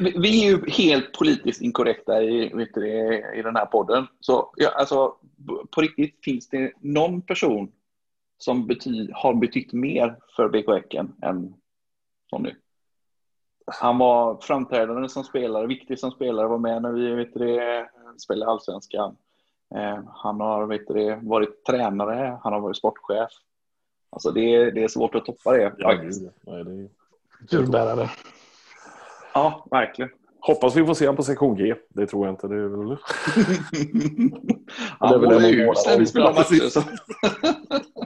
vi, 0.00 0.14
vi, 0.18 0.44
är 0.44 0.50
ju 0.50 0.70
helt 0.70 1.12
politiskt 1.12 1.62
inkorrekta 1.62 2.22
i, 2.22 2.48
vet 2.54 2.74
du, 2.74 2.88
i 3.34 3.42
den 3.42 3.56
här 3.56 3.66
podden. 3.66 4.06
Så 4.20 4.52
ja, 4.56 4.70
alltså, 4.70 5.14
på 5.70 5.80
riktigt, 5.80 6.24
finns 6.24 6.48
det 6.48 6.72
någon 6.80 7.22
person 7.22 7.72
som 8.38 8.66
bety 8.66 9.08
har 9.12 9.34
betytt 9.34 9.72
mer 9.72 10.16
för 10.36 10.48
BK 10.48 10.68
Häcken 10.68 11.12
än 11.22 11.54
Sonny. 12.30 12.54
Han 13.66 13.98
var 13.98 14.38
framträdande 14.40 15.08
som 15.08 15.24
spelare, 15.24 15.66
viktig 15.66 15.98
som 15.98 16.10
spelare, 16.10 16.48
var 16.48 16.58
med 16.58 16.82
när 16.82 16.92
vi 16.92 17.14
vet 17.14 17.34
det, 17.34 17.88
spelade 18.18 18.50
allsvenskan. 18.50 19.16
Eh, 19.74 19.98
han 20.14 20.40
har 20.40 20.66
vet 20.66 20.88
det, 20.88 21.20
varit 21.22 21.64
tränare, 21.64 22.38
han 22.42 22.52
har 22.52 22.60
varit 22.60 22.76
sportchef. 22.76 23.30
Alltså 24.12 24.30
det, 24.30 24.54
är, 24.54 24.70
det 24.70 24.84
är 24.84 24.88
svårt 24.88 25.14
att 25.14 25.24
toppa 25.24 25.52
det. 25.52 25.74
Ja, 25.78 25.90
faktiskt. 25.90 26.22
Nej, 26.46 26.64
det 26.64 26.70
är... 26.70 26.88
Ja, 29.34 29.66
verkligen. 29.70 30.10
Hoppas 30.40 30.76
vi 30.76 30.86
får 30.86 30.94
se 30.94 31.06
honom 31.06 31.16
på 31.16 31.22
sektion 31.22 31.56
G. 31.56 31.74
Det 31.88 32.06
tror 32.06 32.26
jag 32.26 32.32
inte. 32.32 32.48
Det 32.48 32.54
är 32.54 32.58
väl... 32.58 32.78
Han 34.98 35.20
det 35.20 35.26
är 35.26 35.30
väl 35.40 35.44
en 35.44 35.66
när 35.66 35.98
vi 35.98 36.06
spelar 36.06 36.34
matcher. 36.34 36.84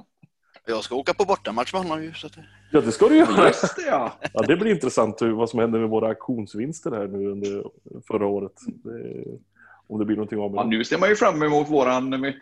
Jag 0.68 0.84
ska 0.84 0.94
åka 0.94 1.14
på 1.14 1.24
bortamatch 1.24 1.72
med 1.72 1.82
honom 1.82 2.02
ju. 2.02 2.12
Så 2.12 2.26
att... 2.26 2.32
Ja, 2.72 2.80
det 2.80 2.92
ska 2.92 3.08
du 3.08 3.16
göra. 3.16 3.46
Just 3.46 3.76
det, 3.76 3.82
ja. 3.86 4.12
ja, 4.32 4.42
det 4.42 4.56
blir 4.56 4.70
intressant 4.70 5.22
vad 5.22 5.50
som 5.50 5.58
händer 5.58 5.78
med 5.78 5.88
våra 5.88 6.08
auktionsvinster 6.08 6.90
här 6.90 7.06
nu 7.06 7.30
under 7.30 7.64
förra 8.08 8.26
året. 8.26 8.52
Det, 8.66 9.24
om 9.86 9.98
det 9.98 10.04
blir 10.04 10.16
någonting 10.16 10.38
av 10.38 10.50
med 10.50 10.58
ja, 10.58 10.64
Nu 10.64 10.84
ser 10.84 10.98
man 10.98 11.08
ju 11.08 11.16
fram 11.16 11.42
emot 11.42 11.70
våran 11.70 12.32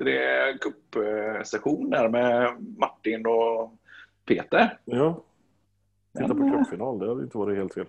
cupsession 0.60 1.90
där 1.90 2.08
med 2.08 2.56
Martin 2.78 3.26
och 3.26 3.72
Peter. 4.26 4.78
Ja. 4.84 5.22
Titta 6.18 6.34
på 6.34 6.50
cupfinal, 6.50 6.98
det 6.98 7.08
hade 7.08 7.22
inte 7.22 7.38
varit 7.38 7.58
helt 7.58 7.74
fel. 7.74 7.86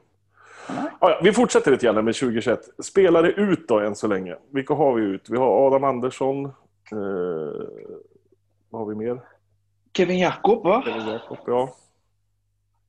Ah, 0.68 1.10
ja, 1.10 1.20
vi 1.24 1.32
fortsätter 1.32 1.72
lite 1.72 1.86
grann 1.86 2.06
med 2.06 2.16
2021. 2.16 2.60
Spelare 2.84 3.32
ut 3.32 3.68
då 3.68 3.80
än 3.80 3.95
så 3.95 4.08
länge. 4.08 4.36
Vilka 4.49 4.74
har 4.74 4.93
vi 4.93 5.01
ut? 5.03 5.30
Vi 5.30 5.38
har 5.38 5.68
Adam 5.68 5.84
Andersson. 5.84 6.45
Eh, 6.45 6.51
vad 8.70 8.82
har 8.82 8.86
vi 8.86 8.95
mer? 8.95 9.22
Kevin 9.93 10.20
Jakob, 10.20 10.64
va? 10.64 10.84
Kevin 10.86 11.08
Jakob, 11.08 11.38
ja. 11.47 11.76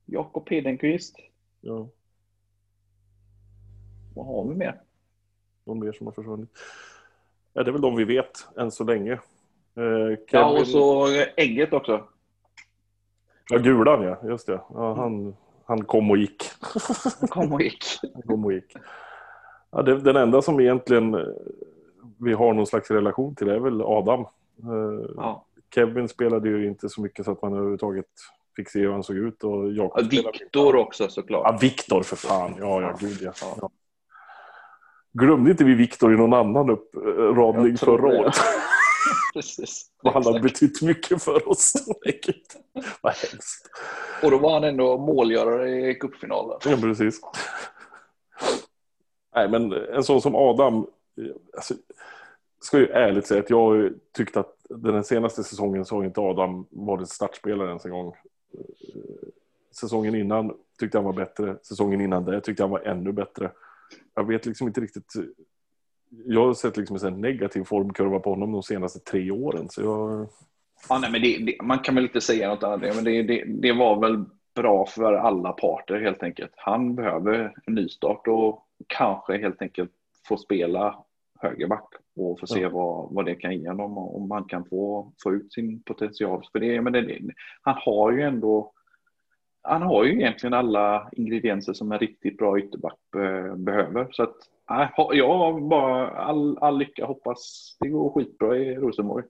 Jakob 0.05 0.49
Hedenqvist. 0.49 1.15
ja. 1.61 1.87
Vad 4.15 4.25
har 4.25 4.49
vi 4.49 4.55
mer? 4.55 4.81
Någon 5.67 5.79
mer 5.79 5.91
som 5.91 6.07
har 6.07 6.13
försvunnit? 6.13 6.49
Ja, 7.53 7.63
det 7.63 7.69
är 7.69 7.71
väl 7.71 7.81
de 7.81 7.95
vi 7.95 8.03
vet 8.03 8.47
än 8.57 8.71
så 8.71 8.83
länge. 8.83 9.13
Eh. 9.77 10.17
Ja, 10.29 10.59
och 10.59 10.67
så 10.67 11.07
Ägget 11.37 11.73
också. 11.73 12.03
Ja, 13.49 13.57
Gulan 13.57 14.03
ja, 14.03 14.17
just 14.23 14.47
det. 14.47 14.61
Ja, 14.73 14.93
han, 14.93 15.35
han 15.65 15.83
kom 15.83 16.11
och 16.11 16.17
gick. 16.17 16.43
Han 17.19 17.27
kom 17.27 17.53
och 17.53 17.61
gick. 17.61 17.83
Han 18.13 18.21
kom 18.21 18.45
och 18.45 18.53
gick. 18.53 18.73
Ja, 19.71 19.81
det, 19.81 19.99
den 19.99 20.15
enda 20.15 20.41
som 20.41 20.59
egentligen 20.59 21.13
eh, 21.13 21.21
vi 22.19 22.33
har 22.33 22.53
någon 22.53 22.67
slags 22.67 22.91
relation 22.91 23.35
till 23.35 23.49
är 23.49 23.59
väl 23.59 23.81
Adam. 23.81 24.21
Eh, 24.21 25.09
Ja. 25.15 25.43
Kevin 25.75 26.07
spelade 26.07 26.49
ju 26.49 26.67
inte 26.67 26.89
så 26.89 27.01
mycket 27.01 27.25
så 27.25 27.31
att 27.31 27.41
man 27.41 27.53
överhuvudtaget 27.53 28.05
fick 28.55 28.69
se 28.69 28.79
hur 28.79 28.91
han 28.91 29.03
såg 29.03 29.17
ut. 29.17 29.43
Och 29.43 29.71
Ja, 29.71 29.99
Viktor 30.09 30.75
också 30.75 31.07
såklart. 31.07 31.43
Ja, 31.45 31.57
Viktor 31.61 32.03
för 32.03 32.15
fan. 32.15 32.55
Ja, 32.59 32.81
ja, 32.81 32.97
gud 32.99 33.17
ja. 33.21 33.31
ja. 33.61 33.69
Glömde 35.19 35.51
inte 35.51 35.63
vi 35.63 35.75
Viktor 35.75 36.13
i 36.13 36.17
någon 36.17 36.33
annan 36.33 36.69
uppradning 36.69 37.77
tror 37.77 37.97
förra 37.97 38.19
året? 38.19 38.35
Precis. 39.33 39.85
Och 40.03 40.11
han 40.13 40.23
har 40.25 40.39
betytt 40.39 40.81
mycket 40.81 41.23
för 41.23 41.49
oss. 41.49 41.73
Vad 43.01 43.13
hemskt. 43.13 43.69
Och 44.23 44.31
då 44.31 44.37
var 44.37 44.53
han 44.53 44.63
ändå 44.63 44.97
målgörare 44.97 45.69
i 45.89 45.95
cupfinalen. 45.95 46.59
Ja, 46.65 46.77
precis. 46.81 47.21
Nej, 49.35 49.49
men 49.49 49.73
en 49.73 50.03
sån 50.03 50.21
som 50.21 50.35
Adam. 50.35 50.77
eh, 50.77 51.23
Alltså, 51.55 51.73
ska 52.61 52.77
ju 52.79 52.87
ärligt 52.87 53.27
säga 53.27 53.39
att 53.39 53.49
jag 53.49 53.59
har 53.59 53.75
ju 53.75 53.93
tyckt 54.17 54.37
att 54.37 54.55
den 54.69 55.03
senaste 55.03 55.43
säsongen 55.43 55.85
så 55.85 55.95
har 55.95 56.03
inte 56.03 56.21
Adam 56.21 56.65
varit 56.69 57.09
startspelare 57.09 57.67
ens 57.67 57.85
en 57.85 57.91
gång. 57.91 58.07
Eh, 58.07 58.59
Säsongen 59.71 60.15
innan 60.15 60.53
tyckte 60.79 60.97
han 60.97 61.05
var 61.05 61.13
bättre. 61.13 61.55
Säsongen 61.63 62.01
innan 62.01 62.25
det 62.25 62.41
tyckte 62.41 62.63
han 62.63 62.69
var 62.69 62.79
ännu 62.79 63.11
bättre. 63.11 63.51
Jag 64.17 64.27
vet 64.27 64.45
liksom 64.45 64.67
inte 64.67 64.81
riktigt. 64.81 65.13
Jag 66.25 66.45
har 66.47 66.53
sett 66.53 66.77
liksom 66.77 66.97
en 67.07 67.21
negativ 67.21 67.63
formkurva 67.63 68.19
på 68.19 68.29
honom 68.29 68.51
de 68.51 68.63
senaste 68.63 68.99
tre 68.99 69.31
åren. 69.31 69.69
Så 69.69 69.81
jag, 69.81 70.27
Ja, 70.89 70.99
nej, 70.99 71.11
men 71.11 71.21
det, 71.21 71.37
det, 71.37 71.57
man 71.63 71.79
kan 71.79 71.95
väl 71.95 72.03
inte 72.03 72.21
säga 72.21 72.49
något 72.49 72.63
annat. 72.63 72.81
Men 72.95 73.03
det, 73.03 73.23
det, 73.23 73.43
det 73.47 73.73
var 73.73 74.01
väl 74.01 74.25
bra 74.55 74.85
för 74.85 75.13
alla 75.13 75.51
parter 75.51 76.01
helt 76.01 76.23
enkelt. 76.23 76.51
Han 76.55 76.95
behöver 76.95 77.53
en 77.65 77.73
nystart 77.73 78.27
och 78.27 78.65
kanske 78.87 79.37
helt 79.37 79.61
enkelt 79.61 79.91
få 80.27 80.37
spela 80.37 80.95
högerback 81.39 81.89
och 82.15 82.39
få 82.39 82.47
se 82.47 82.59
Ja. 82.59 82.69
vad, 82.69 83.13
vad 83.13 83.25
det 83.25 83.35
kan 83.35 83.57
ge 83.57 83.67
honom 83.67 83.97
om 83.97 84.27
man 84.27 84.43
kan 84.43 84.65
få, 84.65 85.11
få 85.23 85.33
ut 85.33 85.53
sin 85.53 85.81
potential. 85.83 86.43
För 86.51 86.59
det, 86.59 86.81
men 86.81 86.93
det, 86.93 87.19
han 87.61 87.75
har 87.79 88.11
ju 88.11 88.21
ändå 88.21 88.73
han 89.67 89.81
har 89.81 90.03
ju 90.03 90.13
egentligen 90.13 90.53
alla 90.53 91.09
ingredienser 91.11 91.73
som 91.73 91.91
en 91.91 91.99
riktigt 91.99 92.37
bra 92.37 92.59
ytterback 92.59 92.97
eh, 93.15 93.55
behöver. 93.55 94.07
Så 94.11 94.23
att, 94.23 94.35
jag 95.13 95.63
bara 95.67 96.09
all, 96.09 96.57
all 96.61 96.77
lycka. 96.77 97.05
Hoppas 97.05 97.75
det 97.79 97.89
går 97.89 98.09
skitbra 98.09 98.57
i 98.57 98.75
Rosenborg. 98.75 99.25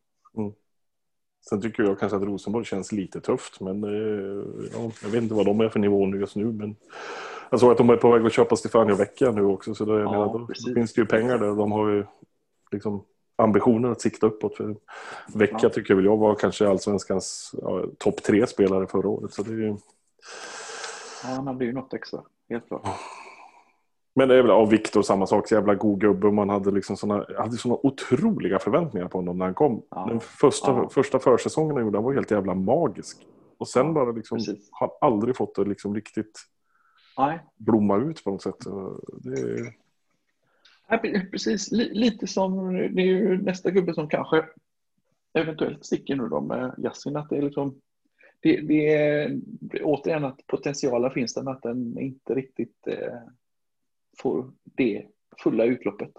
Sen 1.50 1.62
tycker 1.62 1.84
jag 1.84 2.00
kanske 2.00 2.16
att 2.18 2.24
Rosenborg 2.24 2.66
känns 2.66 2.92
lite 2.92 3.22
tufft. 3.22 3.60
Men 3.62 3.84
eh, 3.84 4.44
ja, 4.74 4.92
jag 5.04 5.10
vet 5.10 5.22
inte 5.24 5.36
vad 5.36 5.46
de 5.46 5.60
är 5.62 5.70
för 5.70 5.80
nivå 5.80 6.06
nu 6.06 6.20
just 6.20 6.36
nu. 6.36 6.46
Men 6.46 6.76
jag 7.50 7.60
såg 7.60 7.72
att 7.72 7.78
de 7.78 7.90
är 7.90 7.96
på 7.98 8.12
väg 8.12 8.26
att 8.26 8.34
köpa 8.34 8.56
Stefania 8.56 8.96
Vecchia 8.96 9.32
nu 9.32 9.42
också. 9.44 9.76
Så 9.76 9.86
det, 9.86 9.94
jag 9.94 10.02
Ja, 10.04 10.12
menar, 10.12 10.26
då, 10.26 10.38
då 10.68 10.74
finns 10.74 10.94
det 10.94 11.02
ju 11.02 11.06
pengar 11.08 11.38
där. 11.38 11.48
De 11.56 11.72
har 11.72 11.90
ju 11.90 12.06
liksom 12.72 13.04
ambitioner 13.36 13.90
att 13.90 14.02
sikta 14.02 14.28
uppåt. 14.28 14.58
För 14.58 14.76
Vecchia 15.36 15.60
Ja. 15.62 15.70
tycker 15.70 15.96
väl 15.96 16.06
jag 16.06 16.18
var 16.18 16.36
kanske 16.36 16.68
allsvenskans 16.70 17.56
ja, 17.62 17.84
topp 17.98 18.24
tre 18.24 18.48
spelare 18.48 18.88
förra 18.88 19.10
året. 19.10 19.34
Så 19.34 19.44
det 19.44 19.52
är 19.52 19.58
ju... 19.58 19.76
Ja, 21.24 21.30
han 21.30 21.48
hade 21.48 21.66
ju 21.66 21.74
något 21.74 21.94
extra. 21.94 22.22
Helt 22.50 22.68
klart. 22.68 22.88
Men 24.16 24.28
det 24.30 24.36
är 24.36 24.42
väl 24.42 24.52
av 24.52 24.70
Viktor 24.70 25.02
samma 25.02 25.28
sak. 25.28 25.48
Så 25.48 25.56
jävla 25.56 25.76
god 25.76 26.02
gubbe. 26.02 26.32
Man 26.32 26.50
hade 26.50 26.72
liksom 26.72 26.98
såna, 26.98 27.26
hade 27.38 27.58
såna 27.58 27.76
otroliga 27.84 28.60
förväntningar 28.60 29.08
på 29.08 29.18
honom 29.18 29.38
när 29.38 29.46
han 29.46 29.54
kom. 29.54 29.82
Ja. 29.90 30.06
Den 30.10 30.20
första, 30.20 30.72
Ja. 30.72 30.90
första 30.90 31.20
försäsongen 31.20 31.76
han 31.76 31.86
gjorde, 31.86 31.98
han 31.98 32.06
var 32.06 32.14
helt 32.14 32.32
jävla 32.32 32.54
magisk. 32.56 33.18
Och 33.58 33.68
sen 33.68 33.94
bara 33.94 34.12
liksom, 34.12 34.38
precis. 34.38 34.70
har 34.72 34.92
aldrig 35.02 35.36
fått 35.38 35.56
det 35.56 35.64
liksom 35.66 35.96
riktigt 35.96 36.40
Nej, 37.18 37.40
blomma 37.58 37.98
ut 37.98 38.24
på 38.24 38.32
något 38.32 38.42
sätt. 38.44 38.66
Är, 38.66 39.74
Nej, 40.90 41.30
precis. 41.32 41.72
Li- 41.72 41.94
Lite 41.94 42.28
som, 42.28 42.74
det 42.74 43.02
är 43.02 43.06
ju 43.06 43.42
nästa 43.44 43.72
gubbe 43.72 43.94
som 43.94 44.10
kanske 44.10 44.46
eventuellt 45.34 45.86
sticker 45.86 46.16
nu 46.16 46.28
då 46.28 46.42
med 46.42 46.76
Yasin. 46.78 47.18
Att 47.18 47.30
det 47.30 47.38
är 47.38 47.42
liksom, 47.42 47.82
det, 48.40 48.62
det 48.62 48.96
är 48.96 49.40
återigen 49.84 50.26
att 50.26 50.48
potentialen 50.48 51.12
finns 51.12 51.34
där 51.34 51.42
men 51.42 51.54
att 51.54 51.64
den 51.64 52.00
inte 52.00 52.36
riktigt 52.36 52.88
eh, 52.88 53.18
får 54.18 54.52
det 54.64 55.06
fulla 55.44 55.66
utloppet. 55.66 56.12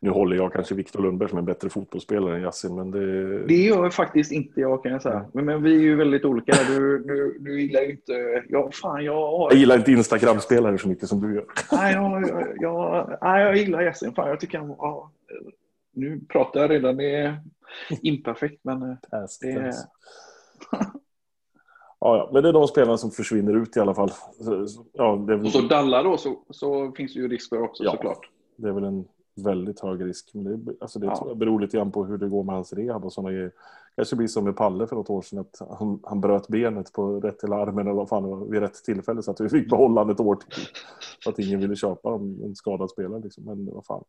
nu 0.00 0.10
håller 0.10 0.36
jag 0.36 0.52
kanske 0.52 0.74
Viktor 0.74 1.02
Lundberg 1.02 1.28
som 1.28 1.38
en 1.38 1.44
bättre 1.44 1.68
fotbollsspelare 1.68 2.36
än 2.36 2.42
Yasin, 2.42 2.74
men 2.74 2.90
det... 2.90 3.46
Det 3.46 3.56
gör 3.56 3.90
faktiskt 3.90 4.32
inte 4.32 4.60
jag 4.60 4.82
kan 4.82 4.92
jag 4.92 5.02
säga. 5.02 5.26
Men, 5.32 5.44
men 5.44 5.62
vi 5.62 5.76
är 5.76 5.80
ju 5.80 5.96
väldigt 5.96 6.24
olika. 6.24 6.52
Du, 6.68 6.98
du, 6.98 7.38
du 7.40 7.62
gillar 7.62 7.80
ju 7.80 7.90
inte... 7.90 8.44
Ja, 8.48 8.70
fan 8.72 9.04
jag. 9.04 9.52
Jag 9.52 9.58
gillar 9.58 9.78
inte 9.78 9.92
Instagram-spelare 9.92 10.78
så 10.78 10.88
mycket 10.88 11.08
som 11.08 11.20
du 11.20 11.34
gör. 11.34 11.44
Nej, 11.72 11.94
jag, 11.94 12.28
jag, 12.28 13.18
jag, 13.20 13.40
jag 13.40 13.56
gillar 13.56 13.82
Yasin. 13.82 14.14
Fan, 14.14 14.28
jag 14.28 14.40
tycker 14.40 14.58
han... 14.58 14.68
Ja, 14.78 15.12
nu 15.92 16.20
pratar 16.28 16.60
jag 16.60 16.70
redan. 16.70 17.00
Är 17.00 17.36
imperfekt, 18.02 18.60
men 18.64 18.82
eh, 18.82 18.96
det 19.40 19.50
är... 19.52 19.72
Ja, 22.00 22.16
ja, 22.16 22.30
men 22.32 22.42
det 22.42 22.48
är 22.48 22.52
de 22.52 22.68
spelarna 22.68 22.98
som 22.98 23.10
försvinner 23.10 23.56
ut 23.56 23.76
i 23.76 23.80
alla 23.80 23.94
fall. 23.94 24.10
Ja, 24.92 25.16
väl, 25.16 25.44
Och 25.44 25.50
så 25.52 25.60
Dalla 25.60 26.02
då, 26.02 26.16
så, 26.16 26.36
så 26.50 26.92
finns 26.92 27.14
det 27.14 27.20
ju 27.20 27.28
risk 27.28 27.48
för 27.48 27.62
också 27.62 27.84
Ja. 27.84 27.90
såklart. 27.90 28.30
det 28.56 28.68
är 28.68 28.72
väl 28.72 28.84
en 28.84 29.04
väldigt 29.34 29.80
hög 29.80 30.04
risk. 30.04 30.30
Men 30.34 30.64
det, 30.64 30.72
alltså 30.80 30.98
det 30.98 31.06
Ja. 31.06 31.34
beror 31.34 31.60
lite 31.60 31.76
grann 31.76 31.92
på 31.92 32.04
hur 32.04 32.18
det 32.18 32.28
går 32.28 32.44
med 32.44 32.54
hans 32.54 32.72
rehab 32.72 33.04
och 33.04 33.12
sådana 33.12 33.32
grejer. 33.32 33.52
Kanske 33.96 34.16
blir 34.16 34.26
som 34.26 34.44
med 34.44 34.56
Palle 34.56 34.86
för 34.86 34.96
något 34.96 35.10
år 35.10 35.22
sedan, 35.22 35.38
att 35.38 35.78
han, 35.78 36.00
han 36.02 36.20
bröt 36.20 36.48
benet 36.48 36.92
på 36.92 37.20
rätt 37.20 37.44
eller 37.44 37.56
armen 37.56 37.86
eller 37.86 37.96
vad 37.96 38.08
fan 38.08 38.50
vid 38.50 38.60
rätt 38.60 38.74
tillfälle 38.74 39.22
så 39.22 39.30
att 39.30 39.40
vi 39.40 39.48
fick 39.48 39.70
behålla 39.70 40.00
honom 40.00 40.14
ett 40.14 40.20
år 40.20 40.34
till. 40.34 40.64
Så 41.24 41.30
att 41.30 41.38
ingen 41.38 41.60
ville 41.60 41.76
köpa 41.76 42.14
en, 42.14 42.42
en 42.44 42.54
skadad 42.54 42.90
spelare. 42.90 43.20
Liksom. 43.20 43.44
Men 43.44 43.74
vad 43.74 43.86
fan. 43.86 44.04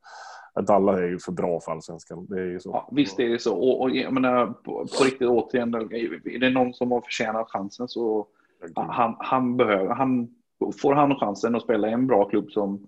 Dalla 0.67 0.97
är 0.97 1.07
ju 1.07 1.19
för 1.19 1.31
bra 1.31 1.59
för 1.59 1.71
allsvenskan. 1.71 2.25
Det 2.29 2.39
är 2.39 2.45
ju 2.45 2.59
så. 2.59 2.69
Ja, 2.69 2.89
visst 2.91 3.19
är 3.19 3.29
det 3.29 3.39
så. 3.39 3.55
Och, 3.55 3.81
och 3.81 3.89
jag 3.89 4.13
menar, 4.13 4.47
på, 4.47 4.87
på 4.97 5.03
riktigt 5.03 5.27
återigen, 5.27 5.73
är 5.73 6.39
det 6.39 6.49
någon 6.49 6.73
som 6.73 6.91
har 6.91 7.01
förtjänat 7.01 7.51
chansen 7.51 7.87
så 7.87 8.27
han, 8.75 9.15
han 9.19 9.57
behöver, 9.57 9.95
han, 9.95 10.35
får 10.81 10.93
han 10.93 11.15
chansen 11.15 11.55
att 11.55 11.63
spela 11.63 11.89
i 11.89 11.93
en 11.93 12.07
bra 12.07 12.29
klubb 12.29 12.51
som 12.51 12.87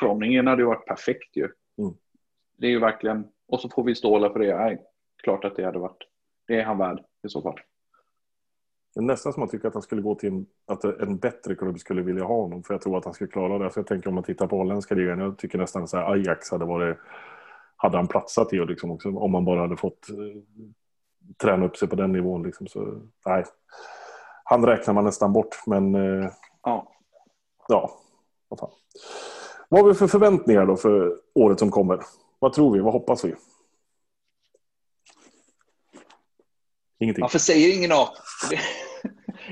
Groningen 0.00 0.46
hade 0.46 0.62
ju 0.62 0.66
varit 0.66 0.86
perfekt 0.86 1.36
ju. 1.36 1.48
Mm. 1.78 1.94
Det 2.58 2.66
är 2.66 2.70
ju 2.70 2.78
verkligen, 2.78 3.28
och 3.48 3.60
så 3.60 3.68
får 3.68 3.84
vi 3.84 3.94
ståla 3.94 4.30
för 4.30 4.38
det. 4.38 4.56
Nej, 4.56 4.78
klart 5.22 5.44
att 5.44 5.56
det 5.56 5.64
hade 5.64 5.78
varit, 5.78 6.02
det 6.48 6.60
är 6.60 6.64
han 6.64 6.78
värd 6.78 7.04
i 7.26 7.28
så 7.28 7.42
fall. 7.42 7.60
Det 8.94 9.00
är 9.00 9.04
nästan 9.04 9.32
som 9.32 9.40
man 9.40 9.48
tycker 9.48 9.68
att 9.68 9.74
han 9.74 9.82
skulle 9.82 10.02
gå 10.02 10.14
till 10.14 10.28
en, 10.28 10.46
att 10.66 10.84
en 10.84 11.18
bättre 11.18 11.54
klubb 11.54 11.78
skulle 11.78 12.02
vilja 12.02 12.24
ha 12.24 12.36
honom. 12.42 12.62
För 12.62 12.74
jag 12.74 12.80
tror 12.80 12.98
att 12.98 13.04
han 13.04 13.14
skulle 13.14 13.30
klara 13.30 13.58
det. 13.58 13.70
För 13.70 13.80
jag 13.80 13.86
tänker 13.86 14.08
om 14.08 14.14
man 14.14 14.24
tittar 14.24 14.46
på 14.46 14.56
holländska 14.56 14.94
ligan. 14.94 15.18
Jag 15.18 15.38
tycker 15.38 15.58
nästan 15.58 15.88
så 15.88 15.96
här 15.96 16.12
Ajax 16.12 16.50
hade 16.50 16.64
varit... 16.64 16.98
Hade 17.76 17.96
han 17.96 18.06
platsat 18.06 18.52
i 18.52 18.60
och 18.60 18.66
liksom 18.66 18.90
också, 18.90 19.08
om 19.08 19.32
man 19.32 19.44
bara 19.44 19.60
hade 19.60 19.76
fått 19.76 20.10
eh, 20.10 20.42
träna 21.42 21.66
upp 21.66 21.76
sig 21.76 21.88
på 21.88 21.96
den 21.96 22.12
nivån. 22.12 22.42
Liksom, 22.42 22.66
så, 22.66 23.02
nej. 23.26 23.44
Han 24.44 24.66
räknar 24.66 24.94
man 24.94 25.04
nästan 25.04 25.32
bort. 25.32 25.56
Men 25.66 25.94
eh, 25.94 26.30
Ja. 26.62 26.92
ja, 27.68 27.90
vad 28.48 28.58
fan. 28.58 28.70
Vad 29.68 29.80
har 29.80 29.88
vi 29.88 29.94
för 29.94 30.06
förväntningar 30.06 30.66
då 30.66 30.76
för 30.76 31.20
året 31.34 31.58
som 31.58 31.70
kommer? 31.70 32.00
Vad 32.38 32.52
tror 32.52 32.72
vi? 32.72 32.80
Vad 32.80 32.92
hoppas 32.92 33.24
vi? 33.24 33.34
Ingenting. 37.00 37.22
Varför 37.22 37.38
säger 37.38 37.74
ingen 37.76 37.90
något? 37.90 38.18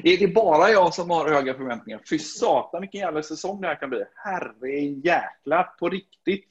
Är 0.05 0.17
det 0.19 0.29
bara 0.29 0.71
jag 0.71 0.95
som 0.95 1.11
har 1.11 1.29
höga 1.29 1.55
förväntningar? 1.55 2.01
Fy 2.11 2.19
satan 2.19 2.81
vilken 2.81 3.01
jävla 3.01 3.23
säsong 3.23 3.61
det 3.61 3.67
här 3.67 3.81
kan 3.81 3.91
bli. 3.91 4.03
Herre 4.25 4.71
jäklar, 5.05 5.63
på 5.79 5.89
riktigt. 5.89 6.45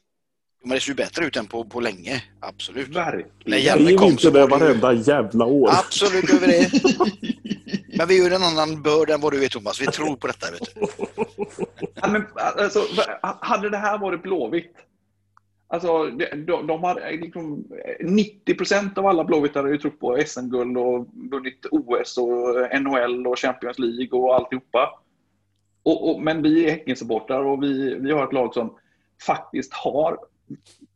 Men 0.63 0.75
det 0.75 0.79
ser 0.79 0.89
ju 0.89 0.95
bättre 0.95 1.25
ut 1.25 1.35
än 1.35 1.47
på, 1.47 1.65
på 1.65 1.79
länge. 1.79 2.23
Absolut. 2.39 2.89
När 2.89 3.05
Verkligen. 3.11 3.63
Janne 3.63 3.77
Säger 3.83 3.91
vi 3.91 3.97
kom 3.97 4.17
så 4.17 4.29
det 4.29 4.45
var 4.47 4.59
det 4.59 4.65
ju- 4.65 4.73
varenda 4.73 4.93
jävla 4.93 5.45
år? 5.45 5.69
Absolut 5.71 6.29
över 6.33 6.47
det. 6.47 6.71
Men 7.97 8.07
vi 8.07 8.17
gör 8.17 8.31
en 8.31 8.43
annan 8.43 8.81
börd 8.81 9.09
än 9.09 9.21
vad 9.21 9.33
du 9.33 9.43
är 9.43 9.49
Thomas. 9.49 9.81
Vi 9.81 9.85
tror 9.85 10.15
på 10.15 10.27
detta. 10.27 10.51
Vet 10.51 10.75
du. 10.75 10.87
Ja, 11.95 12.07
men, 12.07 12.25
alltså, 12.35 12.79
hade 13.41 13.69
det 13.69 13.77
här 13.77 13.97
varit 13.97 14.21
Blåvitt, 14.23 14.73
Alltså, 15.67 16.09
de, 16.09 16.67
de 16.67 16.83
har 16.83 17.11
eh, 17.11 17.19
liksom 17.19 17.65
eh, 17.99 18.07
90 18.09 18.55
procent 18.55 18.97
av 18.97 19.05
alla 19.05 19.23
blåvita 19.23 19.61
har 19.61 19.67
ju 19.67 19.77
trott 19.77 19.99
på 19.99 20.17
SM-guld 20.25 20.77
och 20.77 21.07
vunnit 21.31 21.65
OS 21.71 22.17
och 22.17 22.59
eh, 22.59 22.81
NHL 22.81 23.27
och 23.27 23.39
Champions 23.39 23.79
League 23.79 24.19
och 24.19 24.35
alltihopa. 24.35 24.99
Och, 25.83 26.09
och, 26.09 26.21
men 26.21 26.41
vi 26.41 26.65
är 26.65 26.71
Häckensupportrar 26.71 27.43
och 27.43 27.63
vi, 27.63 27.95
vi 27.99 28.11
har 28.11 28.23
ett 28.23 28.33
lag 28.33 28.53
som 28.53 28.77
faktiskt 29.25 29.73
har, 29.73 30.17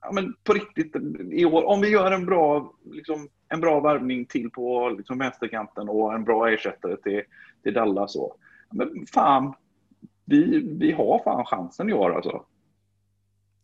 ja, 0.01 0.11
men 0.11 0.35
på 0.43 0.53
riktigt 0.53 0.95
i 1.31 1.45
år, 1.45 1.63
om 1.63 1.81
vi 1.81 1.89
gör 1.89 2.11
en 2.11 2.25
bra, 2.25 2.73
liksom, 2.91 3.27
en 3.49 3.61
bra 3.61 3.79
värvning 3.79 4.25
till 4.25 4.49
på 4.49 4.89
liksom, 4.89 5.17
vänsterkanten 5.17 5.89
och 5.89 6.13
en 6.13 6.23
bra 6.23 6.49
ersättare 6.49 6.97
till, 6.97 7.21
till 7.63 7.73
Dallas. 7.73 8.15
Och, 8.15 8.37
men 8.71 9.05
fan, 9.13 9.53
vi, 10.25 10.59
vi 10.79 10.91
har 10.91 11.21
fan 11.23 11.45
chansen 11.45 11.89
i 11.89 11.93
år 11.93 12.15
alltså. 12.15 12.45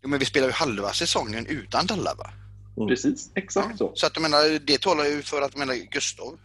Jo, 0.05 0.09
men 0.09 0.19
vi 0.19 0.25
spelar 0.25 0.47
ju 0.47 0.53
halva 0.53 0.93
säsongen 0.93 1.45
utan 1.45 1.85
Dalla 1.85 2.13
va? 2.15 2.29
Mm. 2.77 2.87
Precis, 2.87 3.31
exakt 3.35 3.67
ja. 3.71 3.77
så. 3.77 3.91
Så 3.95 4.07
att 4.07 4.15
jag 4.15 4.21
menar, 4.21 4.59
det 4.59 4.81
talar 4.81 5.05
ju 5.05 5.21
för 5.21 5.41
att, 5.41 5.51
jag 5.53 5.59
menar, 5.59 5.75
Gustav 5.75 6.39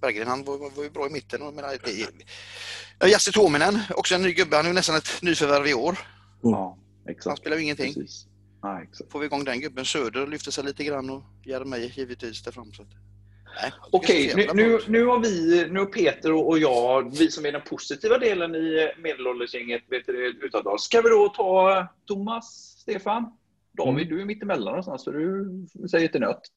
Berggren, 0.00 0.28
han 0.28 0.44
var, 0.44 0.58
var 0.76 0.84
ju 0.84 0.90
bra 0.90 1.06
i 1.06 1.10
mitten. 1.10 1.42
Och, 1.42 1.54
menar, 1.54 1.78
det, 1.84 2.06
ja, 2.98 3.08
Jasse 3.08 3.32
Tuominen, 3.32 3.78
också 3.90 4.14
en 4.14 4.22
ny 4.22 4.32
gubbe. 4.32 4.56
Han 4.56 4.64
är 4.64 4.70
ju 4.70 4.74
nästan 4.74 4.96
ett 4.96 5.22
nyförvärv 5.22 5.66
i 5.66 5.74
år. 5.74 5.98
Mm. 6.44 6.52
Ja, 6.54 6.78
exakt. 7.08 7.26
Han 7.26 7.36
spelar 7.36 7.56
ju 7.56 7.62
ingenting. 7.62 7.94
Precis. 7.94 8.26
Ja, 8.62 8.82
exakt. 8.82 9.12
Får 9.12 9.20
vi 9.20 9.26
igång 9.26 9.44
den 9.44 9.60
gubben. 9.60 9.84
Söder 9.84 10.26
lyfter 10.26 10.50
sig 10.50 10.64
lite 10.64 10.84
grann 10.84 11.10
och 11.10 11.22
Jeremejeff 11.44 11.96
givetvis 11.96 12.42
där 12.42 12.52
fram. 12.52 12.72
Så 12.72 12.82
att... 12.82 12.88
Okej, 13.90 14.32
nu, 14.36 14.46
nu, 14.54 14.78
nu, 14.88 15.04
har 15.04 15.18
vi, 15.18 15.66
nu 15.70 15.78
har 15.78 15.86
Peter 15.86 16.32
och 16.32 16.58
jag, 16.58 17.18
vi 17.18 17.30
som 17.30 17.46
är 17.46 17.52
den 17.52 17.60
positiva 17.60 18.18
delen 18.18 18.54
i 18.54 18.92
medelåldersgänget, 18.98 19.82
vet 19.88 20.06
du, 20.06 20.38
Utadal. 20.42 20.78
Ska 20.78 21.00
vi 21.00 21.08
då 21.08 21.28
ta 21.28 21.86
Thomas, 22.06 22.76
Stefan? 22.78 23.32
David, 23.72 24.06
mm. 24.06 24.08
du 24.08 24.20
är 24.20 24.24
mittemellan 24.24 24.64
någonstans, 24.64 25.04
så 25.04 25.10
du 25.10 25.46
säger 25.90 26.08
till 26.08 26.20
nöt. 26.20 26.40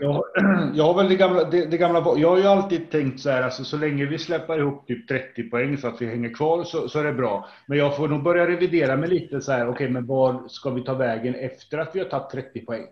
jag, 0.00 0.24
jag 0.74 0.84
har 0.84 0.94
väl 0.94 1.08
det 1.08 1.16
gamla, 1.16 1.44
det, 1.44 1.66
det, 1.66 1.78
gamla, 1.78 2.14
jag 2.16 2.30
har 2.30 2.38
ju 2.38 2.44
alltid 2.44 2.90
tänkt 2.90 3.20
så 3.20 3.30
här, 3.30 3.42
alltså, 3.42 3.64
så 3.64 3.76
länge 3.76 4.06
vi 4.06 4.18
släpper 4.18 4.58
ihop 4.58 4.86
typ 4.86 5.08
30 5.08 5.42
poäng 5.42 5.78
så 5.78 5.88
att 5.88 6.02
vi 6.02 6.06
hänger 6.06 6.34
kvar 6.34 6.64
så, 6.64 6.88
så 6.88 6.98
är 6.98 7.04
det 7.04 7.12
bra. 7.12 7.48
Men 7.66 7.78
jag 7.78 7.96
får 7.96 8.08
nog 8.08 8.22
börja 8.22 8.46
revidera 8.46 8.96
mig 8.96 9.08
lite 9.08 9.40
så 9.40 9.52
här, 9.52 9.62
okej, 9.62 9.72
okay, 9.72 9.88
men 9.88 10.06
var 10.06 10.48
ska 10.48 10.70
vi 10.70 10.84
ta 10.84 10.94
vägen 10.94 11.34
efter 11.34 11.78
att 11.78 11.94
vi 11.94 11.98
har 11.98 12.06
tagit 12.06 12.30
30 12.30 12.60
poäng? 12.60 12.86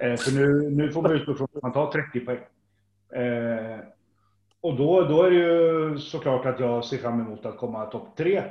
Eh, 0.00 0.16
för 0.16 0.32
nu, 0.32 0.70
nu 0.70 0.92
får 0.92 1.02
man 1.02 1.12
utgå 1.12 1.34
från 1.34 1.48
att 1.54 1.62
man 1.62 1.72
tar 1.72 1.92
30 1.92 2.20
poäng. 2.20 2.38
Eh, 3.22 3.78
och 4.60 4.76
då, 4.76 5.02
då 5.02 5.22
är 5.22 5.30
det 5.30 5.36
ju 5.36 5.98
såklart 5.98 6.46
att 6.46 6.60
jag 6.60 6.84
ser 6.84 6.98
fram 6.98 7.20
emot 7.20 7.46
att 7.46 7.58
komma 7.58 7.86
topp 7.86 8.16
tre. 8.16 8.42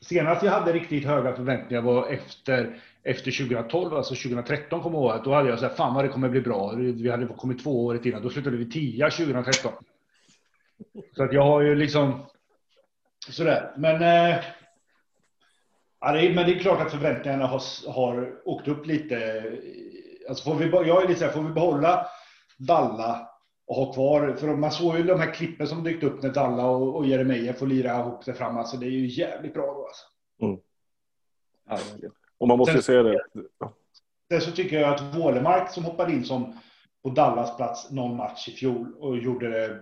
Senast 0.00 0.42
jag 0.42 0.52
hade 0.52 0.72
riktigt 0.72 1.04
höga 1.04 1.32
förväntningar 1.36 1.82
var 1.82 2.08
efter, 2.08 2.80
efter 3.02 3.46
2012, 3.46 3.94
alltså 3.94 4.14
2013 4.14 4.80
kommer 4.80 4.98
jag 4.98 5.16
ihåg. 5.16 5.24
Då 5.24 5.34
hade 5.34 5.48
jag 5.48 5.58
så 5.58 5.66
här, 5.66 5.74
fan 5.74 5.94
vad 5.94 6.04
det 6.04 6.08
kommer 6.08 6.28
bli 6.28 6.40
bra. 6.40 6.72
Vi 6.76 7.10
hade 7.10 7.26
kommit 7.26 7.62
två 7.62 7.86
året 7.86 8.06
innan. 8.06 8.22
Då 8.22 8.30
slutade 8.30 8.56
vi 8.56 8.70
tia 8.70 9.10
2013. 9.10 9.72
Så 11.16 11.24
att 11.24 11.32
jag 11.32 11.42
har 11.42 11.60
ju 11.60 11.74
liksom 11.74 12.20
sådär. 13.28 13.72
Men, 13.76 14.02
eh, 14.02 14.38
ja, 16.00 16.12
det 16.12 16.26
är, 16.26 16.34
men 16.34 16.46
det 16.46 16.54
är 16.54 16.58
klart 16.58 16.80
att 16.80 16.92
förväntningarna 16.92 17.46
har, 17.46 17.92
har 17.92 18.32
åkt 18.44 18.68
upp 18.68 18.86
lite 18.86 19.42
Alltså 20.32 20.50
får 20.50 20.58
vi, 20.58 20.88
jag 20.88 21.04
är 21.04 21.08
lite 21.08 21.20
så 21.20 21.26
här, 21.26 21.32
får 21.32 21.42
vi 21.42 21.52
behålla 21.52 22.06
Dalla 22.58 23.28
och 23.66 23.76
ha 23.76 23.92
kvar, 23.92 24.34
för 24.38 24.56
man 24.56 24.70
såg 24.70 24.96
ju 24.96 25.02
de 25.02 25.20
här 25.20 25.34
klippen 25.34 25.66
som 25.66 25.84
dykt 25.84 26.02
upp 26.02 26.22
när 26.22 26.30
Dalla 26.30 26.66
och, 26.66 26.96
och 26.96 27.06
Jeremejeff 27.06 27.58
får 27.58 27.66
lira 27.66 28.00
ihop 28.00 28.24
sig 28.24 28.34
fram, 28.34 28.56
alltså 28.56 28.76
det 28.76 28.86
är 28.86 28.90
ju 28.90 29.06
jävligt 29.06 29.54
bra 29.54 29.66
då 29.66 29.86
alltså. 29.86 30.06
Mm. 30.42 30.60
Ja, 31.68 32.10
och 32.38 32.48
man 32.48 32.58
måste 32.58 32.72
sen, 32.72 32.82
säga 32.82 33.02
det. 33.02 33.24
Sen 34.30 34.40
så 34.40 34.50
tycker 34.50 34.80
jag 34.80 34.94
att 34.94 35.14
Wålemark 35.14 35.70
som 35.70 35.84
hoppade 35.84 36.12
in 36.12 36.24
som 36.24 36.58
på 37.02 37.10
Dallas 37.10 37.56
plats 37.56 37.90
någon 37.90 38.16
match 38.16 38.48
i 38.48 38.52
fjol 38.52 38.94
och 38.98 39.18
gjorde 39.18 39.50
det 39.50 39.80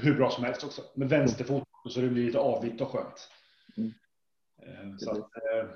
hur 0.00 0.16
bra 0.16 0.30
som 0.30 0.44
helst 0.44 0.64
också. 0.64 0.82
Med 0.94 1.08
vänsterfot 1.08 1.64
så 1.88 2.00
det 2.00 2.08
blir 2.08 2.26
lite 2.26 2.38
avvitt 2.38 2.80
och 2.80 2.88
skönt. 2.88 3.28
Mm. 3.76 3.92
Eh, 4.62 4.96
så 4.98 5.10
att, 5.10 5.18
eh, 5.18 5.70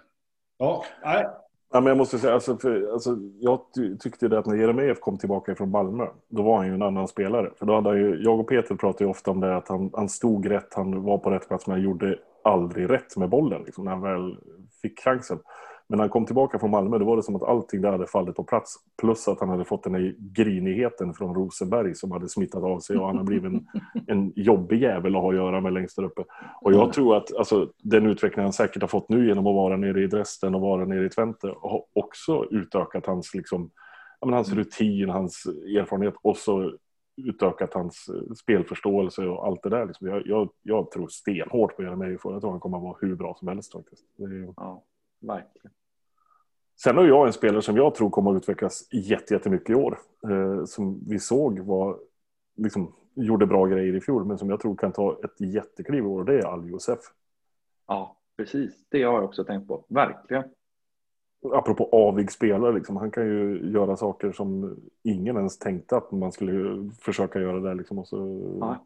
ja, 0.59 0.84
nej, 1.05 1.26
Ja, 1.71 1.81
men 1.81 1.87
jag 1.87 1.97
måste 1.97 2.19
säga, 2.19 2.35
alltså, 2.35 2.57
för, 2.57 2.93
alltså, 2.93 3.16
jag 3.41 3.61
tyckte 4.01 4.29
det 4.29 4.39
att 4.39 4.47
när 4.47 4.57
Jeremejeff 4.57 5.01
kom 5.01 5.19
tillbaka 5.19 5.55
från 5.55 5.71
Malmö, 5.71 6.07
då 6.29 6.43
var 6.43 6.57
han 6.57 6.66
ju 6.66 6.75
en 6.75 6.83
annan 6.83 7.09
spelare. 7.09 7.51
För 7.59 7.66
då 7.66 7.75
hade 7.75 7.99
ju, 7.99 8.23
jag 8.23 8.41
och 8.41 8.49
Peter 8.49 8.75
pratade 8.75 9.05
ju 9.05 9.11
ofta 9.11 9.31
om 9.31 9.41
det, 9.41 9.57
att 9.57 9.69
han, 9.69 9.91
han 9.95 10.09
stod 10.09 10.51
rätt, 10.51 10.75
han 10.75 11.03
var 11.03 11.19
på 11.19 11.31
rätt 11.31 11.49
plats, 11.49 11.66
men 11.66 11.77
han 11.77 11.85
gjorde 11.85 12.19
aldrig 12.45 12.91
rätt 12.91 13.16
med 13.16 13.29
bollen 13.29 13.62
liksom, 13.62 13.85
när 13.85 13.93
han 13.93 14.03
väl 14.03 14.39
fick 14.83 15.01
chansen. 15.01 15.39
Men 15.89 15.97
när 15.97 16.05
han 16.05 16.11
kom 16.11 16.26
tillbaka 16.26 16.59
från 16.59 16.70
Malmö, 16.70 16.99
då 16.99 17.05
var 17.05 17.16
det 17.16 17.22
som 17.22 17.36
att 17.36 17.43
allting 17.43 17.80
där 17.80 17.93
hade 17.93 18.07
fallit 18.07 18.36
på 18.36 18.45
plats. 18.45 18.76
Plus 19.01 19.28
att 19.28 19.41
han 19.41 19.49
hade 19.49 19.64
fått 19.64 19.82
den 19.82 19.95
här 19.95 20.14
grinigheten 20.18 21.14
från 21.14 21.34
Rosenberg 21.34 21.95
som 21.95 22.11
hade 22.11 22.28
smittat 22.28 22.62
av 22.62 22.80
sig 22.80 22.97
och 22.97 23.07
han 23.07 23.16
har 23.16 23.24
blivit 23.24 23.45
en, 23.45 23.66
en 24.07 24.32
jobbig 24.36 24.82
jävel 24.82 25.16
att 25.16 25.22
ha 25.22 25.30
att 25.30 25.36
göra 25.36 25.61
med 25.61 25.72
längst 25.72 25.97
där 25.97 26.05
uppe. 26.05 26.24
Och 26.61 26.72
jag 26.72 26.93
tror 26.93 27.16
att 27.16 27.36
alltså, 27.36 27.72
den 27.82 28.07
utveckling 28.07 28.43
han 28.43 28.53
säkert 28.53 28.82
har 28.82 28.89
fått 28.89 29.09
nu 29.09 29.26
genom 29.26 29.47
att 29.47 29.55
vara 29.55 29.76
nere 29.76 30.03
i 30.03 30.07
Dresden 30.07 30.55
och 30.55 30.61
vara 30.61 30.84
nere 30.84 31.07
i 31.07 31.09
Twente 31.09 31.55
har 31.62 31.84
också 31.93 32.45
utökat 32.51 33.07
hans, 33.07 33.34
liksom, 33.34 33.70
ja, 34.20 34.30
hans 34.30 34.53
rutin, 34.53 35.09
hans 35.09 35.47
erfarenhet 35.47 36.14
och 36.22 36.36
så 36.36 36.72
utökat 37.16 37.74
hans 37.74 38.11
spelförståelse 38.41 39.26
och 39.26 39.47
allt 39.47 39.62
det 39.62 39.68
där. 39.68 39.86
Liksom. 39.86 40.07
Jag, 40.07 40.26
jag, 40.26 40.51
jag 40.62 40.91
tror 40.91 41.09
stenhårt 41.09 41.76
på 41.76 41.82
Jeremejeff 41.82 42.26
och 42.26 42.34
jag 42.34 42.41
tror 42.41 42.51
han 42.51 42.61
kommer 42.61 42.76
att 42.76 42.82
vara 42.82 42.97
hur 43.01 43.16
bra 43.16 43.34
som 43.34 43.49
helst. 43.49 43.72
Faktiskt. 43.72 44.05
Är... 44.18 44.55
Ja, 44.57 44.84
verkligen. 45.20 45.72
Sen 46.83 46.97
har 46.97 47.05
jag 47.05 47.26
en 47.26 47.33
spelare 47.33 47.62
som 47.62 47.76
jag 47.76 47.95
tror 47.95 48.11
kommer 48.11 48.31
att 48.31 48.37
utvecklas 48.37 48.89
jättemycket 48.93 49.70
i 49.70 49.74
år. 49.74 49.99
Eh, 50.31 50.64
som 50.64 51.01
vi 51.09 51.18
såg 51.18 51.59
var, 51.59 51.99
liksom, 52.57 52.93
gjorde 53.14 53.47
bra 53.47 53.66
grejer 53.66 53.95
i 53.95 54.01
fjol, 54.01 54.24
men 54.24 54.39
som 54.39 54.51
jag 54.51 54.61
tror 54.61 54.76
kan 54.76 54.93
ta 54.93 55.18
ett 55.24 55.41
jättekliv 55.41 56.03
i 56.05 56.07
år. 56.07 56.24
Det 56.24 56.39
är 56.39 56.45
Al 56.45 56.70
Josef. 56.70 56.99
Ja, 57.87 58.16
precis. 58.37 58.74
Det 58.89 59.03
har 59.03 59.14
jag 59.14 59.24
också 59.24 59.45
tänkt 59.45 59.68
på. 59.68 59.85
Verkligen. 59.89 60.45
Apropå 61.53 61.89
avig 61.93 62.33
spelare, 62.33 62.72
liksom, 62.72 62.97
han 62.97 63.11
kan 63.11 63.26
ju 63.26 63.70
göra 63.72 63.97
saker 63.97 64.33
som 64.33 64.76
ingen 65.03 65.37
ens 65.37 65.59
tänkte 65.59 65.97
att 65.97 66.12
man 66.12 66.33
skulle 66.33 66.91
försöka 67.01 67.41
göra 67.41 67.61
där. 67.61 67.74
Liksom, 67.74 67.99
och 67.99 68.09
så, 68.09 68.16
ja, 68.61 68.85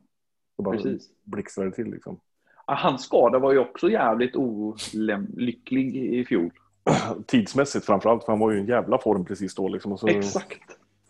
så 0.57 0.63
bara 0.63 0.79
blixtrar 1.25 1.65
det 1.65 1.73
till. 1.73 1.91
Liksom. 1.91 2.21
Hans 2.67 3.03
skada 3.03 3.39
var 3.39 3.53
ju 3.53 3.59
också 3.59 3.91
jävligt 3.91 4.37
olycklig 4.37 5.97
i 5.97 6.25
fjol. 6.25 6.51
tidsmässigt 7.27 7.87
framförallt, 7.87 8.25
för 8.25 8.33
han 8.33 8.41
var 8.41 8.51
ju 8.51 8.59
en 8.59 8.67
jävla 8.67 8.99
form 8.99 9.25
precis 9.25 9.55
då. 9.55 9.69
Liksom, 9.69 9.99
så... 9.99 10.09
Exakt, 10.09 10.63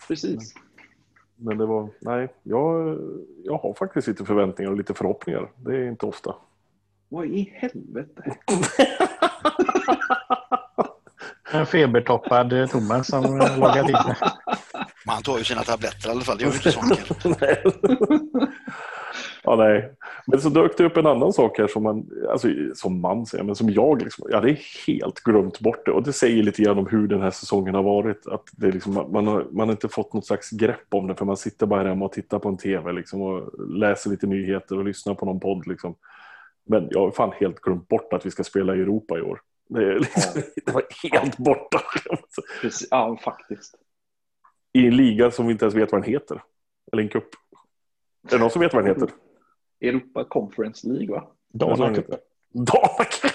precis. 0.09 0.55
Men 1.37 1.59
det 1.59 1.66
var, 1.66 1.89
nej, 2.01 2.29
jag, 2.43 2.99
jag 3.45 3.59
har 3.59 3.75
faktiskt 3.75 4.09
lite 4.09 4.25
förväntningar 4.25 4.70
och 4.70 4.77
lite 4.77 4.95
förhoppningar. 4.95 5.51
Det 5.57 5.77
är 5.77 5.89
inte 5.89 6.07
ofta. 6.07 6.35
Vad 7.09 7.27
i 7.27 7.53
helvete? 7.55 8.37
en 11.53 11.66
febertoppad 11.66 12.70
Thomas 12.70 13.07
som 13.07 13.39
lagat 13.39 13.89
in 13.89 13.93
det. 13.93 14.16
han 15.07 15.23
tar 15.23 15.39
ju 15.39 15.45
sina 15.45 15.62
tabletter 15.62 16.09
i 16.09 16.11
alla 16.11 16.20
fall, 16.20 16.39
det 16.39 16.45
gör 16.45 16.51
ju 16.51 16.57
inte 16.57 16.73
saker. 16.73 17.16
ja, 19.53 19.64
nej. 19.64 19.92
Men 20.26 20.40
så 20.40 20.48
dök 20.48 20.76
det 20.76 20.84
upp 20.84 20.96
en 20.96 21.07
annan 21.07 21.32
sak 21.32 21.59
här 21.59 21.66
som 21.66 21.82
man, 21.82 22.11
alltså 22.30 22.48
som 22.74 23.00
man 23.00 23.26
säger, 23.26 23.44
men 23.44 23.55
som 23.55 23.70
jag 23.70 24.03
liksom, 24.03 24.26
jag 24.28 24.36
hade 24.36 24.57
helt 24.86 25.20
glömt 25.20 25.61
bort 25.61 25.86
det. 25.86 25.92
Och 25.92 26.03
det 26.03 26.12
säger 26.12 26.42
lite 26.42 26.62
grann 26.62 26.78
om 26.78 26.86
hur 26.86 27.09
den 27.09 27.22
här 27.22 27.30
säsongen 27.30 27.74
har 27.74 27.82
varit. 27.82 28.26
Att 28.26 28.44
det 28.53 28.70
liksom, 28.70 28.94
man, 28.94 29.26
har, 29.26 29.46
man 29.50 29.68
har 29.68 29.72
inte 29.72 29.88
fått 29.88 30.12
något 30.12 30.26
slags 30.26 30.50
grepp 30.50 30.86
om 30.94 31.07
det 31.07 31.14
för 31.14 31.24
man 31.24 31.36
sitter 31.36 31.66
bara 31.66 31.88
hemma 31.88 32.05
och 32.05 32.12
tittar 32.12 32.38
på 32.38 32.48
en 32.48 32.57
tv 32.57 32.92
liksom, 32.92 33.22
och 33.22 33.68
läser 33.68 34.11
lite 34.11 34.26
nyheter 34.26 34.78
och 34.78 34.84
lyssnar 34.84 35.14
på 35.14 35.26
någon 35.26 35.40
podd. 35.40 35.66
Liksom. 35.66 35.94
Men 36.64 36.88
jag 36.90 37.00
har 37.00 37.11
fan 37.11 37.32
helt 37.40 37.61
glömt 37.61 37.88
bort 37.88 38.12
att 38.12 38.26
vi 38.26 38.30
ska 38.30 38.44
spela 38.44 38.76
i 38.76 38.80
Europa 38.80 39.18
i 39.18 39.22
år. 39.22 39.40
Det, 39.68 39.98
liksom, 39.98 40.42
det 40.66 40.72
var 40.72 40.84
helt 41.03 41.36
borta. 41.36 41.80
Ja, 42.90 43.18
faktiskt. 43.24 43.74
I 44.72 44.86
en 44.86 44.96
liga 44.96 45.30
som 45.30 45.46
vi 45.46 45.53
inte 45.53 45.64
ens 45.64 45.74
vet 45.74 45.92
vad 45.92 46.03
den 46.03 46.11
heter. 46.11 46.42
Eller 46.92 47.03
en 47.03 47.09
cup. 47.09 47.24
Är 48.28 48.30
det 48.30 48.38
någon 48.38 48.50
som 48.50 48.61
vet 48.61 48.74
vad 48.74 48.84
den 48.84 48.94
heter? 48.94 49.09
Europa 49.83 50.24
Conference 50.24 50.89
League 50.89 51.14
va? 51.14 51.24
Danacup. 52.53 53.35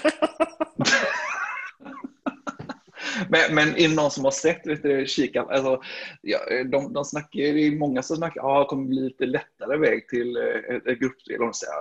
men, 3.30 3.56
men 3.56 3.68
är 3.68 3.90
det 3.90 3.96
någon 3.96 4.12
som 4.12 4.24
har 4.24 4.32
sett, 4.32 4.68
vet 4.68 4.84
du, 4.84 5.06
kika, 5.06 5.42
alltså, 5.42 5.82
ja, 6.22 6.40
de, 6.72 6.94
de 6.94 7.06
snackar, 7.06 7.40
det 7.40 7.68
är 7.68 7.72
många 7.72 8.04
som 8.04 8.18
snackar, 8.18 8.42
ja, 8.42 8.48
ah, 8.48 8.60
det 8.60 8.66
kommer 8.66 8.88
bli 8.88 9.02
lite 9.02 9.26
lättare 9.26 9.78
väg 9.78 10.08
till 10.08 10.38
eh, 10.38 10.76
ett 10.76 11.00
gruppspel. 11.00 11.40
Och 11.40 11.46
de 11.46 11.54
säger, 11.54 11.74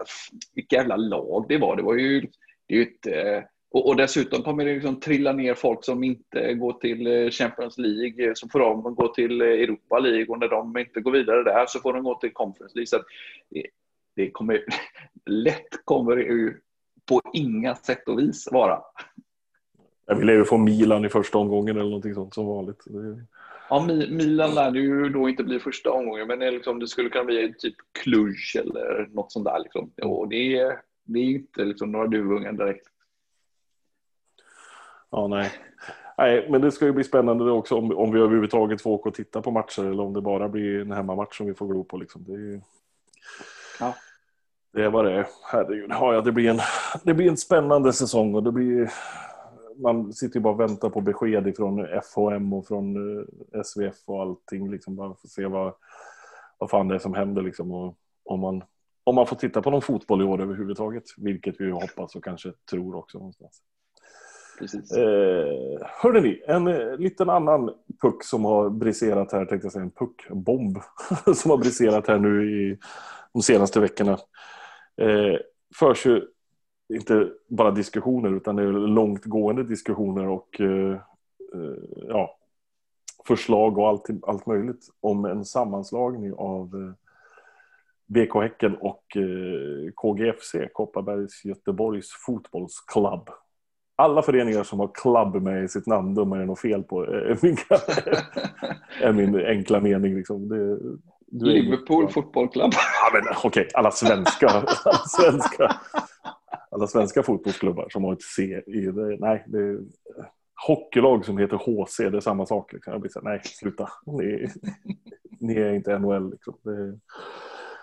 vilka 0.54 0.76
jävla 0.76 0.96
lag 0.96 1.44
det 1.48 1.58
var. 1.58 1.76
Det 1.76 1.82
var 1.82 1.94
ju, 1.94 2.20
det 2.66 2.74
är 2.74 2.78
ju 2.78 2.82
ett, 2.82 3.06
eh, 3.06 3.44
och, 3.70 3.88
och, 3.88 3.96
dessutom 3.96 4.42
kommer 4.42 4.64
det 4.64 4.74
liksom 4.74 5.00
trilla 5.00 5.32
ner 5.32 5.54
folk 5.54 5.84
som 5.84 6.04
inte 6.04 6.54
går 6.54 6.72
till 6.72 7.06
eh, 7.06 7.30
Champions 7.30 7.78
League, 7.78 8.32
så 8.34 8.48
får 8.48 8.60
de 8.60 8.94
gå 8.94 9.08
till 9.08 9.40
Europa 9.42 9.98
League 9.98 10.26
och 10.26 10.38
när 10.38 10.48
de 10.48 10.78
inte 10.78 11.00
går 11.00 11.12
vidare 11.12 11.42
där 11.42 11.64
så 11.68 11.80
får 11.80 11.92
de 11.92 12.02
gå 12.02 12.14
till 12.14 12.32
Conference 12.32 12.78
League. 12.78 12.86
Så 12.86 12.96
det, 14.16 14.30
kommer, 14.30 14.64
lätt 15.26 15.84
kommer 15.84 16.16
det 16.16 16.22
ju 16.22 16.60
på 17.08 17.20
inga 17.32 17.74
sätt 17.74 18.08
och 18.08 18.18
vis 18.18 18.48
vara. 18.52 18.82
Jag 20.06 20.16
ville 20.16 20.32
ju 20.32 20.44
få 20.44 20.58
Milan 20.58 21.04
i 21.04 21.08
första 21.08 21.38
omgången 21.38 21.76
eller 21.76 21.90
någonting 21.90 22.14
sånt 22.14 22.34
som 22.34 22.46
vanligt. 22.46 22.84
Ja, 23.70 23.86
Milan 24.10 24.54
lär 24.54 24.70
det 24.70 24.78
ju 24.78 25.08
då 25.08 25.28
inte 25.28 25.44
bli 25.44 25.60
första 25.60 25.90
omgången, 25.90 26.26
men 26.26 26.38
det, 26.38 26.50
liksom, 26.50 26.78
det 26.78 26.88
skulle 26.88 27.08
kunna 27.08 27.24
bli 27.24 27.54
typ 27.58 27.74
Cluj 28.02 28.36
eller 28.58 29.08
något 29.12 29.32
sånt 29.32 29.44
där. 29.44 29.58
Liksom. 29.58 29.90
Och 30.02 30.28
det, 30.28 30.58
är, 30.58 30.80
det 31.04 31.18
är 31.18 31.24
inte 31.24 31.64
liksom 31.64 31.92
några 31.92 32.06
duvungar 32.06 32.52
direkt. 32.52 32.86
Ja, 35.10 35.28
nej. 35.28 35.52
Nej, 36.18 36.46
men 36.50 36.60
det 36.60 36.72
ska 36.72 36.84
ju 36.84 36.92
bli 36.92 37.04
spännande 37.04 37.50
också 37.50 37.74
om, 37.76 37.96
om 37.96 38.12
vi 38.12 38.20
överhuvudtaget 38.20 38.82
får 38.82 38.90
åka 38.90 39.08
och 39.08 39.14
titta 39.14 39.42
på 39.42 39.50
matcher 39.50 39.84
eller 39.84 40.02
om 40.02 40.12
det 40.12 40.20
bara 40.20 40.48
blir 40.48 40.80
en 40.80 40.92
hemmamatch 40.92 41.36
som 41.36 41.46
vi 41.46 41.54
får 41.54 41.66
glo 41.66 41.84
på. 41.84 41.96
Liksom. 41.96 42.24
Det, 42.24 42.32
är, 42.32 42.54
ja. 42.54 42.60
Det 44.76 44.88
vad 44.88 45.04
det 45.04 45.12
är. 45.12 45.26
Herregud. 45.52 45.90
Ja, 45.90 46.14
ja, 46.14 46.20
det, 46.20 46.32
blir 46.32 46.50
en, 46.50 46.60
det 47.04 47.14
blir 47.14 47.28
en 47.28 47.36
spännande 47.36 47.92
säsong 47.92 48.34
och 48.34 48.42
det 48.42 48.52
blir... 48.52 48.92
Man 49.76 50.12
sitter 50.12 50.36
ju 50.36 50.40
bara 50.40 50.54
och 50.54 50.60
väntar 50.60 50.90
på 50.90 51.00
besked 51.00 51.46
ifrån 51.46 51.86
FHM 52.02 52.52
och 52.52 52.66
från 52.66 52.96
eh, 53.18 53.62
SVF 53.62 53.94
och 54.06 54.22
allting. 54.22 54.70
Liksom, 54.70 54.96
bara 54.96 55.14
för 55.14 55.26
att 55.26 55.30
se 55.30 55.46
vad, 55.46 55.72
vad 56.58 56.70
fan 56.70 56.88
det 56.88 56.94
är 56.94 56.98
som 56.98 57.14
händer. 57.14 57.42
Liksom, 57.42 57.72
och 57.72 57.96
om, 58.24 58.40
man, 58.40 58.62
om 59.04 59.14
man 59.14 59.26
får 59.26 59.36
titta 59.36 59.62
på 59.62 59.70
någon 59.70 59.82
fotboll 59.82 60.22
i 60.22 60.24
år 60.24 60.40
överhuvudtaget. 60.42 61.04
Vilket 61.16 61.60
vi 61.60 61.70
hoppas 61.70 62.16
och 62.16 62.24
kanske 62.24 62.52
tror 62.70 62.96
också 62.96 63.18
någonstans. 63.18 63.62
Precis. 64.58 64.92
Eh, 64.92 65.86
hörde 66.02 66.20
ni, 66.20 66.42
en 66.46 66.66
eh, 66.68 66.96
liten 66.96 67.30
annan 67.30 67.70
puck 68.02 68.24
som 68.24 68.44
har 68.44 68.70
briserat 68.70 69.32
här, 69.32 69.44
tänkte 69.44 69.66
jag 69.66 69.72
säga, 69.72 69.82
en 69.82 69.90
puckbomb 69.90 70.78
som 71.34 71.50
har 71.50 71.58
briserat 71.58 72.08
här 72.08 72.18
nu 72.18 72.52
i 72.52 72.78
de 73.32 73.42
senaste 73.42 73.80
veckorna. 73.80 74.18
Eh, 74.96 75.38
förs 75.78 76.06
ju 76.06 76.26
inte 76.94 77.30
bara 77.48 77.70
diskussioner 77.70 78.36
utan 78.36 78.56
det 78.56 78.62
är 78.62 78.72
långtgående 78.72 79.64
diskussioner 79.64 80.28
och 80.28 80.60
eh, 80.60 80.92
eh 81.54 82.08
ja, 82.08 82.36
förslag 83.26 83.78
och 83.78 83.88
allt, 83.88 84.06
allt 84.22 84.46
möjligt 84.46 84.88
om 85.00 85.24
en 85.24 85.44
sammanslagning 85.44 86.32
av 86.32 86.74
eh, 86.74 86.92
BK 88.06 88.34
Häcken 88.34 88.76
och 88.76 89.16
eh, 89.16 89.92
KGFC, 89.94 90.54
Kopparbergs 90.72 91.44
Göteborgs 91.44 92.10
fotbollsklubb 92.26 93.30
alla 93.96 94.22
föreningar 94.22 94.62
som 94.62 94.80
har 94.80 94.90
klubb 94.94 95.42
med 95.42 95.64
i 95.64 95.68
sitt 95.68 95.86
namn, 95.86 96.14
de 96.14 96.32
är 96.32 96.38
det 96.38 96.44
något 96.44 96.60
fel 96.60 96.82
på. 96.82 97.02
Är 97.02 97.38
min, 97.42 97.56
är 99.02 99.12
min 99.12 99.46
enkla 99.46 99.80
mening. 99.80 100.16
Liksom. 100.16 100.48
Det, 100.48 100.78
Liverpool 101.32 102.08
fotbollsklubb. 102.08 102.72
Ja, 102.74 103.10
men 103.12 103.22
okej, 103.36 103.48
okay. 103.48 103.68
alla 103.74 103.90
svenska. 103.90 104.48
Alla 104.84 104.98
svenska, 105.08 105.76
alla 106.70 106.86
svenska 106.86 107.22
fotbollsklubbar 107.22 107.88
som 107.90 108.04
har 108.04 108.12
ett 108.12 108.22
C 108.22 108.62
i 108.66 108.80
det. 108.80 109.16
Nej, 109.20 109.44
det 109.46 109.58
är 109.58 109.78
hockeylag 110.66 111.24
som 111.24 111.38
heter 111.38 111.56
HC, 111.56 111.98
det 111.98 112.16
är 112.16 112.20
samma 112.20 112.46
sak. 112.46 112.72
Liksom. 112.72 112.92
Jag 112.92 113.00
blir 113.00 113.10
så 113.10 113.20
nej, 113.20 113.40
sluta. 113.44 113.88
Ni, 114.06 114.48
ni 115.40 115.54
är 115.54 115.72
inte 115.72 115.98
NHL. 115.98 116.30
Liksom. 116.30 116.54
Det, 116.62 116.98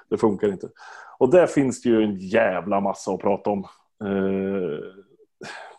det, 0.10 0.18
funkar 0.18 0.48
inte. 0.48 0.70
Och 1.18 1.32
där 1.32 1.48
finns 1.48 1.82
det 1.82 1.89
ju 1.89 2.04
en 2.04 2.16
jävla 2.16 2.82
massa 2.82 3.12
att 3.12 3.20
prata 3.20 3.50
om. 3.50 3.60
Eh, 4.04 4.80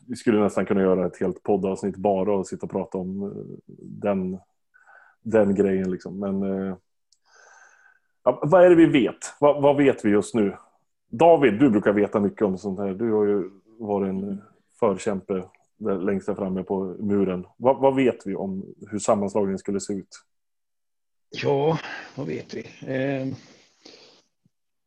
vi 0.09 0.17
skulle 0.17 0.41
nästan 0.41 0.67
kunna 0.67 0.81
göra 0.81 1.07
ett 1.07 1.21
helt 1.21 1.43
poddavsnitt 1.43 1.97
bara 1.97 2.35
och 2.35 2.47
sitta 2.47 2.67
och 2.67 2.73
prata 2.73 2.99
om 2.99 3.23
eh, 3.23 3.75
den, 3.79 4.39
den 5.23 5.55
grejen. 5.55 5.91
Liksom. 5.91 6.21
Men 6.21 6.43
eh, 6.43 6.77
ja, 8.25 8.41
vad 8.43 8.65
är 8.65 8.71
det 8.71 8.77
vi 8.77 8.87
vet? 8.87 9.35
Vad, 9.41 9.63
vad, 9.63 9.77
vet 9.77 10.05
vi 10.05 10.11
just 10.11 10.35
nu? 10.35 10.57
David, 11.11 11.55
du 11.55 11.71
brukar 11.71 11.93
veta 11.93 12.21
mycket 12.21 12.43
om 12.43 12.59
sånt 12.59 12.79
här. 12.79 12.95
Du 12.95 13.13
har 13.13 13.25
ju 13.25 13.51
varit 13.79 14.09
en 14.09 14.43
förkämpe 14.81 15.45
där, 15.77 15.99
längst 15.99 16.27
där 16.27 16.35
framme 16.35 16.63
på 16.63 16.85
muren. 16.85 17.47
Vad, 17.57 17.81
vad 17.81 17.97
vet 17.97 18.27
vi 18.27 18.35
om 18.35 18.75
hur 18.91 18.99
sammanslagningen 18.99 19.59
skulle 19.59 19.81
se 19.81 19.93
ut? 19.93 20.21
Ja, 21.31 21.79
vad 22.15 22.27
vet 22.27 22.55
vi? 22.55 22.67
Eh, 22.87 23.27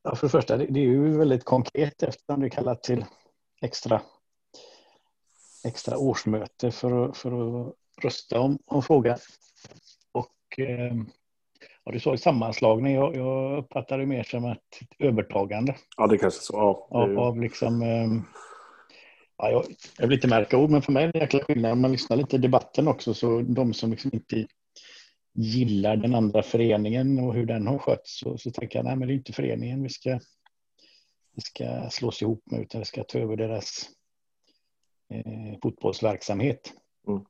ja, 0.04 0.16
för 0.16 0.28
det 0.28 0.32
första, 0.32 0.58
det, 0.58 0.66
det 0.66 0.80
är 0.80 0.84
ju 0.84 1.18
väldigt 1.18 1.46
konkret 1.46 2.04
eftersom 2.04 2.40
det 2.40 2.48
är 2.48 2.50
kallat 2.50 2.84
till 2.84 3.06
extra 3.62 4.02
extra 5.68 5.98
årsmöte 5.98 6.72
för 6.72 7.06
att, 7.06 7.18
för 7.18 7.32
att 7.32 7.74
rösta 8.02 8.40
om, 8.40 8.60
om 8.66 8.84
frågan. 8.84 9.18
Och 10.12 10.60
eh, 10.60 10.96
ja, 11.88 11.94
du 11.94 12.00
sa 12.00 12.12
ju 12.12 12.18
sammanslagning. 12.18 12.96
Jag, 12.96 13.16
jag 13.16 13.58
uppfattar 13.58 13.98
det 13.98 14.06
mer 14.06 14.24
som 14.24 14.46
ett 14.46 14.80
övertagande. 15.00 15.76
Ja, 15.98 16.08
det 16.08 16.18
kanske 16.18 16.42
så. 16.42 16.54
Ja, 16.54 16.88
det... 16.90 16.98
av, 16.98 17.20
av 17.20 17.42
liksom, 17.42 17.82
eh, 17.82 18.08
ja, 19.38 19.52
jag, 19.52 19.66
jag 19.98 20.08
vill 20.08 20.18
inte 20.18 20.28
märka 20.28 20.58
ord, 20.58 20.70
men 20.70 20.82
för 20.82 20.92
mig 20.92 21.04
är 21.04 21.12
det 21.12 21.20
en 21.20 21.22
jäkla 21.22 21.40
skillnad. 21.40 21.72
Om 21.72 21.82
man 21.82 21.92
lyssnar 21.92 22.18
lite 22.18 22.36
i 22.36 22.40
debatten 22.40 22.88
också, 22.88 23.14
så 23.14 23.42
de 23.42 23.74
som 23.74 23.92
liksom 23.92 24.12
inte 24.14 24.48
gillar 25.34 25.98
den 25.98 26.16
andra 26.16 26.44
föreningen 26.44 27.20
och 27.20 27.34
hur 27.34 27.46
den 27.46 27.68
har 27.68 27.78
skötts, 27.78 28.20
så, 28.20 28.38
så 28.38 28.52
tänker 28.52 28.80
jag, 28.80 28.86
nej 28.86 28.96
men 28.96 29.08
det 29.08 29.14
är 29.14 29.16
inte 29.16 29.34
föreningen 29.34 29.84
vi 29.84 29.90
ska, 29.90 30.20
vi 31.36 31.42
ska 31.42 31.90
slås 31.90 32.22
ihop 32.22 32.44
med, 32.46 32.62
utan 32.62 32.82
vi 32.82 32.86
ska 32.86 33.04
ta 33.04 33.20
över 33.20 33.36
deras 33.36 33.90
eh, 35.14 35.60
fotbollsverksamhet 35.64 36.74
mm. 37.08 37.22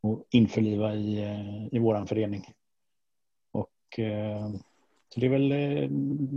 och 0.00 0.26
införliva 0.30 0.94
i, 0.94 1.22
eh, 1.22 1.66
i 1.76 1.78
våran 1.78 2.06
förening. 2.06 2.44
Eh, 3.98 4.50
så 5.08 5.20
det 5.20 5.26
är 5.26 5.30
väl 5.30 5.52
eh, 5.52 5.88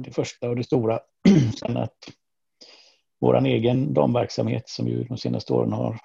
det 0.04 0.12
första 0.12 0.50
och 0.50 0.56
det 0.56 0.64
stora. 0.64 1.00
Sen 1.60 1.78
att 1.78 2.10
våran 3.20 3.46
egen 3.46 3.94
damverksamhet 3.94 4.70
som 4.70 4.88
ju 4.88 5.04
de 5.04 5.18
senaste 5.18 5.54
åren 5.54 5.74
har 5.74 6.00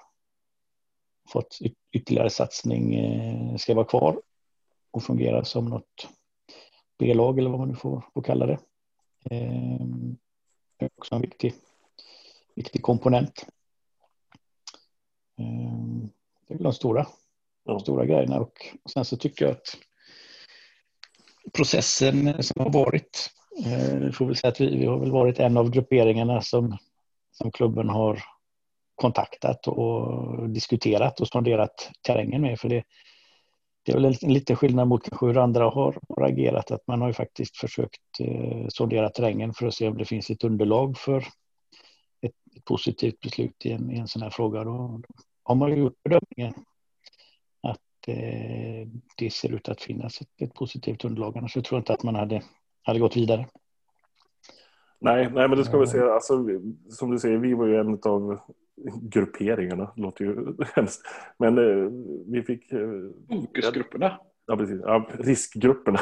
fått 1.29 1.59
ytterligare 1.91 2.29
satsning 2.29 2.95
eh, 2.95 3.55
ska 3.55 3.73
vara 3.75 3.85
kvar 3.85 4.21
och 4.91 5.03
fungera 5.03 5.45
som 5.45 5.65
något 5.65 6.07
B-lag 6.97 7.39
eller 7.39 7.49
vad 7.49 7.59
man 7.59 7.67
nu 7.67 7.75
får, 7.75 8.05
får 8.13 8.21
kalla 8.21 8.45
det. 8.45 8.59
Det 9.23 10.85
är 10.85 10.89
också 10.95 11.15
en 11.15 11.21
viktig, 11.21 11.53
viktig 12.55 12.81
komponent. 12.81 13.45
Det 15.35 16.53
är 16.53 16.57
väl 16.57 16.63
de 16.63 16.73
stora, 16.73 17.07
de 17.65 17.79
stora 17.79 18.05
grejerna 18.05 18.39
och 18.39 18.53
sen 18.89 19.05
så 19.05 19.17
tycker 19.17 19.45
jag 19.45 19.51
att 19.51 19.77
processen 21.53 22.43
som 22.43 22.63
har 22.63 22.71
varit, 22.71 23.29
eh, 23.65 24.11
får 24.11 24.25
väl 24.25 24.35
säga 24.35 24.51
att 24.51 24.61
vi, 24.61 24.77
vi 24.77 24.85
har 24.85 24.99
väl 24.99 25.11
varit 25.11 25.39
en 25.39 25.57
av 25.57 25.69
grupperingarna 25.69 26.41
som, 26.41 26.77
som 27.31 27.51
klubben 27.51 27.89
har 27.89 28.23
kontaktat 28.95 29.67
och 29.67 30.49
diskuterat 30.49 31.19
och 31.19 31.27
sonderat 31.27 31.91
terrängen 32.01 32.41
med. 32.41 32.59
För 32.59 32.69
det, 32.69 32.83
det 33.85 33.91
är 33.91 33.95
väl 33.95 34.17
en 34.21 34.33
liten 34.33 34.55
skillnad 34.55 34.87
mot 34.87 35.03
kanske 35.03 35.25
hur 35.25 35.37
andra 35.37 35.63
har, 35.63 35.99
har 36.09 36.23
agerat. 36.23 36.71
Att 36.71 36.87
man 36.87 37.01
har 37.01 37.07
ju 37.07 37.13
faktiskt 37.13 37.57
försökt 37.57 38.19
eh, 38.19 38.65
sondera 38.69 39.09
terrängen 39.09 39.53
för 39.53 39.67
att 39.67 39.73
se 39.73 39.87
om 39.87 39.97
det 39.97 40.05
finns 40.05 40.29
ett 40.29 40.43
underlag 40.43 40.97
för 40.97 41.17
ett, 42.21 42.33
ett 42.55 42.65
positivt 42.65 43.19
beslut 43.19 43.65
i 43.65 43.71
en, 43.71 43.91
i 43.91 43.97
en 43.97 44.07
sån 44.07 44.21
här 44.21 44.29
fråga. 44.29 44.63
Då, 44.63 45.01
har 45.43 45.55
man 45.55 45.71
ju 45.71 45.77
gjort 45.77 46.03
bedömningen 46.03 46.65
eh, 48.07 48.87
det 49.17 49.33
ser 49.33 49.53
ut 49.53 49.69
att 49.69 49.81
finnas 49.81 50.21
ett, 50.21 50.41
ett 50.41 50.53
positivt 50.53 51.05
underlag. 51.05 51.37
Annars 51.37 51.53
tror 51.53 51.65
jag 51.69 51.79
inte 51.79 51.93
att 51.93 52.03
man 52.03 52.15
hade, 52.15 52.41
hade 52.83 52.99
gått 52.99 53.17
vidare. 53.17 53.47
Nej, 55.01 55.29
nej, 55.33 55.47
men 55.47 55.57
det 55.57 55.65
ska 55.65 55.77
vi 55.77 55.87
säga. 55.87 56.13
Alltså, 56.13 56.45
som 56.89 57.11
du 57.11 57.19
säger, 57.19 57.37
vi 57.37 57.53
var 57.53 57.67
ju 57.67 57.75
en 57.75 57.99
av 58.03 58.39
grupperingarna. 59.01 59.91
Det 59.95 60.01
låter 60.01 60.25
ju 60.25 60.55
hemskt. 60.75 61.01
Men 61.37 61.57
eh, 61.57 61.91
vi 62.27 62.43
fick... 62.43 62.71
Eh, 62.71 62.79
Fokusgrupperna. 63.29 64.19
Ja, 64.47 64.57
precis. 64.57 64.79
Ja, 64.83 65.09
riskgrupperna. 65.19 65.99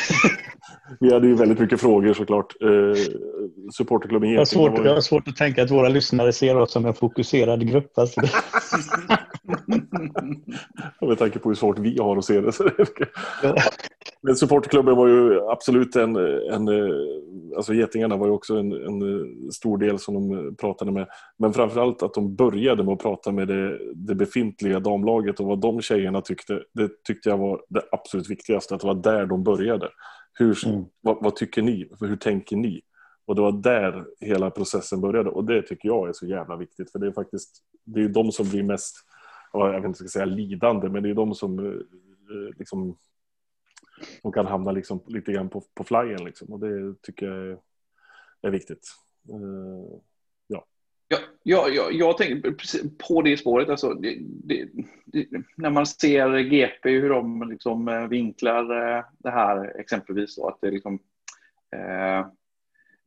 vi 1.00 1.12
hade 1.12 1.26
ju 1.26 1.34
väldigt 1.34 1.58
mycket 1.58 1.80
frågor 1.80 2.12
såklart. 2.12 2.62
Eh, 2.62 3.02
supporterklubben 3.72 4.30
jag 4.30 4.40
har, 4.40 4.44
svårt, 4.44 4.84
jag 4.84 4.94
har 4.94 5.00
svårt 5.00 5.28
att 5.28 5.36
tänka 5.36 5.62
att 5.62 5.70
våra 5.70 5.88
lyssnare 5.88 6.32
ser 6.32 6.56
oss 6.56 6.72
som 6.72 6.86
en 6.86 6.94
fokuserad 6.94 7.68
grupp. 7.68 7.98
Alltså. 7.98 8.20
Med 11.00 11.18
tanke 11.18 11.38
på 11.38 11.48
hur 11.48 11.56
svårt 11.56 11.78
vi 11.78 11.98
har 11.98 12.16
att 12.16 12.24
se 12.24 12.40
det. 12.40 12.52
ja. 13.42 13.54
Men 14.22 14.36
supporterklubben 14.36 14.96
var 14.96 15.08
ju 15.08 15.40
absolut 15.40 15.96
en, 15.96 16.16
en 16.16 16.68
alltså 17.56 17.74
Getingarna 17.74 18.16
var 18.16 18.26
ju 18.26 18.32
också 18.32 18.56
en, 18.56 18.72
en, 18.72 19.52
stor 19.52 19.78
del 19.78 19.98
som 19.98 20.14
de 20.14 20.56
pratade 20.56 20.92
med. 20.92 21.06
Men 21.38 21.52
framförallt 21.52 22.02
att 22.02 22.14
de 22.14 22.36
började 22.36 22.84
med 22.84 22.92
att 22.92 23.02
prata 23.02 23.32
med 23.32 23.48
det, 23.48 23.78
det 23.94 24.14
befintliga 24.14 24.80
damlaget 24.80 25.40
och 25.40 25.46
vad 25.46 25.60
de 25.60 25.82
tjejerna 25.82 26.20
tyckte. 26.20 26.62
Det 26.74 27.04
tyckte 27.04 27.28
jag 27.28 27.38
var 27.38 27.62
det 27.68 27.82
absolut 27.92 28.30
viktigaste, 28.30 28.74
att 28.74 28.80
det 28.80 28.86
var 28.86 28.94
där 28.94 29.26
de 29.26 29.44
började. 29.44 29.88
Hur, 30.34 30.66
mm. 30.66 30.84
vad, 31.00 31.22
vad, 31.22 31.36
tycker 31.36 31.62
ni? 31.62 31.90
Hur 32.00 32.16
tänker 32.16 32.56
ni? 32.56 32.80
Och 33.26 33.34
det 33.34 33.40
var 33.40 33.52
där 33.52 34.04
hela 34.20 34.50
processen 34.50 35.00
började 35.00 35.30
och 35.30 35.44
det 35.44 35.62
tycker 35.62 35.88
jag 35.88 36.08
är 36.08 36.12
så 36.12 36.26
jävla 36.26 36.56
viktigt 36.56 36.92
för 36.92 36.98
det 36.98 37.06
är 37.06 37.12
faktiskt 37.12 37.50
det 37.84 38.00
är 38.00 38.08
de 38.08 38.32
som 38.32 38.48
blir 38.48 38.62
mest, 38.62 38.96
jag 39.52 39.72
vet 39.72 39.84
inte 39.84 39.98
ska 39.98 40.08
säga 40.08 40.24
lidande, 40.24 40.88
men 40.88 41.02
det 41.02 41.10
är 41.10 41.14
de 41.14 41.34
som 41.34 41.58
eh, 41.58 41.72
eh, 41.72 42.58
liksom 42.58 42.96
de 44.22 44.32
kan 44.32 44.46
hamna 44.46 44.72
liksom 44.72 45.02
lite 45.06 45.32
grann 45.32 45.48
på, 45.48 45.62
på 45.74 45.84
flyen 45.84 46.24
liksom 46.24 46.52
och 46.52 46.60
det 46.60 47.02
tycker 47.02 47.26
jag 47.26 47.58
är, 48.42 48.50
viktigt. 48.50 48.88
Eh, 49.28 49.98
ja. 50.46 50.66
Ja, 51.08 51.18
ja, 51.42 51.68
ja, 51.68 51.90
jag 51.90 52.16
tänker 52.16 52.54
på 53.08 53.22
det 53.22 53.36
spåret. 53.36 53.68
Alltså, 53.68 53.94
det, 53.94 54.18
det, 54.20 54.68
det, 55.04 55.26
när 55.56 55.70
man 55.70 55.86
ser 55.86 56.38
GP, 56.38 56.90
hur 56.90 57.08
de 57.08 57.48
liksom 57.50 58.08
vinklar 58.10 58.64
det 59.18 59.30
här 59.30 59.80
exempelvis. 59.80 60.36
Då, 60.36 60.48
att 60.48 60.60
det, 60.60 60.70
liksom, 60.70 60.94
eh, 61.76 62.26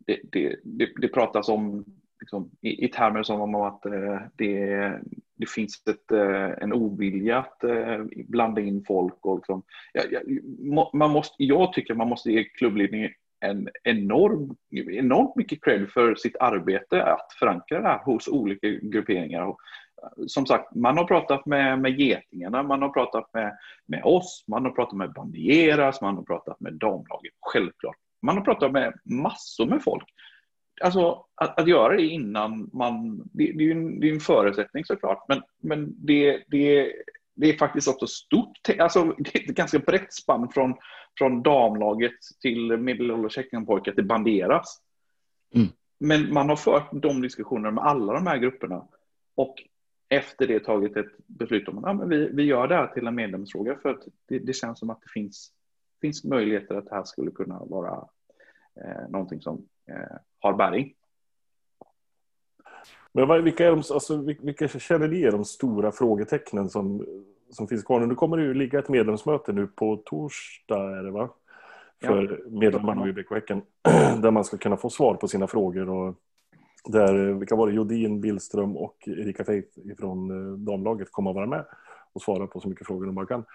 det, 0.06 0.20
det, 0.24 0.56
det, 0.96 1.08
pratas 1.08 1.50
om 1.50 1.86
liksom, 2.26 2.52
i, 2.62 2.86
i 2.86 2.88
termer 2.88 3.24
som 3.24 3.42
om 3.42 3.56
att 3.56 3.86
eh, 3.86 4.22
det, 4.36 5.00
det 5.36 5.50
finns 5.50 5.84
ett, 5.90 6.12
eh, 6.12 6.64
en 6.64 6.74
ovilja 6.74 7.38
att 7.40 7.64
eh, 7.64 8.04
blanda 8.28 8.62
in 8.62 8.84
folk. 8.88 9.26
Och 9.26 9.38
liksom, 9.38 9.64
ja, 9.94 10.02
ja, 10.12 10.90
man 10.94 11.12
måste, 11.12 11.36
jag 11.38 11.74
tycker 11.74 11.94
man 11.94 12.10
måste 12.10 12.32
ge 12.32 12.44
klubbledningen 12.44 13.12
en 13.40 13.70
enorm, 13.84 14.56
enormt 14.72 15.36
mycket 15.36 15.64
cred 15.64 15.90
för 15.90 16.16
sitt 16.16 16.36
arbete 16.40 17.04
att 17.04 17.34
förankra 17.40 17.82
det 17.82 17.88
här 17.88 18.04
hos 18.04 18.28
olika 18.28 18.68
grupperingar. 18.68 19.42
Och, 19.42 19.58
eh, 20.04 20.26
som 20.28 20.46
sagt, 20.46 20.76
man 20.76 20.98
har 20.98 21.06
pratat 21.06 21.46
med, 21.46 21.80
med 21.80 22.00
Getingarna, 22.00 22.64
man 22.64 22.82
har 22.82 22.90
pratat 22.90 23.30
med, 23.34 23.58
med 23.86 24.04
oss, 24.04 24.46
man 24.48 24.66
har 24.66 24.72
pratat 24.72 24.98
med 24.98 25.14
Bandieras, 25.14 26.02
man 26.02 26.16
har 26.16 26.24
pratat 26.24 26.60
med 26.60 26.74
damlaget, 26.74 27.34
självklart. 27.42 27.98
Man 28.22 28.38
har 28.38 28.44
pratat 28.44 28.72
med 28.72 28.94
massor 29.04 29.66
med 29.66 29.84
folk. 29.84 30.06
Alltså 30.82 31.26
att, 31.36 31.60
att 31.60 31.68
göra 31.68 31.96
det 31.96 32.06
innan 32.06 32.70
man, 32.74 33.18
det, 33.18 33.52
det 33.52 33.64
är 33.64 33.68
ju 33.68 33.72
en, 33.72 34.00
det 34.00 34.10
är 34.10 34.14
en 34.14 34.20
förutsättning 34.20 34.86
såklart, 34.86 35.26
men, 35.28 35.42
men 35.62 36.06
det, 36.06 36.44
det, 36.48 36.94
det 37.36 37.50
är 37.50 37.58
faktiskt 37.58 37.88
också 37.88 38.08
stort, 38.08 38.58
alltså 38.80 39.04
det 39.18 39.36
är 39.36 39.50
ett 39.50 39.56
ganska 39.56 39.80
brett 39.80 40.14
spann 40.14 40.50
från, 40.50 40.76
från 41.18 41.44
damlaget 41.44 42.16
till 42.42 42.78
medelålders 42.78 43.38
Häckenpojkar 43.38 43.92
till 43.92 44.06
Banderas. 44.08 44.82
Mm. 45.56 45.68
Men 46.00 46.34
man 46.34 46.50
har 46.50 46.56
fört 46.56 46.90
de 46.92 47.22
diskussionerna 47.22 47.72
med 47.72 47.84
alla 47.84 48.14
de 48.14 48.28
här 48.28 48.38
grupperna 48.38 48.88
och 49.36 49.56
efter 50.10 50.48
det 50.48 50.60
tagit 50.60 50.98
ett 50.98 51.18
beslut 51.28 51.68
om 51.68 51.78
att 51.78 52.00
ja, 52.00 52.06
vi, 52.06 52.30
vi 52.34 52.44
gör 52.44 52.68
det 52.68 52.76
här 52.76 52.88
till 52.88 53.08
en 53.08 53.16
medlemsfråga 53.16 53.78
för 53.82 53.90
att 53.90 54.04
det, 54.28 54.40
det 54.40 54.54
känns 54.54 54.80
som 54.80 54.90
att 54.90 55.02
det 55.02 55.10
finns, 55.14 55.52
finns 56.02 56.24
möjligheter 56.24 56.76
att 56.76 56.86
det 56.86 56.96
här 56.96 57.04
skulle 57.04 57.32
kunna 57.32 57.60
vara 57.60 58.08
eh, 58.82 59.10
någonting 59.10 59.42
som 59.42 59.68
eh, 59.90 60.18
har 60.46 60.54
bäring. 60.54 60.94
Men 63.14 63.44
vilka, 63.44 63.66
är 63.66 63.70
de, 63.70 63.78
alltså, 63.78 64.18
vilka 64.42 64.68
känner 64.68 65.08
ni 65.08 65.24
är 65.24 65.32
de 65.32 65.46
stora 65.46 65.92
frågetecknen 65.92 66.70
som, 66.70 67.06
som 67.50 67.68
finns 67.68 67.84
kvar? 67.84 68.00
Nu 68.00 68.16
kommer 68.16 68.38
det 68.38 68.44
ju 68.44 68.54
ligga 68.54 68.80
ett 68.80 68.90
medlemsmöte 68.90 69.54
nu 69.54 69.68
på 69.68 69.98
torsdag, 70.06 70.98
är 70.98 71.04
det 71.04 71.12
va? 71.12 71.30
För 72.04 72.42
ja. 72.44 72.60
medlemmarna 72.60 73.08
i 73.08 73.14
BK 73.14 73.32
Häcken. 73.32 73.62
Där 74.22 74.32
man 74.32 74.44
ska 74.44 74.58
kunna 74.58 74.78
få 74.78 74.90
svar 74.90 75.16
på 75.16 75.28
sina 75.28 75.48
frågor. 75.48 75.90
Och 75.90 76.16
där, 76.86 77.34
vilka 77.34 77.56
var 77.56 77.68
det? 77.68 77.74
Jodin, 77.74 78.22
Billström 78.22 78.78
och 78.78 79.08
Erika 79.08 79.44
Feith 79.44 79.80
från 80.00 80.32
eh, 80.32 80.58
damlaget 80.58 81.12
kommer 81.12 81.30
att 81.30 81.36
vara 81.36 81.48
med 81.48 81.66
och 82.14 82.22
svara 82.22 82.48
på 82.48 82.60
så 82.60 82.70
mycket 82.70 82.88
frågor 82.88 83.06
de 83.06 83.16
bara 83.16 83.26
kan. 83.26 83.46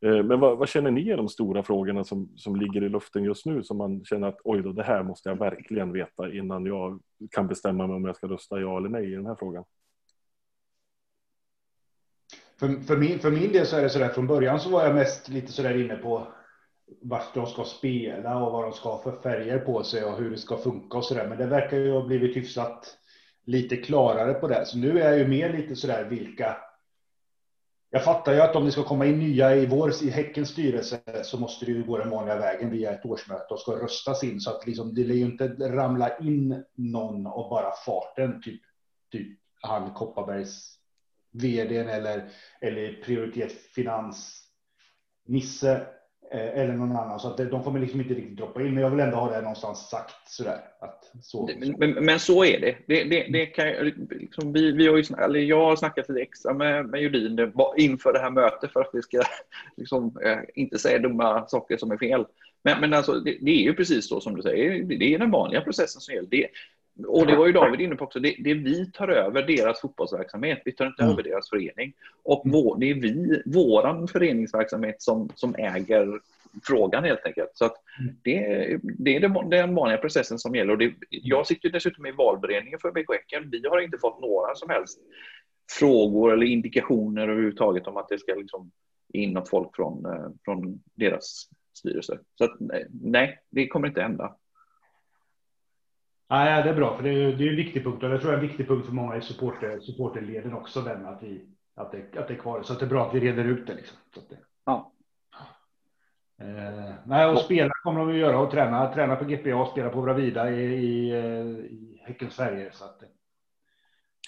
Eh, 0.00 0.22
men 0.24 0.40
vad, 0.40 0.58
vad, 0.58 0.68
känner 0.68 0.90
ni 0.90 1.10
är 1.10 1.16
de 1.16 1.28
stora 1.28 1.62
frågorna 1.62 2.04
som, 2.04 2.28
som 2.36 2.56
ligger 2.56 2.84
i 2.84 2.88
luften 2.88 3.24
just 3.24 3.46
nu 3.46 3.62
som 3.62 3.76
man 3.76 4.04
känner 4.04 4.28
att 4.28 4.40
oj 4.44 4.62
då, 4.62 4.72
det 4.72 4.82
här 4.82 5.02
måste 5.02 5.28
jag 5.28 5.38
verkligen 5.38 5.92
veta 5.92 6.32
innan 6.32 6.66
jag 6.66 7.00
kan 7.30 7.48
bestämma 7.48 7.86
mig 7.86 7.96
om 7.96 8.04
jag 8.04 8.16
ska 8.16 8.26
rösta 8.26 8.60
ja 8.60 8.78
eller 8.78 8.88
nej 8.88 9.12
i 9.12 9.14
den 9.14 9.26
här 9.26 9.34
frågan? 9.34 9.64
För, 12.58 12.68
för, 12.86 12.96
min, 12.96 13.18
för 13.18 13.30
min 13.30 13.52
del 13.52 13.66
så 13.66 13.76
är 13.76 13.82
det 13.82 13.90
så 13.90 13.98
där 13.98 14.08
från 14.08 14.26
början 14.26 14.60
så 14.60 14.70
var 14.70 14.84
jag 14.84 14.94
mest 14.94 15.28
lite 15.28 15.52
så 15.52 15.62
där 15.62 15.84
inne 15.84 15.96
på 15.96 16.26
vart 17.02 17.34
de 17.34 17.46
ska 17.46 17.64
spela 17.64 18.44
och 18.44 18.52
vad 18.52 18.64
de 18.64 18.72
ska 18.72 18.88
ha 18.88 19.02
för 19.02 19.20
färger 19.20 19.58
på 19.58 19.82
sig 19.82 20.04
och 20.04 20.18
hur 20.18 20.30
det 20.30 20.36
ska 20.36 20.56
funka 20.56 20.98
och 20.98 21.04
så 21.04 21.14
där. 21.14 21.28
Men 21.28 21.38
det 21.38 21.46
verkar 21.46 21.76
ju 21.76 21.92
ha 21.92 22.06
blivit 22.06 22.36
hyfsat 22.36 22.98
lite 23.44 23.76
klarare 23.76 24.34
på 24.34 24.48
det. 24.48 24.66
Så 24.66 24.78
nu 24.78 25.00
är 25.00 25.10
jag 25.10 25.18
ju 25.18 25.28
mer 25.28 25.52
lite 25.52 25.76
så 25.76 25.86
där 25.86 26.04
vilka 26.04 26.56
jag 27.90 28.04
fattar 28.04 28.34
ju 28.34 28.40
att 28.40 28.56
om 28.56 28.64
det 28.64 28.72
ska 28.72 28.82
komma 28.82 29.06
in 29.06 29.18
nya 29.18 29.56
i 29.56 29.66
vår 29.66 30.02
i 30.02 30.10
Häckens 30.10 30.48
styrelse 30.48 31.00
så 31.22 31.38
måste 31.38 31.66
det 31.66 31.72
ju 31.72 31.84
gå 31.84 31.98
den 31.98 32.10
vanliga 32.10 32.38
vägen 32.38 32.70
via 32.70 32.92
ett 32.92 33.06
årsmöte 33.06 33.54
och 33.54 33.60
ska 33.60 33.72
röstas 33.72 34.24
in. 34.24 34.40
Så 34.40 34.50
att 34.50 34.66
liksom, 34.66 34.94
det 34.94 35.04
lär 35.04 35.14
ju 35.14 35.24
inte 35.24 35.48
ramla 35.48 36.18
in 36.18 36.64
någon 36.74 37.26
och 37.26 37.50
bara 37.50 37.72
farten 37.86 38.42
typ 38.42 38.60
typ 39.12 39.38
han 39.60 39.94
Kopparbergs 39.94 40.78
vd 41.32 41.76
eller 41.76 42.30
eller 42.60 43.02
prioritet 43.04 43.52
finans 43.52 44.44
Nisse 45.26 45.86
eller 46.30 46.72
någon 46.72 46.96
annan. 46.96 47.20
Så 47.20 47.28
att 47.28 47.36
de 47.36 47.62
kommer 47.62 47.80
liksom 47.80 48.00
inte 48.00 48.14
riktigt 48.14 48.36
droppa 48.36 48.60
in. 48.60 48.74
Men 48.74 48.82
jag 48.82 48.90
vill 48.90 49.00
ändå 49.00 49.16
ha 49.16 49.30
det 49.30 49.40
någonstans 49.40 49.88
sagt 49.88 50.28
sådär. 50.28 50.60
Att 50.80 51.10
så, 51.22 51.50
men, 51.58 51.74
men, 51.78 52.04
men, 52.04 52.18
så 52.18 52.44
är 52.44 52.60
det. 52.60 52.76
det, 52.86 53.04
det, 53.04 53.26
det 53.32 53.46
kan, 53.46 53.66
liksom, 54.10 54.52
vi, 54.52 54.72
vi 54.72 54.86
har 54.86 54.96
ju, 54.96 55.04
eller 55.24 55.40
jag 55.40 55.64
har 55.64 55.76
snackat 55.76 56.08
lite 56.08 56.20
extra 56.20 56.54
med, 56.54 56.86
med 56.86 57.00
Judin 57.00 57.52
inför 57.76 58.12
det 58.12 58.18
här 58.18 58.30
mötet 58.30 58.72
för 58.72 58.80
att 58.80 58.90
vi 58.92 59.02
ska 59.02 59.22
liksom, 59.76 60.18
eh, 60.24 60.38
inte 60.54 60.78
säga 60.78 60.98
dumma 60.98 61.46
saker 61.48 61.76
som 61.76 61.90
är 61.90 61.96
fel. 61.96 62.26
Men, 62.64 62.80
men 62.80 62.94
alltså, 62.94 63.12
det, 63.12 63.38
det, 63.40 63.50
är 63.50 63.62
ju 63.62 63.74
precis 63.74 64.08
så 64.08 64.20
som 64.20 64.36
du 64.36 64.42
säger. 64.42 64.82
Det 64.82 65.14
är 65.14 65.18
den 65.18 65.30
vanliga 65.30 65.60
processen 65.60 66.00
som 66.00 66.14
gäller. 66.14 66.28
Det, 66.30 66.46
och 67.06 67.26
det 67.26 67.36
var 67.36 67.46
ju 67.46 67.52
David 67.52 67.80
inne 67.80 67.96
på 67.96 68.04
också, 68.04 68.20
det, 68.20 68.36
det 68.38 68.54
vi 68.54 68.90
tar 68.90 69.08
över 69.08 69.42
deras 69.42 69.80
fotbollsverksamhet, 69.80 70.62
vi 70.64 70.72
tar 70.72 70.86
inte 70.86 71.02
mm. 71.02 71.12
över 71.12 71.22
deras 71.22 71.50
förening. 71.50 71.92
Och 72.22 72.42
vår, 72.44 72.78
det 72.78 72.90
är 72.90 72.94
vi, 72.94 73.42
våran 73.46 74.08
föreningsverksamhet 74.08 75.02
som, 75.02 75.28
som 75.34 75.54
äger 75.54 76.20
frågan 76.62 77.04
helt 77.04 77.26
enkelt. 77.26 77.50
Så 77.54 77.64
att 77.64 77.74
mm. 78.00 78.14
det, 78.22 78.78
det 78.82 79.16
är 79.16 79.20
den, 79.20 79.50
den 79.50 79.74
vanliga 79.74 79.98
processen 79.98 80.38
som 80.38 80.54
gäller. 80.54 80.72
Och 80.72 80.78
det, 80.78 80.94
jag 81.10 81.46
sitter 81.46 81.70
dessutom 81.70 82.06
i 82.06 82.12
valberedningen 82.12 82.78
för 82.78 82.90
BK 82.90 83.12
Häcken. 83.12 83.50
Vi 83.50 83.68
har 83.68 83.80
inte 83.80 83.98
fått 83.98 84.20
några 84.20 84.54
som 84.54 84.70
helst 84.70 84.98
frågor 85.78 86.32
eller 86.32 86.46
indikationer 86.46 87.28
överhuvudtaget 87.28 87.86
om 87.86 87.96
att 87.96 88.08
det 88.08 88.18
ska 88.18 88.34
liksom 88.34 88.70
in 89.12 89.32
något 89.32 89.48
folk 89.48 89.76
från, 89.76 90.06
eh, 90.06 90.28
från 90.44 90.82
deras 90.94 91.48
styrelse. 91.74 92.18
Så 92.34 92.44
att, 92.44 92.56
nej, 92.90 93.38
det 93.50 93.68
kommer 93.68 93.88
inte 93.88 94.02
hända. 94.02 94.36
Nej, 96.30 96.62
det 96.62 96.70
är 96.70 96.74
bra, 96.74 96.96
för 96.96 97.02
det 97.02 97.10
är, 97.10 97.32
det 97.32 97.44
är 97.44 97.50
en 97.50 97.56
viktig 97.56 97.84
punkt 97.84 98.02
och 98.02 98.10
det 98.10 98.18
tror 98.18 98.32
jag 98.32 98.38
är 98.38 98.42
en 98.42 98.48
viktig 98.48 98.68
punkt 98.68 98.86
för 98.86 98.92
många 98.92 99.16
i 99.16 99.20
supporter, 99.20 99.80
supporterleden 99.80 100.54
också, 100.54 100.80
den 100.80 101.06
att, 101.06 101.22
vi, 101.22 101.44
att, 101.74 101.92
det, 101.92 102.18
att 102.18 102.28
det 102.28 102.34
är 102.34 102.38
kvar. 102.38 102.62
Så 102.62 102.72
att 102.72 102.78
det 102.78 102.84
är 102.84 102.90
bra 102.90 103.06
att 103.06 103.14
vi 103.14 103.20
reder 103.20 103.44
ut 103.44 103.66
det. 103.66 103.74
Liksom. 103.74 103.96
Så 104.14 104.20
det, 104.28 104.38
ja. 104.64 104.92
Eh, 106.40 106.94
nej, 107.06 107.26
och 107.26 107.38
spela 107.38 107.72
kommer 107.82 108.00
de 108.00 108.08
att 108.08 108.16
göra 108.16 108.38
och 108.38 108.50
träna, 108.50 108.94
träna 108.94 109.16
på 109.16 109.24
GPA 109.24 109.56
och 109.56 109.68
spela 109.68 109.90
på 109.90 110.02
Bravida 110.02 110.50
i, 110.50 110.62
i, 110.62 111.16
i 111.16 112.02
Häckens 112.04 112.36
färger. 112.36 112.70
Så 112.72 112.84
att, 112.84 113.02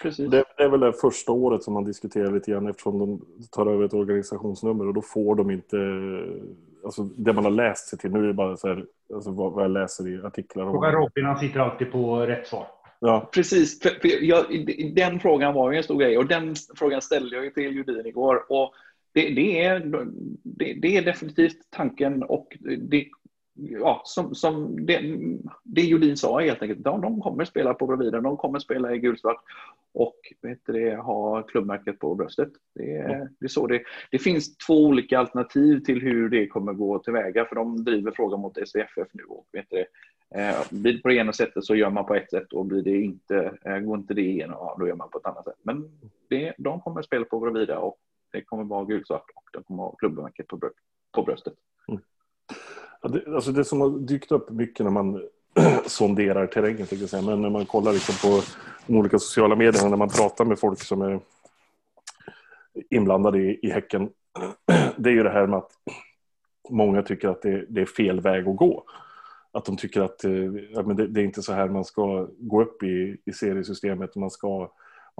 Precis. 0.02 0.30
Det, 0.30 0.44
det, 0.56 0.62
är 0.62 0.68
väl 0.68 0.80
det 0.80 0.92
första 0.92 1.32
året 1.32 1.62
som 1.62 1.74
man 1.74 1.84
diskuterar 1.84 2.32
lite 2.32 2.50
grann 2.50 2.66
eftersom 2.66 2.98
de 2.98 3.24
tar 3.50 3.66
över 3.66 3.84
ett 3.84 3.94
organisationsnummer 3.94 4.86
och 4.86 4.94
då 4.94 5.02
får 5.02 5.34
de 5.34 5.50
inte 5.50 5.76
alltså 6.84 7.02
det 7.02 7.32
man 7.32 7.44
har 7.44 7.50
läst 7.50 7.88
sig 7.88 7.98
till. 7.98 8.10
Nu 8.10 8.18
är 8.18 8.26
det 8.26 8.34
bara 8.34 8.56
så 8.56 8.68
här, 8.68 8.84
alltså 9.14 9.30
vad, 9.30 9.64
jag 9.64 9.70
läser 9.70 10.08
i 10.08 10.26
artiklar. 10.26 10.70
Fråga 10.70 10.92
Robin, 10.92 11.24
han 11.24 11.38
sitter 11.38 11.60
alltid 11.60 11.92
på 11.92 12.26
rätt 12.26 12.46
svar. 12.46 12.66
Ja. 12.98 13.30
Precis, 13.34 13.80
för, 13.80 13.90
för 13.90 14.24
jag, 14.24 14.44
den 14.94 15.20
frågan 15.20 15.54
var 15.54 15.70
ju 15.70 15.76
en 15.76 15.82
stor 15.82 16.00
grej 16.00 16.18
och 16.18 16.26
den 16.26 16.54
frågan 16.76 17.02
ställde 17.02 17.36
jag 17.36 17.54
till 17.54 17.76
Judin 17.76 18.06
igår. 18.06 18.44
Och 18.48 18.72
det, 19.12 19.34
det, 19.34 19.64
är, 19.64 19.80
det, 20.42 20.74
det, 20.74 20.96
är 20.96 21.02
definitivt 21.02 21.56
tanken 21.70 22.22
och 22.22 22.56
det, 22.78 23.06
ja, 23.54 24.02
som, 24.04 24.34
som 24.34 24.86
det, 24.86 25.00
det 25.64 25.80
Jodin 25.80 26.16
sa 26.16 26.40
helt 26.40 26.62
enkelt, 26.62 26.84
de, 26.84 27.00
de 27.00 27.20
kommer 27.20 27.44
spela 27.44 27.74
på 27.74 27.86
Bravida, 27.86 28.20
de 28.20 28.36
kommer 28.36 28.58
spela 28.58 28.94
i 28.94 28.98
gulsvart 28.98 29.42
och 29.92 30.16
vet 30.42 30.66
det, 30.66 30.96
ha 30.96 31.42
klubbmärket 31.42 31.98
på 31.98 32.14
bröstet. 32.14 32.52
Det, 32.74 32.96
är, 32.96 33.28
det, 33.40 33.48
så 33.48 33.66
det, 33.66 33.82
det 34.10 34.18
finns 34.18 34.56
två 34.56 34.86
olika 34.86 35.18
alternativ 35.18 35.80
till 35.80 36.00
hur 36.00 36.28
det 36.28 36.46
kommer 36.46 36.72
gå 36.72 36.98
tillväga 36.98 37.44
för 37.44 37.56
de 37.56 37.84
driver 37.84 38.12
frågan 38.16 38.40
mot 38.40 38.68
SVFF 38.68 39.08
nu. 39.12 39.22
Och 39.24 39.46
vet 39.52 39.70
det, 39.70 39.86
eh, 40.34 40.56
blir 40.70 40.92
det 40.92 41.02
på 41.02 41.08
det 41.08 41.14
ena 41.14 41.32
sättet 41.32 41.64
så 41.64 41.74
gör 41.74 41.90
man 41.90 42.06
på 42.06 42.14
ett 42.14 42.30
sätt 42.30 42.52
och 42.52 42.66
blir 42.66 42.82
det 42.82 43.00
inte, 43.00 43.58
eh, 43.64 43.78
går 43.78 43.98
inte 43.98 44.14
det 44.14 44.22
igenom, 44.22 44.56
ja, 44.60 44.76
då 44.78 44.88
gör 44.88 44.96
man 44.96 45.10
på 45.10 45.18
ett 45.18 45.26
annat 45.26 45.44
sätt. 45.44 45.58
Men 45.62 45.90
det, 46.28 46.54
de 46.58 46.80
kommer 46.80 47.02
spela 47.02 47.24
på 47.24 47.40
Bravida 47.40 47.78
och 47.78 47.98
det 48.32 48.42
kommer 48.42 48.64
vara 48.64 48.84
gulsvart 48.84 49.30
och 49.34 49.44
de 49.52 49.62
kommer 49.62 49.82
ha 49.82 49.96
klubbmärket 49.96 50.46
på, 50.46 50.60
på 51.12 51.22
bröstet. 51.22 51.54
Ja, 53.02 53.08
det, 53.08 53.34
alltså 53.34 53.52
det 53.52 53.64
som 53.64 53.80
har 53.80 53.90
dykt 53.90 54.32
upp 54.32 54.50
mycket 54.50 54.84
när 54.84 54.90
man 54.90 55.22
sonderar 55.86 56.46
terrängen, 56.46 56.86
jag 56.90 57.08
säga. 57.08 57.22
men 57.22 57.42
när 57.42 57.50
man 57.50 57.66
kollar 57.66 57.92
liksom 57.92 58.30
på 58.30 58.42
de 58.86 58.96
olika 58.96 59.18
sociala 59.18 59.56
medierna, 59.56 59.88
när 59.88 59.96
man 59.96 60.08
pratar 60.08 60.44
med 60.44 60.58
folk 60.58 60.82
som 60.82 61.02
är 61.02 61.20
inblandade 62.90 63.38
i, 63.38 63.58
i 63.62 63.70
häcken, 63.70 64.10
det 64.96 65.10
är 65.10 65.14
ju 65.14 65.22
det 65.22 65.30
här 65.30 65.46
med 65.46 65.58
att 65.58 65.70
många 66.70 67.02
tycker 67.02 67.28
att 67.28 67.42
det, 67.42 67.66
det 67.68 67.80
är 67.80 67.86
fel 67.86 68.20
väg 68.20 68.48
att 68.48 68.56
gå. 68.56 68.84
Att 69.52 69.64
de 69.64 69.76
tycker 69.76 70.00
att 70.00 70.24
eh, 70.24 70.32
ja, 70.70 70.82
men 70.82 70.96
det, 70.96 71.06
det, 71.06 71.20
är 71.20 71.24
inte 71.24 71.42
så 71.42 71.52
här 71.52 71.68
man 71.68 71.84
ska 71.84 72.28
gå 72.38 72.62
upp 72.62 72.82
i, 72.82 73.16
i 73.24 73.32
seriesystemet. 73.32 74.16
Man 74.16 74.30
ska, 74.30 74.70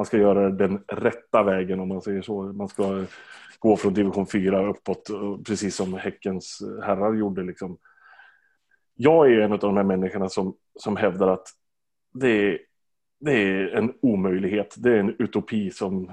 man 0.00 0.06
ska 0.06 0.18
göra 0.18 0.50
den 0.50 0.84
rätta 0.88 1.42
vägen 1.42 1.80
om 1.80 1.88
man 1.88 2.02
säger 2.02 2.22
så. 2.22 2.42
Man 2.42 2.68
ska 2.68 3.04
gå 3.58 3.76
från 3.76 3.94
division 3.94 4.26
4 4.26 4.68
uppåt, 4.68 5.10
precis 5.46 5.76
som 5.76 5.94
Häckens 5.94 6.62
herrar 6.82 7.14
gjorde. 7.14 7.42
Liksom. 7.42 7.78
Jag 8.94 9.32
är 9.32 9.40
en 9.40 9.52
av 9.52 9.58
de 9.58 9.76
här 9.76 9.84
människorna 9.84 10.28
som, 10.28 10.54
som 10.78 10.96
hävdar 10.96 11.28
att 11.28 11.48
det 12.14 12.28
är 12.28 12.58
det 13.20 13.32
är 13.32 13.68
en 13.68 13.92
omöjlighet. 14.02 14.74
Det 14.78 14.90
är 14.90 14.98
en 14.98 15.16
utopi 15.18 15.70
som 15.70 16.12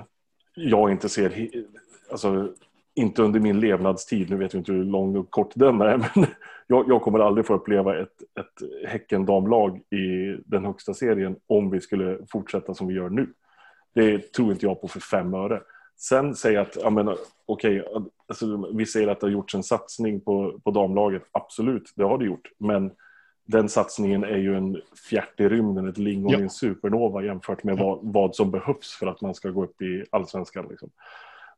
jag 0.55 0.91
inte 0.91 1.09
ser, 1.09 1.49
alltså 2.11 2.53
inte 2.95 3.23
under 3.23 3.39
min 3.39 3.59
levnadstid, 3.59 4.29
nu 4.29 4.37
vet 4.37 4.53
jag 4.53 4.59
inte 4.59 4.71
hur 4.71 4.83
lång 4.83 5.15
och 5.15 5.31
kort 5.31 5.51
den 5.55 5.81
är, 5.81 5.97
men 6.15 6.25
jag, 6.67 6.89
jag 6.89 7.01
kommer 7.01 7.19
aldrig 7.19 7.45
få 7.45 7.53
uppleva 7.53 8.01
ett, 8.01 8.21
ett 8.39 8.87
Häcken-damlag 8.87 9.77
i 9.77 10.37
den 10.45 10.65
högsta 10.65 10.93
serien 10.93 11.35
om 11.47 11.69
vi 11.69 11.81
skulle 11.81 12.19
fortsätta 12.29 12.73
som 12.73 12.87
vi 12.87 12.93
gör 12.93 13.09
nu. 13.09 13.27
Det 13.97 14.33
tror 14.33 14.51
inte 14.51 14.65
jag 14.65 14.81
på 14.81 14.87
för 14.87 14.99
fem 14.99 15.33
öre. 15.33 15.61
Sen 15.99 16.35
säger 16.35 16.59
att, 16.59 16.75
jag 16.75 16.93
menar, 16.93 17.17
okej, 17.45 17.81
okay, 17.81 18.09
alltså, 18.27 18.69
vi 18.73 18.85
säger 18.85 19.07
att 19.07 19.19
det 19.19 19.25
har 19.25 19.31
gjorts 19.31 19.55
en 19.55 19.63
satsning 19.63 20.21
på, 20.21 20.59
på 20.63 20.71
damlaget. 20.71 21.23
Absolut, 21.31 21.93
det 21.95 22.03
har 22.03 22.17
det 22.17 22.25
gjort. 22.25 22.51
Men 22.57 22.91
den 23.45 23.69
satsningen 23.69 24.23
är 24.23 24.37
ju 24.37 24.57
en 24.57 24.81
fjärt 25.09 25.39
i 25.39 25.49
rymden, 25.49 25.87
ett 25.87 25.97
lingon 25.97 26.31
ja. 26.31 26.39
i 26.39 26.41
en 26.41 26.49
supernova 26.49 27.23
jämfört 27.23 27.63
med 27.63 27.77
vad, 27.77 27.99
vad 28.01 28.35
som 28.35 28.51
behövs 28.51 28.97
för 28.99 29.07
att 29.07 29.21
man 29.21 29.35
ska 29.35 29.49
gå 29.49 29.63
upp 29.63 29.81
i 29.81 30.05
allsvenskan. 30.09 30.67
Liksom. 30.69 30.89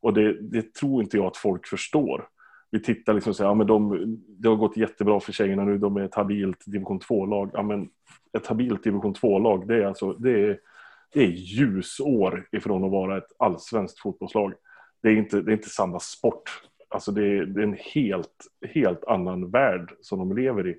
Och 0.01 0.13
det, 0.13 0.41
det, 0.41 0.73
tror 0.73 1.03
inte 1.03 1.17
jag 1.17 1.25
att 1.25 1.37
folk 1.37 1.67
förstår. 1.67 2.27
Vi 2.71 2.79
tittar 2.79 3.13
liksom 3.13 3.29
och 3.29 3.35
säger, 3.35 3.49
ja 3.49 3.53
men 3.53 3.67
de, 3.67 4.05
det 4.27 4.49
har 4.49 4.55
gått 4.55 4.77
jättebra 4.77 5.19
för 5.19 5.31
tjejerna 5.31 5.63
nu, 5.63 5.77
de 5.77 5.97
är 5.97 6.01
ett 6.01 6.15
habilt 6.15 6.63
division 6.65 6.99
2-lag. 6.99 7.49
Ja 7.53 7.61
men 7.61 7.89
ett 8.37 8.47
habilt 8.47 8.83
division 8.83 9.13
2-lag, 9.13 9.67
det 9.67 9.75
är 9.75 9.85
alltså, 9.85 10.13
det 10.13 10.31
är, 10.31 10.59
det 11.13 11.23
är 11.23 11.27
ljusår 11.27 12.47
ifrån 12.51 12.83
att 12.83 12.91
vara 12.91 13.17
ett 13.17 13.31
allsvenskt 13.39 13.99
fotbollslag. 13.99 14.53
Det 15.01 15.09
är 15.09 15.15
inte, 15.15 15.41
det 15.41 15.51
är 15.51 15.53
inte 15.53 15.69
samma 15.69 15.99
sport. 15.99 16.61
Alltså 16.89 17.11
det 17.11 17.23
är, 17.23 17.45
det 17.45 17.61
är 17.61 17.63
en 17.63 17.77
helt, 17.93 18.47
helt 18.73 19.03
annan 19.03 19.51
värld 19.51 19.91
som 20.01 20.19
de 20.19 20.37
lever 20.37 20.67
i. 20.67 20.75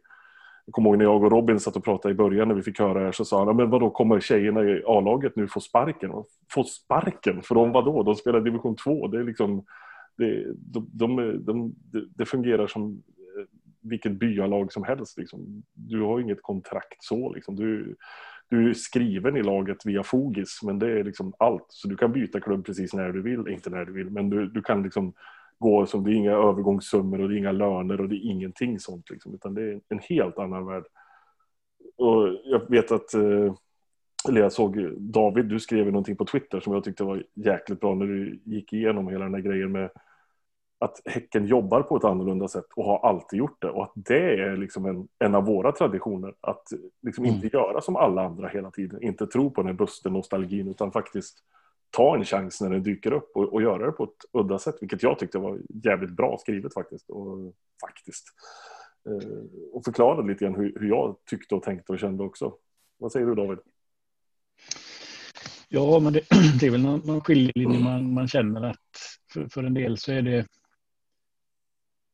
Jag 0.65 0.75
kommer 0.75 0.91
ihåg 0.91 0.99
när 0.99 1.05
jag 1.05 1.25
och 1.25 1.31
Robin 1.31 1.61
satt 1.61 1.77
och 1.77 1.85
pratade 1.85 2.13
i 2.13 2.17
början 2.17 2.49
när 2.49 2.55
vi 2.55 2.63
fick 2.63 2.79
höra 2.79 2.99
det 2.99 3.05
här 3.05 3.13
så 3.13 3.25
sa 3.25 3.45
han, 3.45 3.57
men 3.57 3.71
vadå 3.71 3.91
kommer 3.91 4.21
tjejerna 4.21 4.65
i 4.65 4.83
A-laget 4.87 5.37
nu 5.37 5.49
få 5.49 5.61
sparken? 5.61 6.11
Få 6.53 6.65
sparken? 6.65 7.43
För 7.43 7.55
de 7.55 7.73
vadå? 7.73 8.03
De 8.03 8.15
spelar 8.15 8.41
division 8.41 8.77
2. 8.77 9.09
Det 9.09 9.19
är 9.19 9.25
liksom, 9.25 9.65
det, 10.17 10.45
de, 10.57 10.89
de, 10.93 11.45
de, 11.45 11.75
det 12.15 12.27
fungerar 12.27 12.67
som 12.67 12.91
eh, 12.93 13.47
vilket 13.83 14.13
byalag 14.13 14.73
som 14.73 14.85
helst. 14.85 15.19
Liksom. 15.19 15.63
Du 15.75 16.03
har 16.03 16.21
inget 16.21 16.43
kontrakt 16.43 16.97
så. 17.05 17.33
Liksom. 17.33 17.57
Du, 17.57 17.97
du 18.51 18.71
är 18.71 18.75
skriven 18.75 19.37
i 19.37 19.43
laget 19.43 19.87
via 19.87 20.03
Fogis, 20.03 20.61
men 20.63 20.79
det 20.79 21.01
är 21.01 21.05
liksom 21.05 21.33
allt. 21.39 21.67
Så 21.69 21.89
du 21.89 21.97
kan 21.97 22.13
byta 22.13 22.41
klubb 22.41 22.67
precis 22.67 22.95
när 22.95 23.13
du 23.13 23.23
vill, 23.23 23.49
inte 23.49 23.71
när 23.71 23.85
du 23.85 23.93
vill, 23.93 24.11
men 24.11 24.31
du, 24.31 24.47
du 24.47 24.63
kan 24.63 24.83
liksom 24.83 25.13
gå 25.59 25.87
som 25.87 26.05
det 26.05 26.11
är 26.11 26.15
inga 26.15 26.33
övergångssummor 26.33 27.21
och 27.21 27.29
det 27.29 27.35
är 27.35 27.39
inga 27.39 27.53
löner 27.53 28.01
och 28.01 28.09
det 28.09 28.17
är 28.17 28.31
ingenting 28.31 28.79
sånt 28.79 29.11
liksom, 29.11 29.35
utan 29.35 29.55
det 29.55 29.63
är 29.63 29.81
en 29.89 29.99
helt 29.99 30.39
annan 30.39 30.67
värld. 30.67 30.85
Och 31.97 32.29
jag 32.45 32.71
vet 32.71 32.93
att, 32.93 33.15
eh, 33.15 33.55
eller 34.29 34.41
jag 34.41 34.53
såg 34.53 35.01
David, 35.01 35.45
du 35.45 35.61
skrev 35.61 35.87
någonting 35.87 36.17
på 36.17 36.25
Twitter 36.25 36.61
som 36.61 36.73
jag 36.73 36.85
tyckte 36.85 37.05
var 37.05 37.25
jäkligt 37.35 37.81
bra 37.81 37.95
när 37.95 38.07
du 38.07 38.41
gick 38.45 38.73
igenom 38.73 39.09
hela 39.09 39.25
den 39.25 39.35
här 39.35 39.41
grejen 39.41 39.73
med 39.73 39.91
att 40.81 41.01
Häcken 41.05 41.47
jobbar 41.47 41.83
på 41.83 41.97
ett 41.97 42.05
annorlunda 42.05 42.49
sätt 42.49 42.67
och 42.77 42.85
har 42.85 42.99
alltid 42.99 43.39
gjort 43.39 43.63
det 43.63 43.71
och 43.71 43.85
att 43.85 43.93
det 43.95 44.41
är 44.41 44.57
liksom 44.57 44.87
en, 44.87 45.09
en 45.19 45.35
av 45.35 45.45
våra 45.45 45.73
traditioner 45.73 46.35
att 46.41 46.63
liksom 47.03 47.25
mm. 47.25 47.37
inte 47.37 47.57
göra 47.57 47.81
som 47.81 47.97
alla 47.97 48.23
andra 48.23 48.49
hela 48.49 48.71
tiden, 48.71 49.03
inte 49.03 49.27
tro 49.27 49.51
på 49.51 49.63
den 49.63 49.67
här 49.67 49.79
buster-nostalgin 49.79 50.71
utan 50.71 50.93
faktiskt 50.93 51.39
ta 51.91 52.17
en 52.17 52.25
chans 52.25 52.61
när 52.61 52.71
den 52.71 52.83
dyker 52.83 53.13
upp 53.13 53.31
och, 53.35 53.53
och, 53.53 53.63
göra 53.63 53.87
det 53.87 53.93
på 53.93 54.05
ett 54.05 54.25
udda 54.33 54.59
sätt, 54.59 54.77
vilket 54.81 55.03
jag 55.03 55.19
tyckte 55.19 55.39
var 55.39 55.59
jävligt 55.85 56.11
bra 56.11 56.39
skrivet 56.39 56.75
faktiskt. 56.75 57.11
Och, 57.11 57.55
faktiskt. 57.81 58.25
Eh, 59.07 59.45
och 59.73 59.85
förklara 59.85 60.21
lite 60.21 60.45
grann 60.45 60.55
hur, 60.55 60.77
hur, 60.81 60.89
jag 60.89 61.17
tyckte 61.31 61.55
och 61.55 61.63
tänkte 61.63 61.93
och 61.93 61.99
kände 61.99 62.25
också. 62.25 62.55
Vad 62.99 63.13
säger 63.13 63.27
du 63.27 63.35
David? 63.35 63.59
Ja, 65.69 66.01
men 66.01 66.13
det, 66.13 66.21
det 66.61 66.67
är 66.67 66.71
väl 66.71 66.83
någon, 66.83 67.01
någon 67.05 67.21
skiljelinje 67.21 67.85
man, 67.85 68.15
man 68.15 68.29
känner 68.29 68.63
att 68.63 68.77
för, 69.33 69.49
för 69.49 69.65
en 69.65 69.75
del 69.75 69.99
så 69.99 70.13
är 70.13 70.23
det 70.23 70.47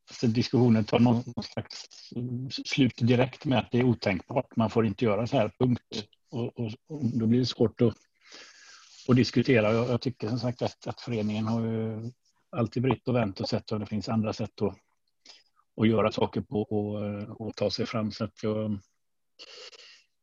alltså 0.08 0.26
diskussionen 0.26 0.84
tar 0.84 0.98
någon 0.98 1.22
slags 1.42 1.88
mm, 2.16 2.50
slut 2.50 2.96
direkt 2.96 3.44
med 3.44 3.58
att 3.58 3.70
det 3.70 3.78
är 3.78 3.84
otänkbart. 3.84 4.56
Man 4.56 4.70
får 4.70 4.86
inte 4.86 5.04
göra 5.04 5.26
så 5.26 5.36
här, 5.36 5.52
punkt. 5.58 5.82
Och, 6.30 6.58
och, 6.58 6.72
och 6.88 7.04
då 7.04 7.26
blir 7.26 7.38
det 7.38 7.46
svårt 7.46 7.80
att 7.80 7.94
att 9.08 9.16
diskutera. 9.16 9.72
Jag, 9.72 9.88
jag 9.88 10.00
tycker 10.00 10.28
som 10.28 10.38
sagt 10.38 10.62
att, 10.62 10.86
att 10.86 11.00
föreningen 11.00 11.46
har 11.46 11.66
ju 11.66 12.10
alltid 12.56 12.82
brytt 12.82 13.08
och 13.08 13.14
vänt 13.14 13.40
och 13.40 13.48
sett 13.48 13.72
om 13.72 13.80
det 13.80 13.86
finns 13.86 14.08
andra 14.08 14.32
sätt 14.32 14.62
att, 14.62 14.76
att 15.80 15.88
göra 15.88 16.12
saker 16.12 16.40
på 16.40 16.62
och, 16.62 17.40
och 17.40 17.56
ta 17.56 17.70
sig 17.70 17.86
fram. 17.86 18.12
Så 18.12 18.24
att 18.24 18.42
jag, 18.42 18.78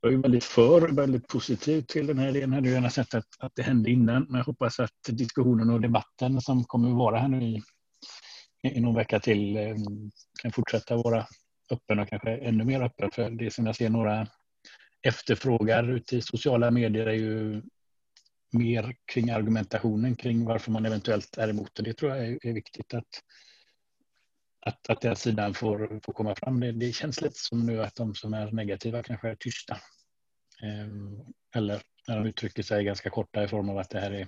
jag 0.01 0.13
är 0.13 0.17
väldigt 0.17 0.43
för, 0.43 0.87
väldigt 0.91 1.27
positiv 1.27 1.81
till 1.81 2.07
den 2.07 2.19
här 2.19 2.27
idén. 2.29 2.49
Jag 2.49 2.55
hade 2.55 2.69
gärna 2.69 2.89
sett 2.89 3.13
att, 3.13 3.27
att 3.39 3.51
det 3.55 3.63
hände 3.63 3.91
innan, 3.91 4.25
men 4.29 4.37
jag 4.37 4.45
hoppas 4.45 4.79
att 4.79 4.91
diskussionen 5.07 5.69
och 5.69 5.81
debatten 5.81 6.41
som 6.41 6.63
kommer 6.63 6.89
att 6.89 6.97
vara 6.97 7.19
här 7.19 7.27
nu 7.27 7.43
i, 7.43 7.61
i 8.63 8.79
någon 8.79 8.95
vecka 8.95 9.19
till 9.19 9.57
eh, 9.57 9.75
kan 10.41 10.51
fortsätta 10.51 10.95
vara 10.95 11.27
öppen 11.71 11.99
och 11.99 12.09
kanske 12.09 12.37
ännu 12.37 12.63
mer 12.63 12.81
öppen. 12.81 13.11
För 13.11 13.29
det 13.29 13.53
som 13.53 13.65
jag 13.65 13.75
ser 13.75 13.89
några 13.89 14.27
efterfrågar 15.01 15.89
ute 15.89 16.17
i 16.17 16.21
sociala 16.21 16.71
medier 16.71 17.05
är 17.05 17.13
ju 17.13 17.61
mer 18.51 18.95
kring 19.05 19.29
argumentationen 19.29 20.15
kring 20.15 20.45
varför 20.45 20.71
man 20.71 20.85
eventuellt 20.85 21.37
är 21.37 21.49
emot 21.49 21.75
det. 21.75 21.83
Det 21.83 21.93
tror 21.93 22.15
jag 22.15 22.45
är, 22.45 22.53
viktigt 22.53 22.93
att, 22.93 23.21
att, 24.65 24.89
att 24.89 25.01
den 25.01 25.15
sidan 25.15 25.53
får, 25.53 25.99
får 26.05 26.13
komma 26.13 26.35
fram. 26.35 26.59
Det, 26.59 26.71
det 26.71 26.91
känns 26.91 27.21
lite 27.21 27.39
som 27.39 27.65
nu 27.65 27.83
att 27.83 27.95
de 27.95 28.15
som 28.15 28.33
är 28.33 28.51
negativa 28.51 29.03
kanske 29.03 29.29
är 29.29 29.35
tysta. 29.35 29.77
Ehm, 30.63 31.19
eller 31.55 31.81
när 32.07 32.17
de 32.17 32.25
uttrycker 32.25 32.63
sig 32.63 32.83
ganska 32.83 33.09
korta 33.09 33.43
i 33.43 33.47
form 33.47 33.69
av 33.69 33.77
att 33.77 33.89
det 33.89 33.99
här 33.99 34.11
är, 34.11 34.25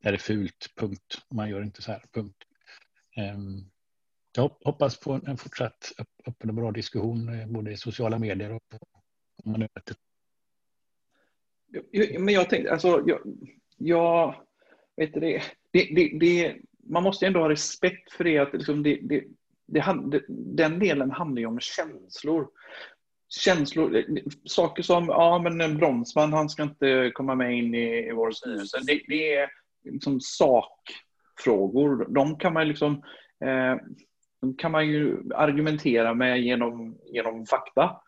det 0.00 0.08
här 0.08 0.12
är 0.12 0.18
fult, 0.18 0.72
punkt. 0.76 1.18
Man 1.30 1.50
gör 1.50 1.62
inte 1.62 1.82
så 1.82 1.92
här, 1.92 2.04
punkt. 2.12 2.47
Ehm, 3.18 3.64
jag 4.36 4.50
hoppas 4.64 5.00
på 5.00 5.20
en 5.26 5.36
fortsatt 5.36 5.92
öppen 6.26 6.50
och 6.50 6.54
bra 6.54 6.70
diskussion 6.70 7.40
eh, 7.40 7.46
både 7.46 7.72
i 7.72 7.76
sociala 7.76 8.18
medier 8.18 8.52
och 8.52 8.62
på 9.44 9.50
mötet. 9.50 9.96
Men 12.18 12.34
jag 12.34 12.50
tänkte, 12.50 12.72
alltså, 12.72 13.02
jag, 13.06 13.20
jag 13.76 14.34
vet 14.96 15.14
det, 15.14 15.42
det, 15.72 15.88
det, 15.94 16.18
det, 16.20 16.56
man 16.82 17.02
måste 17.02 17.26
ändå 17.26 17.40
ha 17.40 17.48
respekt 17.48 18.12
för 18.12 18.24
det 18.24 18.38
att 18.38 18.52
liksom 18.52 18.82
det, 18.82 18.98
det, 19.02 19.24
det, 19.66 20.24
den 20.28 20.78
delen 20.78 21.10
handlar 21.10 21.40
ju 21.40 21.46
om 21.46 21.60
känslor. 21.60 22.48
Känslor, 23.28 24.04
saker 24.44 24.82
som, 24.82 25.08
ja 25.08 25.38
men 25.38 25.76
Bromsman, 25.76 26.32
han 26.32 26.48
ska 26.48 26.62
inte 26.62 27.10
komma 27.14 27.34
med 27.34 27.58
in 27.58 27.74
i, 27.74 28.08
i 28.08 28.12
vår 28.12 28.30
styrelse. 28.30 28.78
Det, 28.86 29.02
det 29.08 29.34
är 29.34 29.50
liksom 29.84 30.20
sak 30.20 30.80
sakfrågor. 31.38 32.06
De 32.08 32.36
kan 32.36 32.52
man 32.52 32.68
liksom, 32.68 33.02
eh, 33.44 33.76
kan 34.58 34.72
man 34.72 34.86
ju 34.86 35.22
argumentera 35.34 36.14
med 36.14 36.40
genom, 36.40 36.98
genom 37.12 37.46
fakta. 37.46 38.00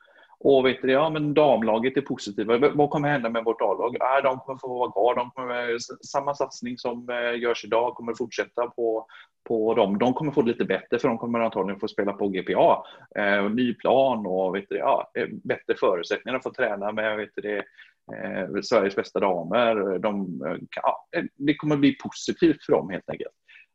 Och 0.44 0.66
vet 0.66 0.82
du, 0.82 0.92
ja 0.92 1.10
men 1.10 1.34
damlaget 1.34 1.96
är 1.96 2.00
positiva. 2.00 2.58
Vad 2.74 2.90
kommer 2.90 3.08
hända 3.08 3.30
med 3.30 3.44
vårt 3.44 3.60
A-lag? 3.60 3.96
De 4.22 4.38
kommer 4.38 4.58
få 4.58 4.78
vara 4.78 4.92
kvar. 4.92 5.14
De 5.14 5.30
kommer, 5.30 5.76
samma 6.06 6.34
satsning 6.34 6.78
som 6.78 7.10
eh, 7.10 7.40
görs 7.40 7.64
idag 7.64 7.94
kommer 7.94 8.14
fortsätta 8.14 8.66
på, 8.66 9.06
på 9.48 9.74
dem. 9.74 9.98
De 9.98 10.14
kommer 10.14 10.32
få 10.32 10.42
det 10.42 10.48
lite 10.48 10.64
bättre 10.64 10.98
för 10.98 11.08
de 11.08 11.18
kommer 11.18 11.40
antagligen 11.40 11.80
få 11.80 11.88
spela 11.88 12.12
på 12.12 12.28
GPA. 12.28 12.84
Eh, 13.18 13.50
ny 13.50 13.74
plan 13.74 14.26
och 14.26 14.54
vet 14.54 14.68
du, 14.68 14.76
ja, 14.76 15.10
eh, 15.18 15.26
bättre 15.44 15.74
förutsättningar 15.80 16.36
att 16.36 16.42
få 16.42 16.52
träna 16.52 16.92
med 16.92 17.16
vet 17.16 17.30
du, 17.34 17.56
eh, 17.58 18.60
Sveriges 18.62 18.96
bästa 18.96 19.20
damer. 19.20 19.98
De, 19.98 20.42
eh, 20.46 20.56
ja, 20.76 21.06
det 21.36 21.54
kommer 21.54 21.76
bli 21.76 21.94
positivt 21.94 22.64
för 22.64 22.72
dem 22.72 22.90
helt 22.90 23.10
enkelt. 23.10 23.34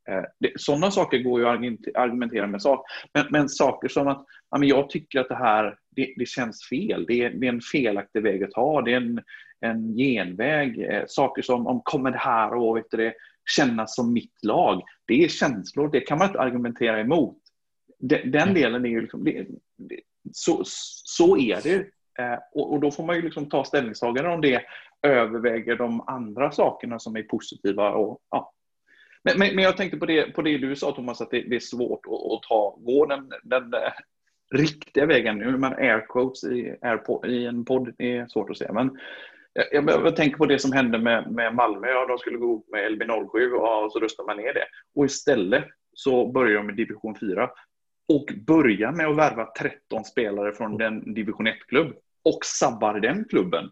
Eh, 0.10 0.49
sådana 0.56 0.91
saker 0.91 1.18
går 1.18 1.39
ju 1.39 1.47
att 1.47 1.95
argumentera 1.95 2.47
med. 2.47 2.62
Sak. 2.62 2.86
Men, 3.14 3.26
men 3.30 3.49
saker 3.49 3.88
som 3.88 4.08
att 4.08 4.26
ja, 4.51 4.58
men 4.58 4.68
jag 4.68 4.89
tycker 4.89 5.20
att 5.20 5.30
det 5.30 5.36
här 5.36 5.78
det, 5.95 6.14
det 6.18 6.26
känns 6.26 6.70
fel. 6.70 7.06
Det 7.08 7.24
är, 7.24 7.30
det 7.30 7.47
är, 7.47 7.53
en 7.53 7.62
felaktig 7.62 8.24
väg 8.24 8.43
att 8.43 8.51
ta. 8.51 8.82
Det 8.82 8.93
är 8.93 8.97
en, 8.97 9.22
en 9.60 9.97
genväg. 9.97 10.80
Eh, 10.80 11.03
saker 11.08 11.41
som 11.41 11.68
om 11.68 11.82
kommer 11.84 12.12
det 12.12 12.18
här 12.18 12.53
och 12.53 12.78
vet 12.78 12.91
det, 12.91 13.14
kännas 13.56 13.95
som 13.95 14.14
mitt 14.14 14.43
lag. 14.43 14.82
Det 15.08 15.24
är 15.24 15.28
känslor. 15.28 15.89
Det 15.91 15.99
kan 15.99 16.18
man 16.18 16.28
inte 16.28 16.39
argumentera 16.39 16.99
emot. 16.99 17.38
Den, 17.99 18.32
den 18.32 18.53
delen 18.53 18.86
är 18.86 18.89
ju 18.89 19.01
liksom, 19.01 19.24
det, 19.24 19.47
så, 20.32 20.62
så 20.66 21.38
är 21.38 21.62
det. 21.64 21.76
Eh, 22.24 22.39
och, 22.53 22.74
och, 22.74 22.80
då 22.80 22.91
får 22.91 23.06
man 23.06 23.16
ju 23.16 23.22
liksom 23.22 23.49
ta 23.49 23.64
ställningstagande 23.64 24.30
om 24.30 24.41
det 24.41 24.62
överväger 25.01 25.76
de 25.76 26.01
andra 26.01 26.51
sakerna 26.51 26.99
som 26.99 27.16
är 27.16 27.24
positiva. 27.24 27.91
Och, 27.91 28.20
ja, 28.32 28.53
men, 29.26 29.40
men, 29.40 29.56
men, 29.56 29.64
jag 29.64 29.78
tänkte 29.78 29.98
på 29.98 30.06
det, 30.06 30.34
på 30.34 30.42
det 30.42 30.58
du 30.58 30.76
sa 30.76 30.92
Thomas, 30.92 31.22
att 31.22 31.32
det, 31.32 31.42
det 31.42 31.56
är 31.56 31.60
svårt 31.60 32.06
att, 32.06 32.32
att, 32.32 32.44
ta, 32.44 32.78
gå 32.80 33.06
den, 33.06 33.32
den 33.44 33.74
riktiga 34.54 35.06
vägen. 35.06 35.38
Nu 35.38 35.58
man 35.58 35.74
air 35.74 36.06
quotes 36.10 36.44
i, 36.44 36.76
air, 36.82 37.26
i 37.30 37.46
en 37.46 37.66
podd, 37.66 37.94
det 37.98 38.18
är 38.18 38.28
svårt 38.28 38.50
att 38.50 38.58
säga. 38.58 38.74
Men 38.74 38.98
jag, 39.54 39.66
jag, 39.72 40.06
jag 40.06 40.16
tänker 40.16 40.38
på 40.38 40.46
det 40.46 40.60
som 40.60 40.72
hände 40.72 40.98
med, 41.00 41.32
med 41.32 41.56
Malmö. 41.56 41.88
Ja, 41.88 42.06
de 42.08 42.18
skulle 42.18 42.38
gå 42.38 42.46
ihop 42.46 42.68
med 42.72 42.92
LB07 42.92 43.52
och, 43.52 43.86
och 43.86 43.92
så 43.92 44.00
röstar 44.00 44.24
man 44.26 44.38
ner 44.38 44.54
det. 44.54 44.66
Och 44.96 45.06
istället 45.06 45.66
så 45.94 46.32
börjar 46.32 46.58
de 46.58 46.66
med 46.66 46.76
division 46.76 47.16
4 47.20 47.50
och 48.14 48.26
börjar 48.48 48.92
med 48.92 49.08
att 49.08 49.18
värva 49.18 49.46
13 49.60 50.04
spelare 50.04 50.54
från 50.54 50.78
den 50.78 51.14
division 51.14 51.48
1-klubb 51.48 51.96
och 52.24 52.40
sabbar 52.46 53.00
den 53.00 53.26
klubben 53.30 53.70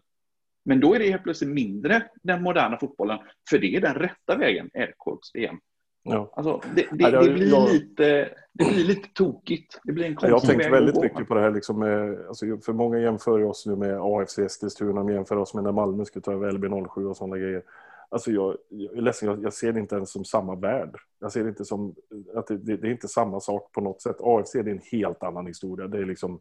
men 0.64 0.80
då 0.80 0.94
är 0.94 0.98
det 0.98 1.10
helt 1.10 1.22
plötsligt 1.22 1.50
mindre 1.50 2.02
den 2.22 2.42
moderna 2.42 2.78
fotbollen, 2.78 3.18
för 3.50 3.58
det 3.58 3.76
är 3.76 3.80
den 3.80 3.94
rätta 3.94 4.36
vägen, 4.36 4.70
Älvsborgs-EM. 4.74 5.58
Ja. 6.02 6.32
Alltså, 6.32 6.60
det, 6.74 6.86
det, 6.92 7.10
det, 7.10 7.32
blir 7.32 7.50
jag, 7.50 7.68
lite, 7.72 8.28
det 8.52 8.64
blir 8.64 8.84
lite 8.84 9.08
tokigt. 9.14 9.80
Det 9.84 9.92
blir 9.92 10.04
en 10.04 10.16
jag 10.20 10.30
har 10.30 10.40
tänkt 10.40 10.72
väldigt 10.72 11.02
mycket 11.02 11.28
på 11.28 11.34
det 11.34 11.40
här. 11.40 11.50
Liksom 11.50 11.78
med, 11.78 12.26
alltså, 12.28 12.46
för 12.64 12.72
många 12.72 12.98
jämför 12.98 13.44
oss 13.44 13.66
nu 13.66 13.76
med 13.76 13.98
AFC 14.00 14.38
Eskilstuna, 14.38 14.92
de 14.92 15.10
jämför 15.10 15.36
oss 15.36 15.54
med 15.54 15.64
när 15.64 15.72
Malmö 15.72 16.04
skulle 16.04 16.22
ta 16.22 16.32
över 16.32 16.52
LB07 16.52 17.04
och 17.04 17.16
sådana 17.16 17.38
grejer. 17.38 17.62
Alltså 18.08 18.30
jag, 18.30 18.56
jag 18.68 18.96
är 18.96 19.02
ledsen, 19.02 19.28
jag, 19.28 19.42
jag, 19.42 19.52
ser 19.52 19.72
det 19.72 19.80
inte 19.80 19.94
ens 19.94 20.12
som 20.12 20.24
samma 20.24 20.54
värld. 20.54 20.96
Jag 21.20 21.32
ser 21.32 21.42
det 21.42 21.48
inte 21.48 21.64
som 21.64 21.94
att 22.34 22.46
det, 22.46 22.56
det, 22.58 22.76
det, 22.76 22.86
är 22.86 22.90
inte 22.90 23.08
samma 23.08 23.40
sak 23.40 23.72
på 23.72 23.80
något 23.80 24.02
sätt. 24.02 24.16
AFC 24.20 24.54
är 24.54 24.68
en 24.68 24.80
helt 24.92 25.22
annan 25.22 25.46
historia. 25.46 25.86
Det 25.86 25.98
är 25.98 26.04
liksom 26.04 26.40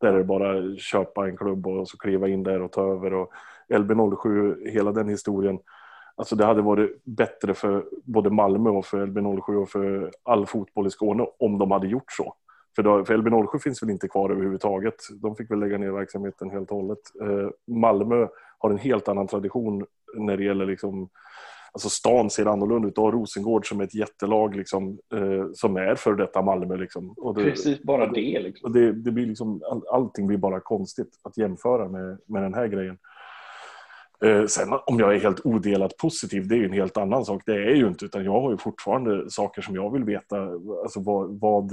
där 0.00 0.12
är 0.12 0.18
det 0.18 0.24
bara 0.24 0.76
köpa 0.76 1.28
en 1.28 1.36
klubb 1.36 1.66
och 1.66 1.88
så 1.88 1.96
kliva 1.96 2.28
in 2.28 2.42
där 2.42 2.62
och 2.62 2.72
ta 2.72 2.92
över. 2.92 3.14
Och 3.14 3.32
LB07, 3.70 4.68
hela 4.68 4.92
den 4.92 5.08
historien. 5.08 5.58
Alltså 6.16 6.36
det 6.36 6.44
hade 6.44 6.62
varit 6.62 7.04
bättre 7.04 7.54
för 7.54 7.84
både 8.04 8.30
Malmö 8.30 8.70
och 8.70 8.86
för 8.86 9.06
LB07 9.06 9.54
och 9.62 9.68
för 9.68 10.10
all 10.22 10.46
fotboll 10.46 10.86
i 10.86 10.90
Skåne 10.90 11.26
om 11.38 11.58
de 11.58 11.70
hade 11.70 11.86
gjort 11.88 12.12
så. 12.12 12.34
För, 12.76 12.82
då, 12.82 13.04
för 13.04 13.16
LB07 13.16 13.58
finns 13.58 13.82
väl 13.82 13.90
inte 13.90 14.08
kvar 14.08 14.30
överhuvudtaget. 14.30 14.94
De 15.22 15.36
fick 15.36 15.50
väl 15.50 15.60
lägga 15.60 15.78
ner 15.78 15.90
verksamheten 15.90 16.50
helt 16.50 16.70
och 16.70 16.76
hållet. 16.76 16.98
Eh, 17.22 17.74
Malmö 17.74 18.26
har 18.58 18.70
en 18.70 18.78
helt 18.78 19.08
annan 19.08 19.26
tradition 19.26 19.86
när 20.16 20.36
det 20.36 20.44
gäller 20.44 20.66
liksom 20.66 21.08
Alltså 21.72 21.88
stan 21.88 22.30
ser 22.30 22.46
annorlunda 22.46 22.88
ut. 22.88 22.94
Du 22.94 23.00
har 23.00 23.12
Rosengård 23.12 23.68
som 23.68 23.80
är 23.80 23.84
ett 23.84 23.94
jättelag 23.94 24.56
liksom, 24.56 24.98
eh, 25.14 25.46
som 25.54 25.76
är 25.76 25.94
för 25.94 26.14
detta 26.14 26.42
Malmö. 26.42 26.76
Liksom. 26.76 27.14
Det, 27.36 27.42
Precis, 27.42 27.82
bara 27.82 28.06
det. 28.06 28.40
Liksom. 28.40 28.72
det, 28.72 28.92
det 28.92 29.10
blir 29.10 29.26
liksom, 29.26 29.62
all, 29.70 29.82
allting 29.90 30.26
blir 30.26 30.38
bara 30.38 30.60
konstigt 30.60 31.08
att 31.22 31.38
jämföra 31.38 31.88
med, 31.88 32.18
med 32.26 32.42
den 32.42 32.54
här 32.54 32.66
grejen. 32.66 32.98
Eh, 34.24 34.46
sen 34.46 34.68
om 34.86 34.98
jag 34.98 35.14
är 35.14 35.20
helt 35.20 35.46
odelat 35.46 35.96
positiv, 35.96 36.48
det 36.48 36.54
är 36.54 36.58
ju 36.58 36.64
en 36.64 36.72
helt 36.72 36.96
annan 36.96 37.24
sak. 37.24 37.42
Det 37.46 37.52
är 37.52 37.60
jag 37.60 37.76
ju 37.76 37.86
inte, 37.88 38.04
utan 38.04 38.24
jag 38.24 38.40
har 38.40 38.50
ju 38.50 38.58
fortfarande 38.58 39.30
saker 39.30 39.62
som 39.62 39.74
jag 39.74 39.92
vill 39.92 40.04
veta. 40.04 40.42
Alltså 40.82 41.00
vad, 41.00 41.40
vad, 41.40 41.72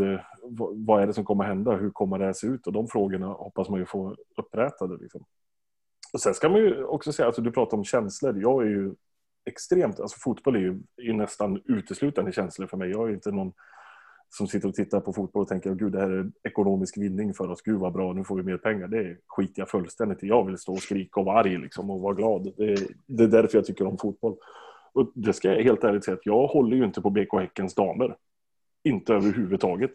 vad 0.85 1.01
är 1.01 1.07
det 1.07 1.13
som 1.13 1.25
kommer 1.25 1.43
hända? 1.43 1.71
Hur 1.71 1.89
kommer 1.89 2.19
det 2.19 2.25
här 2.25 2.33
se 2.33 2.47
ut? 2.47 2.67
Och 2.67 2.73
de 2.73 2.87
frågorna 2.87 3.27
hoppas 3.27 3.69
man 3.69 3.79
ju 3.79 3.85
få 3.85 4.15
upprättade. 4.37 4.97
Liksom. 4.97 5.25
Och 6.13 6.21
sen 6.21 6.33
ska 6.33 6.49
man 6.49 6.59
ju 6.59 6.83
också 6.83 7.11
säga, 7.11 7.25
alltså 7.25 7.41
du 7.41 7.51
pratar 7.51 7.77
om 7.77 7.83
känslor. 7.83 8.41
Jag 8.41 8.61
är 8.61 8.69
ju 8.69 8.93
extremt, 9.45 9.99
alltså 9.99 10.19
fotboll 10.19 10.55
är 10.55 10.59
ju, 10.59 10.79
är 10.97 11.13
nästan 11.13 11.61
uteslutande 11.65 12.31
känslor 12.31 12.67
för 12.67 12.77
mig. 12.77 12.89
Jag 12.89 13.09
är 13.09 13.13
inte 13.13 13.31
någon 13.31 13.53
som 14.29 14.47
sitter 14.47 14.67
och 14.67 14.75
tittar 14.75 14.99
på 14.99 15.13
fotboll 15.13 15.41
och 15.41 15.47
tänker 15.47 15.75
gud 15.75 15.91
det 15.91 15.99
här 15.99 16.09
är 16.09 16.31
ekonomisk 16.43 16.97
vinning 16.97 17.33
för 17.33 17.49
oss, 17.49 17.61
gud 17.61 17.79
vad 17.79 17.93
bra, 17.93 18.13
nu 18.13 18.23
får 18.23 18.35
vi 18.35 18.43
mer 18.43 18.57
pengar. 18.57 18.87
Det 18.87 19.17
skiter 19.27 19.61
jag 19.61 19.69
fullständigt 19.69 20.23
i. 20.23 20.27
Jag 20.27 20.45
vill 20.45 20.57
stå 20.57 20.73
och 20.73 20.81
skrika 20.81 21.19
och 21.19 21.25
vara 21.25 21.39
arg 21.39 21.57
liksom, 21.57 21.89
och 21.89 22.01
vara 22.01 22.13
glad. 22.13 22.53
Det, 22.57 22.87
det 23.05 23.23
är 23.23 23.27
därför 23.27 23.57
jag 23.57 23.65
tycker 23.65 23.87
om 23.87 23.97
fotboll. 23.97 24.35
Och 24.93 25.11
det 25.15 25.33
ska 25.33 25.53
jag 25.53 25.63
helt 25.63 25.83
ärligt 25.83 26.05
säga 26.05 26.15
att 26.15 26.25
jag 26.25 26.47
håller 26.47 26.77
ju 26.77 26.85
inte 26.85 27.01
på 27.01 27.09
BK 27.09 27.33
Häckens 27.33 27.75
damer. 27.75 28.15
Inte 28.83 29.13
överhuvudtaget. 29.13 29.91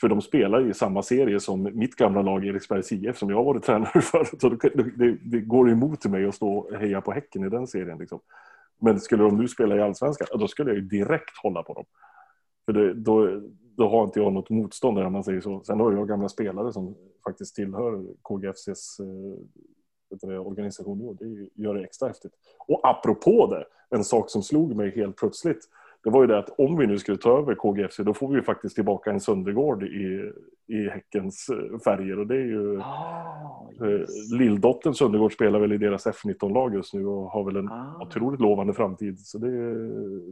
För 0.00 0.08
de 0.08 0.22
spelar 0.22 0.70
i 0.70 0.74
samma 0.74 1.02
serie 1.02 1.40
som 1.40 1.62
mitt 1.62 1.94
gamla 1.94 2.22
lag 2.22 2.46
Eriksbergs 2.46 2.92
IF 2.92 3.18
som 3.18 3.30
jag 3.30 3.36
har 3.36 3.44
varit 3.44 3.62
tränare 3.62 4.00
för. 4.00 4.38
Så 4.40 4.48
det, 4.48 4.70
det, 4.96 5.16
det 5.22 5.40
går 5.40 5.70
emot 5.70 6.04
mig 6.04 6.26
att 6.26 6.34
stå 6.34 6.58
och 6.58 6.76
heja 6.76 7.00
på 7.00 7.12
Häcken 7.12 7.44
i 7.44 7.48
den 7.48 7.66
serien. 7.66 7.98
Liksom. 7.98 8.20
Men 8.80 9.00
skulle 9.00 9.22
de 9.22 9.36
nu 9.36 9.48
spela 9.48 9.76
i 9.76 9.80
allsvenskan, 9.80 10.28
då 10.38 10.48
skulle 10.48 10.70
jag 10.70 10.76
ju 10.76 10.84
direkt 10.84 11.36
hålla 11.42 11.62
på 11.62 11.74
dem. 11.74 11.84
För 12.66 12.72
det, 12.72 12.94
då, 12.94 13.40
då 13.78 13.88
har 13.88 14.04
inte 14.04 14.20
jag 14.20 14.32
något 14.32 14.50
motstånd 14.50 14.98
om 14.98 15.12
man 15.12 15.24
säger 15.24 15.40
så. 15.40 15.60
Sen 15.64 15.80
har 15.80 15.92
jag 15.92 16.08
gamla 16.08 16.28
spelare 16.28 16.72
som 16.72 16.94
faktiskt 17.24 17.54
tillhör 17.54 18.04
KGFCs 18.22 19.00
eh, 20.22 20.46
organisation. 20.46 21.16
Det 21.20 21.62
gör 21.62 21.74
det 21.74 21.84
extra 21.84 22.08
häftigt. 22.08 22.32
Och 22.66 22.80
apropå 22.82 23.46
det, 23.46 23.96
en 23.96 24.04
sak 24.04 24.30
som 24.30 24.42
slog 24.42 24.76
mig 24.76 24.90
helt 24.90 25.16
plötsligt 25.16 25.68
det 26.04 26.10
var 26.10 26.20
ju 26.20 26.26
det 26.26 26.38
att 26.38 26.50
om 26.58 26.76
vi 26.76 26.86
nu 26.86 26.98
skulle 26.98 27.18
ta 27.18 27.38
över 27.38 27.54
KGFC 27.54 27.96
då 27.96 28.14
får 28.14 28.34
vi 28.34 28.42
faktiskt 28.42 28.74
tillbaka 28.74 29.10
en 29.10 29.20
Söndergård 29.20 29.82
i, 29.82 30.32
i 30.66 30.88
Häckens 30.88 31.48
eh, 31.48 31.78
färger 31.78 32.18
och 32.18 32.26
det 32.26 32.34
är 32.34 32.46
ju 32.46 32.80
ah, 32.80 33.70
eh, 33.80 34.38
Lilldottern 34.38 34.94
Söndergård 34.94 35.32
spelar 35.32 35.60
väl 35.60 35.72
i 35.72 35.78
deras 35.78 36.06
F19-lag 36.06 36.74
just 36.74 36.94
nu 36.94 37.06
och 37.06 37.30
har 37.30 37.44
väl 37.44 37.56
en 37.56 37.68
ah. 37.68 38.02
otroligt 38.02 38.40
lovande 38.40 38.74
framtid. 38.74 39.18
Så 39.18 39.38
det, 39.38 39.50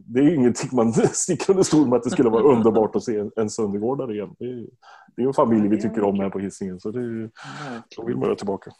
det 0.06 0.20
är 0.20 0.34
ingenting 0.34 0.70
man 0.72 0.92
sticker 1.12 1.50
under 1.50 1.64
stol 1.64 1.88
med 1.88 1.96
att 1.96 2.02
det 2.02 2.10
skulle 2.10 2.30
vara 2.30 2.42
underbart 2.42 2.96
att 2.96 3.02
se 3.02 3.18
en, 3.18 3.30
en 3.36 3.50
Söndergård 3.50 3.98
där 3.98 4.12
igen. 4.12 4.34
Det 4.38 4.44
är, 4.44 4.66
det 5.16 5.22
är 5.22 5.26
en 5.26 5.32
familj 5.32 5.68
vi 5.68 5.80
tycker 5.80 6.02
om 6.04 6.20
här 6.20 6.30
på 6.30 6.38
Hisingen 6.38 6.80
så 6.80 6.90
det, 6.90 7.30
då 7.96 8.04
vill 8.06 8.16
man 8.16 8.28
ju 8.28 8.34
tillbaka. 8.34 8.70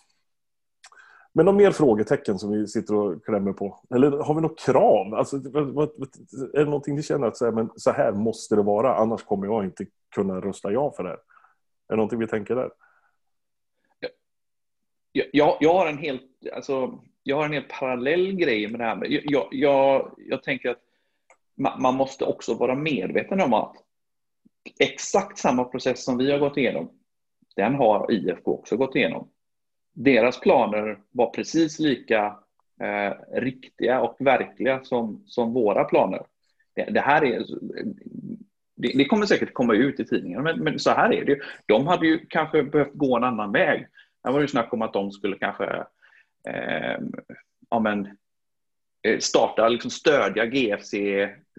Men 1.37 1.45
några 1.45 1.59
mer 1.59 1.70
frågetecken 1.70 2.39
som 2.39 2.53
vi 2.53 2.66
sitter 2.66 2.95
och 2.95 3.24
klämmer 3.24 3.53
på? 3.53 3.80
Eller 3.95 4.11
har 4.11 4.34
vi 4.34 4.41
något 4.41 4.61
krav? 4.61 5.14
Alltså, 5.14 5.37
är 5.37 6.59
det 6.59 6.64
någonting 6.64 6.97
ni 6.97 7.03
känner 7.03 7.26
att 7.26 7.37
så 7.37 7.45
här, 7.45 7.53
men 7.53 7.70
så 7.76 7.91
här 7.91 8.12
måste 8.12 8.57
det 8.57 8.62
vara, 8.62 8.95
annars 8.95 9.22
kommer 9.22 9.47
jag 9.47 9.64
inte 9.64 9.87
kunna 10.14 10.41
rösta 10.41 10.72
ja 10.72 10.93
för 10.97 11.03
det 11.03 11.09
här? 11.09 11.16
Är 11.16 11.20
det 11.89 11.97
någonting 11.97 12.18
vi 12.18 12.26
tänker 12.26 12.55
där? 12.55 12.70
Jag, 15.12 15.57
jag, 15.61 15.74
har 15.74 15.87
en 15.87 15.99
helt, 15.99 16.22
alltså, 16.55 16.99
jag 17.22 17.37
har 17.37 17.45
en 17.45 17.53
helt 17.53 17.68
parallell 17.68 18.32
grej 18.32 18.68
med 18.68 18.80
det 18.80 18.84
här. 18.84 19.07
Jag, 19.30 19.49
jag, 19.51 20.14
jag 20.18 20.43
tänker 20.43 20.70
att 20.70 20.82
man 21.78 21.95
måste 21.95 22.24
också 22.24 22.55
vara 22.55 22.74
medveten 22.74 23.41
om 23.41 23.53
att 23.55 23.76
exakt 24.78 25.39
samma 25.39 25.64
process 25.64 26.05
som 26.05 26.18
vi 26.18 26.30
har 26.32 26.39
gått 26.39 26.57
igenom, 26.57 26.91
den 27.57 27.74
har 27.74 28.12
IFK 28.12 28.55
också 28.55 28.76
gått 28.76 28.97
igenom 28.97 29.28
deras 29.97 30.40
planer 30.40 30.99
var 31.11 31.30
precis 31.30 31.78
lika 31.78 32.36
eh, 32.80 33.40
riktiga 33.40 34.01
och 34.01 34.16
verkliga 34.18 34.84
som, 34.84 35.22
som 35.26 35.53
våra 35.53 35.84
planer. 35.84 36.22
Det, 36.74 36.84
det 36.84 37.01
här 37.01 37.24
är, 37.24 37.44
det, 38.76 38.92
det, 38.94 39.05
kommer 39.05 39.26
säkert 39.26 39.53
komma 39.53 39.74
ut 39.74 40.01
i 40.01 40.05
tidningen, 40.05 40.42
men, 40.42 40.59
men, 40.59 40.78
så 40.78 40.90
här 40.90 41.12
är 41.12 41.24
det 41.24 41.32
ju. 41.32 41.40
De 41.66 41.86
hade 41.86 42.07
ju 42.07 42.26
kanske 42.28 42.62
behövt 42.62 42.94
gå 42.94 43.16
en 43.16 43.24
annan 43.24 43.53
väg. 43.53 43.86
Det 44.24 44.30
var 44.30 44.40
ju 44.40 44.49
snack 44.49 44.72
om 44.72 44.82
att 44.82 44.92
de 44.92 45.12
skulle 45.12 45.38
kanske 45.38 45.64
eh, 46.49 46.99
ja, 47.70 47.80
men, 47.80 48.09
eh, 49.03 49.18
starta, 49.18 49.68
liksom 49.68 49.90
stödja 49.90 50.47
GFC 50.47 50.94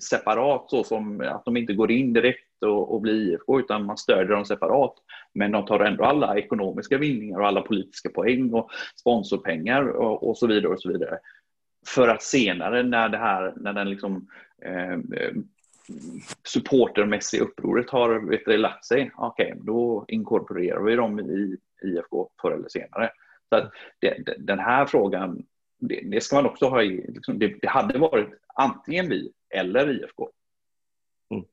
separat 0.09 0.69
så 0.69 0.83
som 0.83 1.21
att 1.21 1.45
de 1.45 1.57
inte 1.57 1.73
går 1.73 1.91
in 1.91 2.13
direkt 2.13 2.63
och, 2.65 2.93
och 2.93 3.01
blir 3.01 3.33
IFK 3.33 3.59
utan 3.59 3.85
man 3.85 3.97
stödjer 3.97 4.35
dem 4.35 4.45
separat. 4.45 4.93
Men 5.37 5.51
de 5.51 5.65
tar 5.65 5.79
ändå 5.79 6.03
alla 6.03 6.37
ekonomiska 6.37 6.97
vinningar 6.97 7.39
och 7.39 7.47
alla 7.47 7.61
politiska 7.61 8.09
poäng 8.09 8.53
och 8.53 8.69
sponsorpengar 8.99 9.87
och, 9.87 10.29
och 10.29 10.37
så 10.37 10.47
vidare 10.47 10.73
och 10.73 10.81
så 10.81 10.91
vidare. 10.91 11.19
För 11.87 12.07
att 12.07 12.23
senare 12.23 12.83
när 12.83 13.09
det 13.09 13.17
här, 13.17 13.53
när 13.55 13.73
den 13.73 13.89
liksom 13.89 14.27
eh, 14.61 14.93
eh 14.93 15.33
supportermässiga 16.43 17.43
upproret 17.43 17.89
har 17.89 18.29
vet 18.29 18.45
du, 18.45 18.57
lagt 18.57 18.85
sig, 18.85 19.11
okej, 19.15 19.51
okay, 19.51 19.63
då 19.63 20.05
inkorporerar 20.07 20.83
vi 20.83 20.95
dem 20.95 21.19
i 21.19 21.57
IFK 21.83 22.29
förr 22.41 22.51
eller 22.51 22.69
senare. 22.69 23.11
Så 23.49 23.55
att 23.55 23.71
det, 23.99 24.23
den 24.37 24.59
här 24.59 24.85
frågan, 24.85 25.45
det, 25.79 26.01
det, 26.11 26.21
ska 26.21 26.35
man 26.35 26.45
också 26.45 26.65
ha 26.65 26.83
i, 26.83 27.05
liksom, 27.07 27.39
det, 27.39 27.47
det, 27.61 27.67
hade 27.67 27.99
varit 27.99 28.27
antingen 28.55 29.09
vi 29.09 29.31
eller 29.49 29.89
IFK. 29.89 30.29
Mm. 31.29 31.45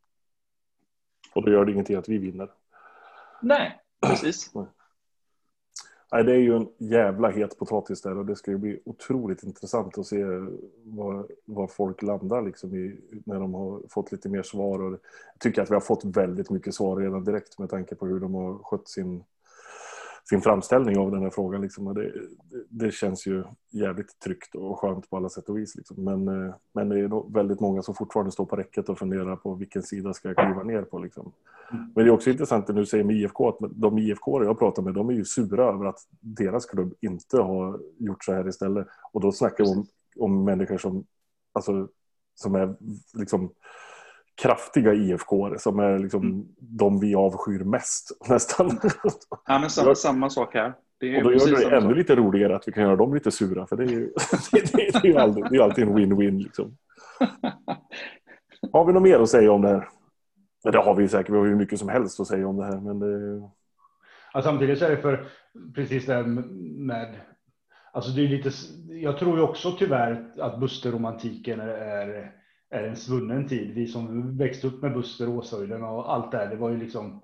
Och 1.35 1.45
då 1.45 1.53
gör 1.53 1.65
det 1.65 1.73
ingenting 1.73 1.97
att 1.97 2.09
vi 2.09 2.19
vinner. 2.19 2.49
Nej, 3.45 3.81
precis. 4.07 4.51
Nej, 6.13 6.25
det 6.25 6.33
är 6.33 6.39
ju 6.39 6.57
en 6.57 6.69
jävla 6.79 7.31
het 7.31 7.59
potatis 7.59 8.03
där 8.03 8.19
och 8.19 8.27
det 8.27 8.37
ska 8.37 8.51
ju 8.51 8.59
bli 8.59 8.81
otroligt 8.85 9.43
intressant 9.43 9.99
att 9.99 10.07
se 10.07 10.25
var, 10.85 11.27
var 11.45 11.67
folk 11.67 12.03
landar 12.03 12.43
liksom 12.43 12.75
i 12.75 13.01
när 13.27 13.41
de 13.41 13.55
har 13.55 13.83
fått 13.91 14.13
lite 14.13 14.29
mer 14.29 14.43
svar. 14.43 14.83
Och 14.83 14.93
jag 14.93 15.01
tycker 15.41 15.63
att 15.63 15.71
vi 15.71 15.75
har 15.75 15.81
fått 15.81 16.05
väldigt 16.05 16.51
mycket 16.51 16.75
svar 16.75 16.97
redan 16.97 17.25
direkt 17.25 17.59
med 17.59 17.71
tanke 17.71 17.95
på 17.95 18.07
hur 18.07 18.21
de 18.21 18.35
har 18.35 18.59
skött 18.59 18.89
sin 18.89 19.25
sin 20.29 20.41
framställning 20.41 20.99
av 20.99 21.11
den 21.11 21.23
här 21.23 21.31
frågan. 21.31 21.61
Liksom. 21.61 21.95
Det, 21.95 22.13
det, 22.69 22.91
känns 22.91 23.27
ju 23.27 23.45
jävligt 23.71 24.19
tryggt 24.19 24.55
och 24.55 24.79
skönt 24.79 25.11
på 25.11 25.17
alla 25.17 25.29
sätt 25.29 25.49
och 25.49 25.59
vis. 25.59 25.77
Liksom. 25.77 26.05
Men, 26.05 26.29
eh, 26.29 26.55
men 26.73 26.89
det 26.89 27.01
är 27.01 27.33
väldigt 27.33 27.61
många 27.61 27.83
som 27.83 27.95
fortfarande 27.95 28.33
står 28.33 28.47
på 28.47 28.57
räcket 28.57 28.89
och 28.89 28.99
funderar 28.99 29.37
på 29.37 29.55
vilken 29.55 29.83
sida 29.83 30.15
ska 30.15 30.29
jag 30.29 30.37
kliva 30.37 30.63
ner 30.63 30.83
på. 30.83 30.99
Liksom. 30.99 31.33
Mm. 31.73 31.93
Men 31.95 32.05
det 32.05 32.11
är 32.11 32.15
också 32.15 32.31
intressant 32.31 32.71
att 32.71 32.77
du 32.77 32.87
säger 32.87 33.05
med 33.05 33.17
IFK 33.17 33.49
att 33.49 33.59
de 33.71 33.99
IFK 33.99 34.45
jag 34.45 34.59
pratar 34.59 34.83
med 34.83 34.95
de 34.95 35.09
är 35.09 35.15
ju 35.15 35.25
sura 35.25 35.65
över 35.65 35.85
att 35.85 35.99
deras 36.21 36.67
klubb 36.67 36.95
inte 37.01 37.39
har 37.39 37.81
gjort 37.99 38.25
så 38.25 38.33
här 38.33 38.49
istället. 38.49 38.87
Och 39.13 39.21
då 39.21 39.33
snackar 39.33 39.65
vi 39.65 39.71
om, 39.71 39.87
om 40.17 40.45
människor 40.45 40.79
som, 40.79 41.05
alltså, 41.53 41.89
som 42.35 42.55
är 42.55 42.77
liksom 43.15 43.51
kraftiga 44.43 44.95
IFK 44.95 45.59
som 45.59 45.79
är 45.79 45.99
liksom 45.99 46.23
mm. 46.23 46.47
de 46.59 47.01
vi 47.01 47.15
avskyr 47.15 47.65
mest 47.65 48.11
nästan. 48.29 48.79
Ja, 49.47 49.59
men 49.59 49.71
samma, 49.71 49.95
samma 49.95 50.31
sak 50.31 50.55
här. 50.55 50.75
Det 51.01 51.17
och 51.17 51.23
då 51.25 51.33
gör 51.33 51.71
det 51.71 51.77
ännu 51.77 51.89
sak. 51.89 51.97
lite 51.97 52.17
roligare 52.17 52.57
att 52.57 52.69
vi 52.69 52.73
kan 52.73 52.83
göra 52.83 52.97
dem 52.97 53.15
lite 53.15 53.31
sura 53.31 53.67
för 53.67 53.77
det 53.77 53.85
är 53.85 53.89
ju, 53.89 54.13
det, 54.53 54.95
är 54.95 55.07
ju 55.07 55.17
alltid, 55.19 55.47
det 55.51 55.57
är 55.57 55.63
alltid 55.63 55.85
en 55.85 55.99
win-win. 55.99 56.43
Liksom. 56.43 56.77
Har 58.73 58.85
vi 58.85 58.93
något 58.93 59.03
mer 59.03 59.21
att 59.21 59.31
säga 59.31 59.53
om 59.53 59.63
det 59.63 59.69
här? 59.69 59.89
Det 60.73 60.79
har 60.79 60.95
vi 60.95 61.09
säkert, 61.09 61.33
vi 61.33 61.39
har 61.39 61.47
ju 61.47 61.57
mycket 61.57 61.79
som 61.79 61.89
helst 61.89 62.21
att 62.21 62.27
säga 62.27 62.49
om 62.49 62.57
det 62.57 62.65
här. 62.65 62.81
Men 62.81 62.99
det... 62.99 63.43
ja, 64.33 64.43
samtidigt 64.43 64.79
så 64.79 64.85
är 64.85 64.91
det 64.91 64.97
för 64.97 65.27
precis 65.75 66.07
det 66.07 66.15
här 66.15 66.23
med 66.23 67.21
Alltså 67.95 68.11
det 68.11 68.25
är 68.25 68.29
lite, 68.29 68.51
jag 68.89 69.19
tror 69.19 69.37
ju 69.39 69.43
också 69.43 69.73
tyvärr 69.73 70.33
att 70.39 70.61
Buster-romantiken 70.61 71.61
är, 71.61 71.69
är, 71.69 72.33
är, 72.71 72.85
en 72.85 72.97
svunnen 72.97 73.49
tid. 73.49 73.75
Vi 73.75 73.87
som 73.87 74.37
växte 74.37 74.67
upp 74.67 74.83
med 74.83 74.93
Buster, 74.93 75.29
Åshöjden 75.29 75.85
och 75.85 76.13
allt 76.13 76.33
det 76.33 76.39
här, 76.39 76.51
det 76.51 76.57
var 76.57 76.71
ju 76.71 76.77
liksom 76.77 77.23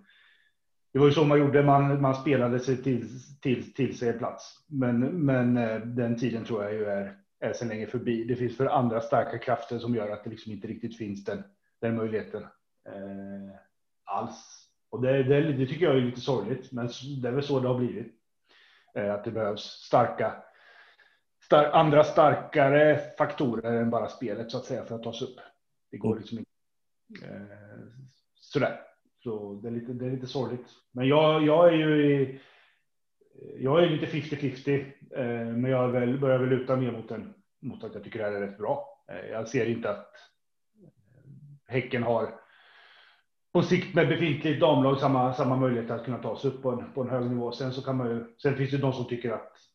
det 0.93 0.99
var 0.99 1.07
ju 1.07 1.13
så 1.13 1.25
man 1.25 1.39
gjorde, 1.39 1.63
man, 1.63 2.01
man 2.01 2.15
spelade 2.15 2.61
sig 2.61 2.83
till, 2.83 3.09
till, 3.41 3.75
till 3.75 3.99
sig 3.99 4.19
plats. 4.19 4.65
Men, 4.67 5.01
men 5.01 5.57
eh, 5.57 5.81
den 5.81 6.19
tiden 6.19 6.45
tror 6.45 6.65
jag 6.65 6.73
ju 6.73 6.85
är, 6.85 7.17
är 7.41 7.53
sedan 7.53 7.69
länge 7.69 7.87
förbi. 7.87 8.25
Det 8.25 8.37
finns 8.37 8.57
för 8.57 8.67
andra 8.67 9.01
starka 9.01 9.39
krafter 9.39 9.79
som 9.79 9.95
gör 9.95 10.11
att 10.11 10.25
det 10.25 10.31
liksom 10.31 10.53
inte 10.53 10.69
riktigt 10.69 10.99
finns 10.99 11.25
den, 11.25 11.43
den 11.81 11.97
möjligheten 11.97 12.43
eh, 12.87 13.57
alls. 14.05 14.67
Och 14.91 15.03
det, 15.03 15.23
det, 15.23 15.53
det, 15.53 15.67
tycker 15.67 15.87
jag 15.87 15.97
är 15.97 16.01
lite 16.01 16.21
sorgligt, 16.21 16.73
men 16.73 16.89
det 17.23 17.29
är 17.29 17.33
väl 17.33 17.43
så 17.43 17.61
det 17.61 17.69
har 17.69 17.79
blivit. 17.79 18.13
Eh, 18.95 19.15
att 19.15 19.25
det 19.25 19.31
behövs 19.31 19.63
starka, 19.63 20.35
star, 21.51 21.65
andra 21.65 22.05
starkare 22.05 23.01
faktorer 23.19 23.73
än 23.73 23.91
bara 23.91 24.09
spelet 24.09 24.51
så 24.51 24.59
att 24.59 24.65
säga 24.65 24.85
för 24.85 24.95
att 24.95 25.03
ta 25.03 25.13
sig 25.13 25.29
upp. 25.29 25.41
Det 25.91 25.97
går 25.97 26.17
liksom 26.17 26.39
inte 26.39 27.27
eh, 27.27 27.87
sådär. 28.35 28.81
Så 29.23 29.61
det 29.63 29.69
är 29.69 29.73
lite, 29.73 29.93
det 29.93 30.07
är 30.07 30.11
lite 30.11 30.27
sorgligt. 30.27 30.67
Men 30.93 31.09
jag, 31.09 31.47
jag 31.47 31.69
är 31.69 31.73
ju 31.73 32.13
i, 32.13 32.41
jag 33.59 33.85
är 33.85 33.89
lite 33.89 34.07
50-50, 34.07 34.93
eh, 35.17 35.57
men 35.57 35.71
jag 35.71 35.89
väl, 35.89 36.21
börjar 36.21 36.39
väl 36.39 36.49
luta 36.49 36.77
mer 36.77 36.93
mot, 36.93 37.11
en, 37.11 37.35
mot 37.63 37.85
att 37.85 37.95
jag 37.95 38.05
tycker 38.05 38.19
det 38.19 38.25
här 38.25 38.33
är 38.33 38.47
rätt 38.47 38.59
bra. 38.59 39.05
Eh, 39.09 39.31
jag 39.31 39.49
ser 39.49 39.67
inte 39.67 39.91
att 39.91 40.13
Häcken 41.67 42.03
har 42.03 42.35
på 43.53 43.63
sikt 43.63 43.95
med 43.95 44.09
befintligt 44.09 44.61
damlag 44.61 45.01
samma, 45.01 45.35
samma 45.35 45.57
möjlighet 45.57 45.91
att 45.91 46.05
kunna 46.05 46.19
ta 46.19 46.39
sig 46.39 46.51
upp 46.51 46.63
på 46.63 46.71
en, 46.71 46.93
på 46.93 47.03
en 47.03 47.11
hög 47.11 47.31
nivå. 47.31 47.53
Sen 47.53 47.73
så 47.73 47.83
kan 47.83 47.97
man 47.97 48.11
ju, 48.11 48.25
sen 48.43 48.57
finns 48.57 48.71
det 48.71 48.79
de 48.79 48.93
som 48.93 49.05
tycker 49.05 49.31
att 49.31 49.70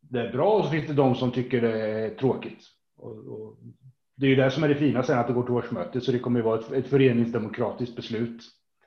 det 0.00 0.20
är 0.20 0.32
bra 0.32 0.52
och 0.52 0.64
så 0.64 0.70
finns 0.70 0.86
det 0.86 0.92
de 0.92 1.14
som 1.14 1.32
tycker 1.32 1.60
det 1.60 1.80
är 1.80 2.14
tråkigt. 2.14 2.64
Och, 2.96 3.16
och 3.16 3.56
det 4.16 4.26
är 4.26 4.30
ju 4.30 4.36
det 4.36 4.50
som 4.50 4.64
är 4.64 4.68
det 4.68 4.74
fina 4.74 5.02
sen 5.02 5.18
att 5.18 5.26
det 5.26 5.32
går 5.32 5.42
till 5.42 5.54
årsmöte 5.54 6.00
så 6.00 6.12
det 6.12 6.18
kommer 6.18 6.40
ju 6.40 6.44
vara 6.44 6.60
ett, 6.60 6.72
ett 6.72 6.86
föreningsdemokratiskt 6.86 7.96
beslut 7.96 8.42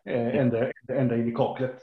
eh, 0.05 0.36
ända, 0.36 0.72
ända 0.88 1.16
in 1.16 1.28
i 1.28 1.32
kaklet. 1.32 1.80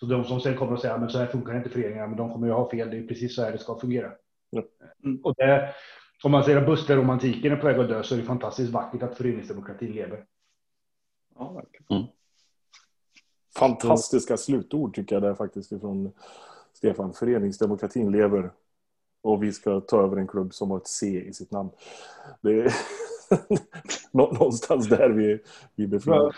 Så 0.00 0.06
de 0.06 0.24
som 0.24 0.40
sen 0.40 0.56
kommer 0.56 0.74
att 0.74 0.80
säga 0.80 0.98
men 0.98 1.10
så 1.10 1.18
här 1.18 1.26
funkar 1.26 1.56
inte 1.56 1.70
föreningar, 1.70 2.06
men 2.06 2.16
de 2.16 2.32
kommer 2.32 2.46
ju 2.46 2.52
ha 2.52 2.70
fel. 2.70 2.90
Det 2.90 2.98
är 2.98 3.06
precis 3.06 3.34
så 3.34 3.42
här 3.42 3.52
det 3.52 3.58
ska 3.58 3.78
fungera. 3.78 4.12
Mm. 5.04 5.20
Och 5.22 5.34
det, 5.36 5.74
om 6.24 6.32
man 6.32 6.44
säger 6.44 6.58
att 6.58 6.66
Buster-romantiken 6.66 7.52
är 7.52 7.56
på 7.56 7.66
väg 7.66 7.78
att 7.78 7.88
dö 7.88 8.02
så 8.02 8.14
är 8.14 8.18
det 8.18 8.24
fantastiskt 8.24 8.72
vackert 8.72 9.02
att 9.02 9.16
föreningsdemokratin 9.16 9.92
lever. 9.92 10.24
Ja, 11.34 11.62
mm. 11.90 12.04
Fantastiska 13.58 14.36
slutord 14.36 14.94
tycker 14.94 15.16
jag 15.16 15.22
det 15.22 15.28
är 15.28 15.34
faktiskt 15.34 15.72
ifrån 15.72 16.12
Stefan. 16.72 17.12
Föreningsdemokratin 17.12 18.12
lever 18.12 18.50
och 19.28 19.42
vi 19.42 19.52
ska 19.52 19.80
ta 19.80 20.02
över 20.02 20.16
en 20.16 20.26
klubb 20.26 20.54
som 20.54 20.70
har 20.70 20.78
ett 20.78 20.86
C 20.86 21.06
i 21.06 21.32
sitt 21.32 21.50
namn. 21.50 21.70
Det 22.40 22.50
är 22.50 22.72
någonstans 24.12 24.88
där 24.88 25.08
vi, 25.08 25.38
vi 25.76 25.86
befinner 25.86 26.26
oss. 26.26 26.36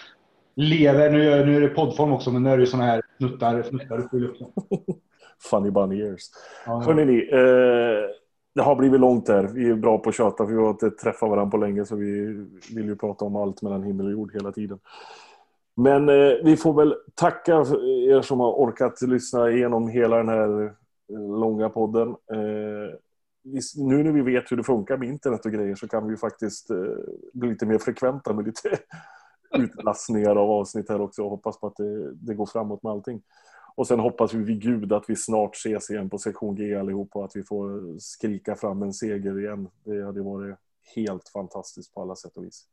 Lever, 0.55 1.11
nu, 1.11 1.30
är, 1.30 1.47
nu 1.47 1.57
är 1.57 1.61
det 1.61 1.68
poddform 1.68 2.12
också, 2.12 2.30
men 2.30 2.43
nu 2.43 2.51
är 2.51 2.59
det 2.59 2.66
sådana 2.66 2.86
här 2.86 3.03
snuttar 3.18 3.99
upp 3.99 4.14
i 4.14 4.18
luften. 4.18 4.49
Funny 5.51 5.70
bunny 5.70 6.01
ears. 6.01 6.22
Ja, 6.66 6.78
Hörrni, 6.78 7.05
ni, 7.05 7.28
eh, 7.32 8.11
det 8.55 8.62
har 8.62 8.76
blivit 8.76 9.01
långt 9.01 9.26
där. 9.26 9.43
Vi 9.45 9.70
är 9.70 9.74
bra 9.74 9.99
på 9.99 10.09
att 10.09 10.16
köta 10.16 10.47
för 10.47 10.53
vi 10.53 10.62
har 10.62 10.70
inte 10.70 10.91
träffat 10.91 11.30
varandra 11.30 11.51
på 11.51 11.57
länge 11.57 11.84
så 11.84 11.97
vi 11.97 12.26
vill 12.74 12.86
ju 12.86 12.97
prata 12.97 13.24
om 13.24 13.36
allt 13.36 13.62
mellan 13.62 13.82
himmel 13.82 14.07
och 14.07 14.12
jord 14.12 14.34
hela 14.34 14.53
tiden. 14.53 14.78
Men 15.76 16.09
eh, 16.09 16.32
vi 16.45 16.57
får 16.57 16.74
väl 16.74 16.95
tacka 17.14 17.53
er 18.09 18.22
som 18.22 18.41
har 18.41 18.53
orkat 18.53 19.03
lyssna 19.03 19.51
igenom 19.51 19.88
hela 19.88 20.16
den 20.16 20.28
här 20.28 20.80
långa 21.18 21.68
podden. 21.68 22.08
Eh, 22.08 22.94
nu 23.76 24.02
när 24.02 24.12
vi 24.12 24.20
vet 24.20 24.52
hur 24.52 24.56
det 24.56 24.64
funkar 24.64 24.96
med 24.96 25.08
internet 25.08 25.46
och 25.46 25.52
grejer 25.52 25.74
så 25.74 25.88
kan 25.88 26.08
vi 26.08 26.16
faktiskt 26.16 26.70
eh, 26.70 26.76
bli 27.32 27.48
lite 27.48 27.66
mer 27.66 27.78
frekventa 27.78 28.32
med 28.32 28.44
lite 28.44 28.78
utlastningar 29.58 30.36
av 30.36 30.50
avsnitt 30.50 30.88
här 30.88 31.00
också 31.00 31.22
och 31.22 31.30
hoppas 31.30 31.61
på 31.61 31.66
att 31.66 31.76
det, 31.76 32.14
det 32.14 32.34
går 32.34 32.46
framåt 32.46 32.82
med 32.82 32.92
allting. 32.92 33.22
Och 33.74 33.86
sen 33.86 34.00
hoppas 34.00 34.34
vi 34.34 34.44
vid 34.44 34.62
Gud 34.62 34.92
att 34.92 35.04
vi 35.11 35.16
snart 35.16 35.56
ses 35.56 35.90
igen 35.90 36.11
på 36.11 36.18
sektion 36.18 36.54
G 36.54 36.74
allihop 36.74 37.16
och 37.16 37.24
att 37.24 37.36
vi 37.36 37.42
får 37.42 37.98
skrika 37.98 38.56
fram 38.56 38.82
en 38.82 38.92
seger 38.92 39.38
igen. 39.38 39.68
Det 39.84 40.04
hade 40.04 40.22
varit 40.22 40.56
helt 40.94 41.28
fantastiskt 41.28 41.94
på 41.94 42.02
alla 42.02 42.16
sätt 42.16 42.36
och 42.36 42.44
vis. 42.44 42.66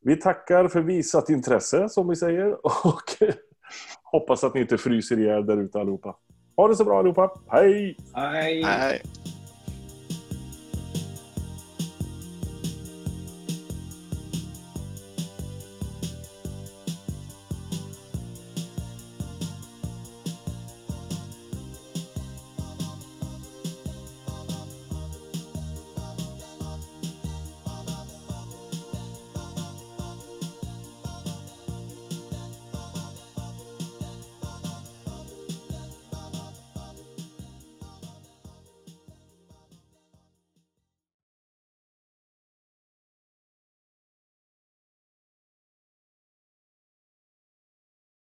Vi 0.00 0.16
tackar 0.16 0.68
för 0.68 0.80
visat 0.80 1.30
intresse 1.30 1.88
som 1.88 2.08
vi 2.08 2.16
säger 2.16 2.66
och 2.86 3.02
hoppas 4.02 4.44
att 4.44 4.54
ni 4.54 4.60
inte 4.60 4.78
fryser 4.78 5.18
ihjäl 5.18 5.46
där 5.46 5.56
ute 5.56 5.80
allihopa. 5.80 6.16
Ha 6.58 6.68
det 6.68 6.76
så 6.76 6.84
bra 6.84 6.98
allihopa. 6.98 7.30
Hej! 7.52 7.96
Hej! 8.16 8.62
Hej. 8.62 9.02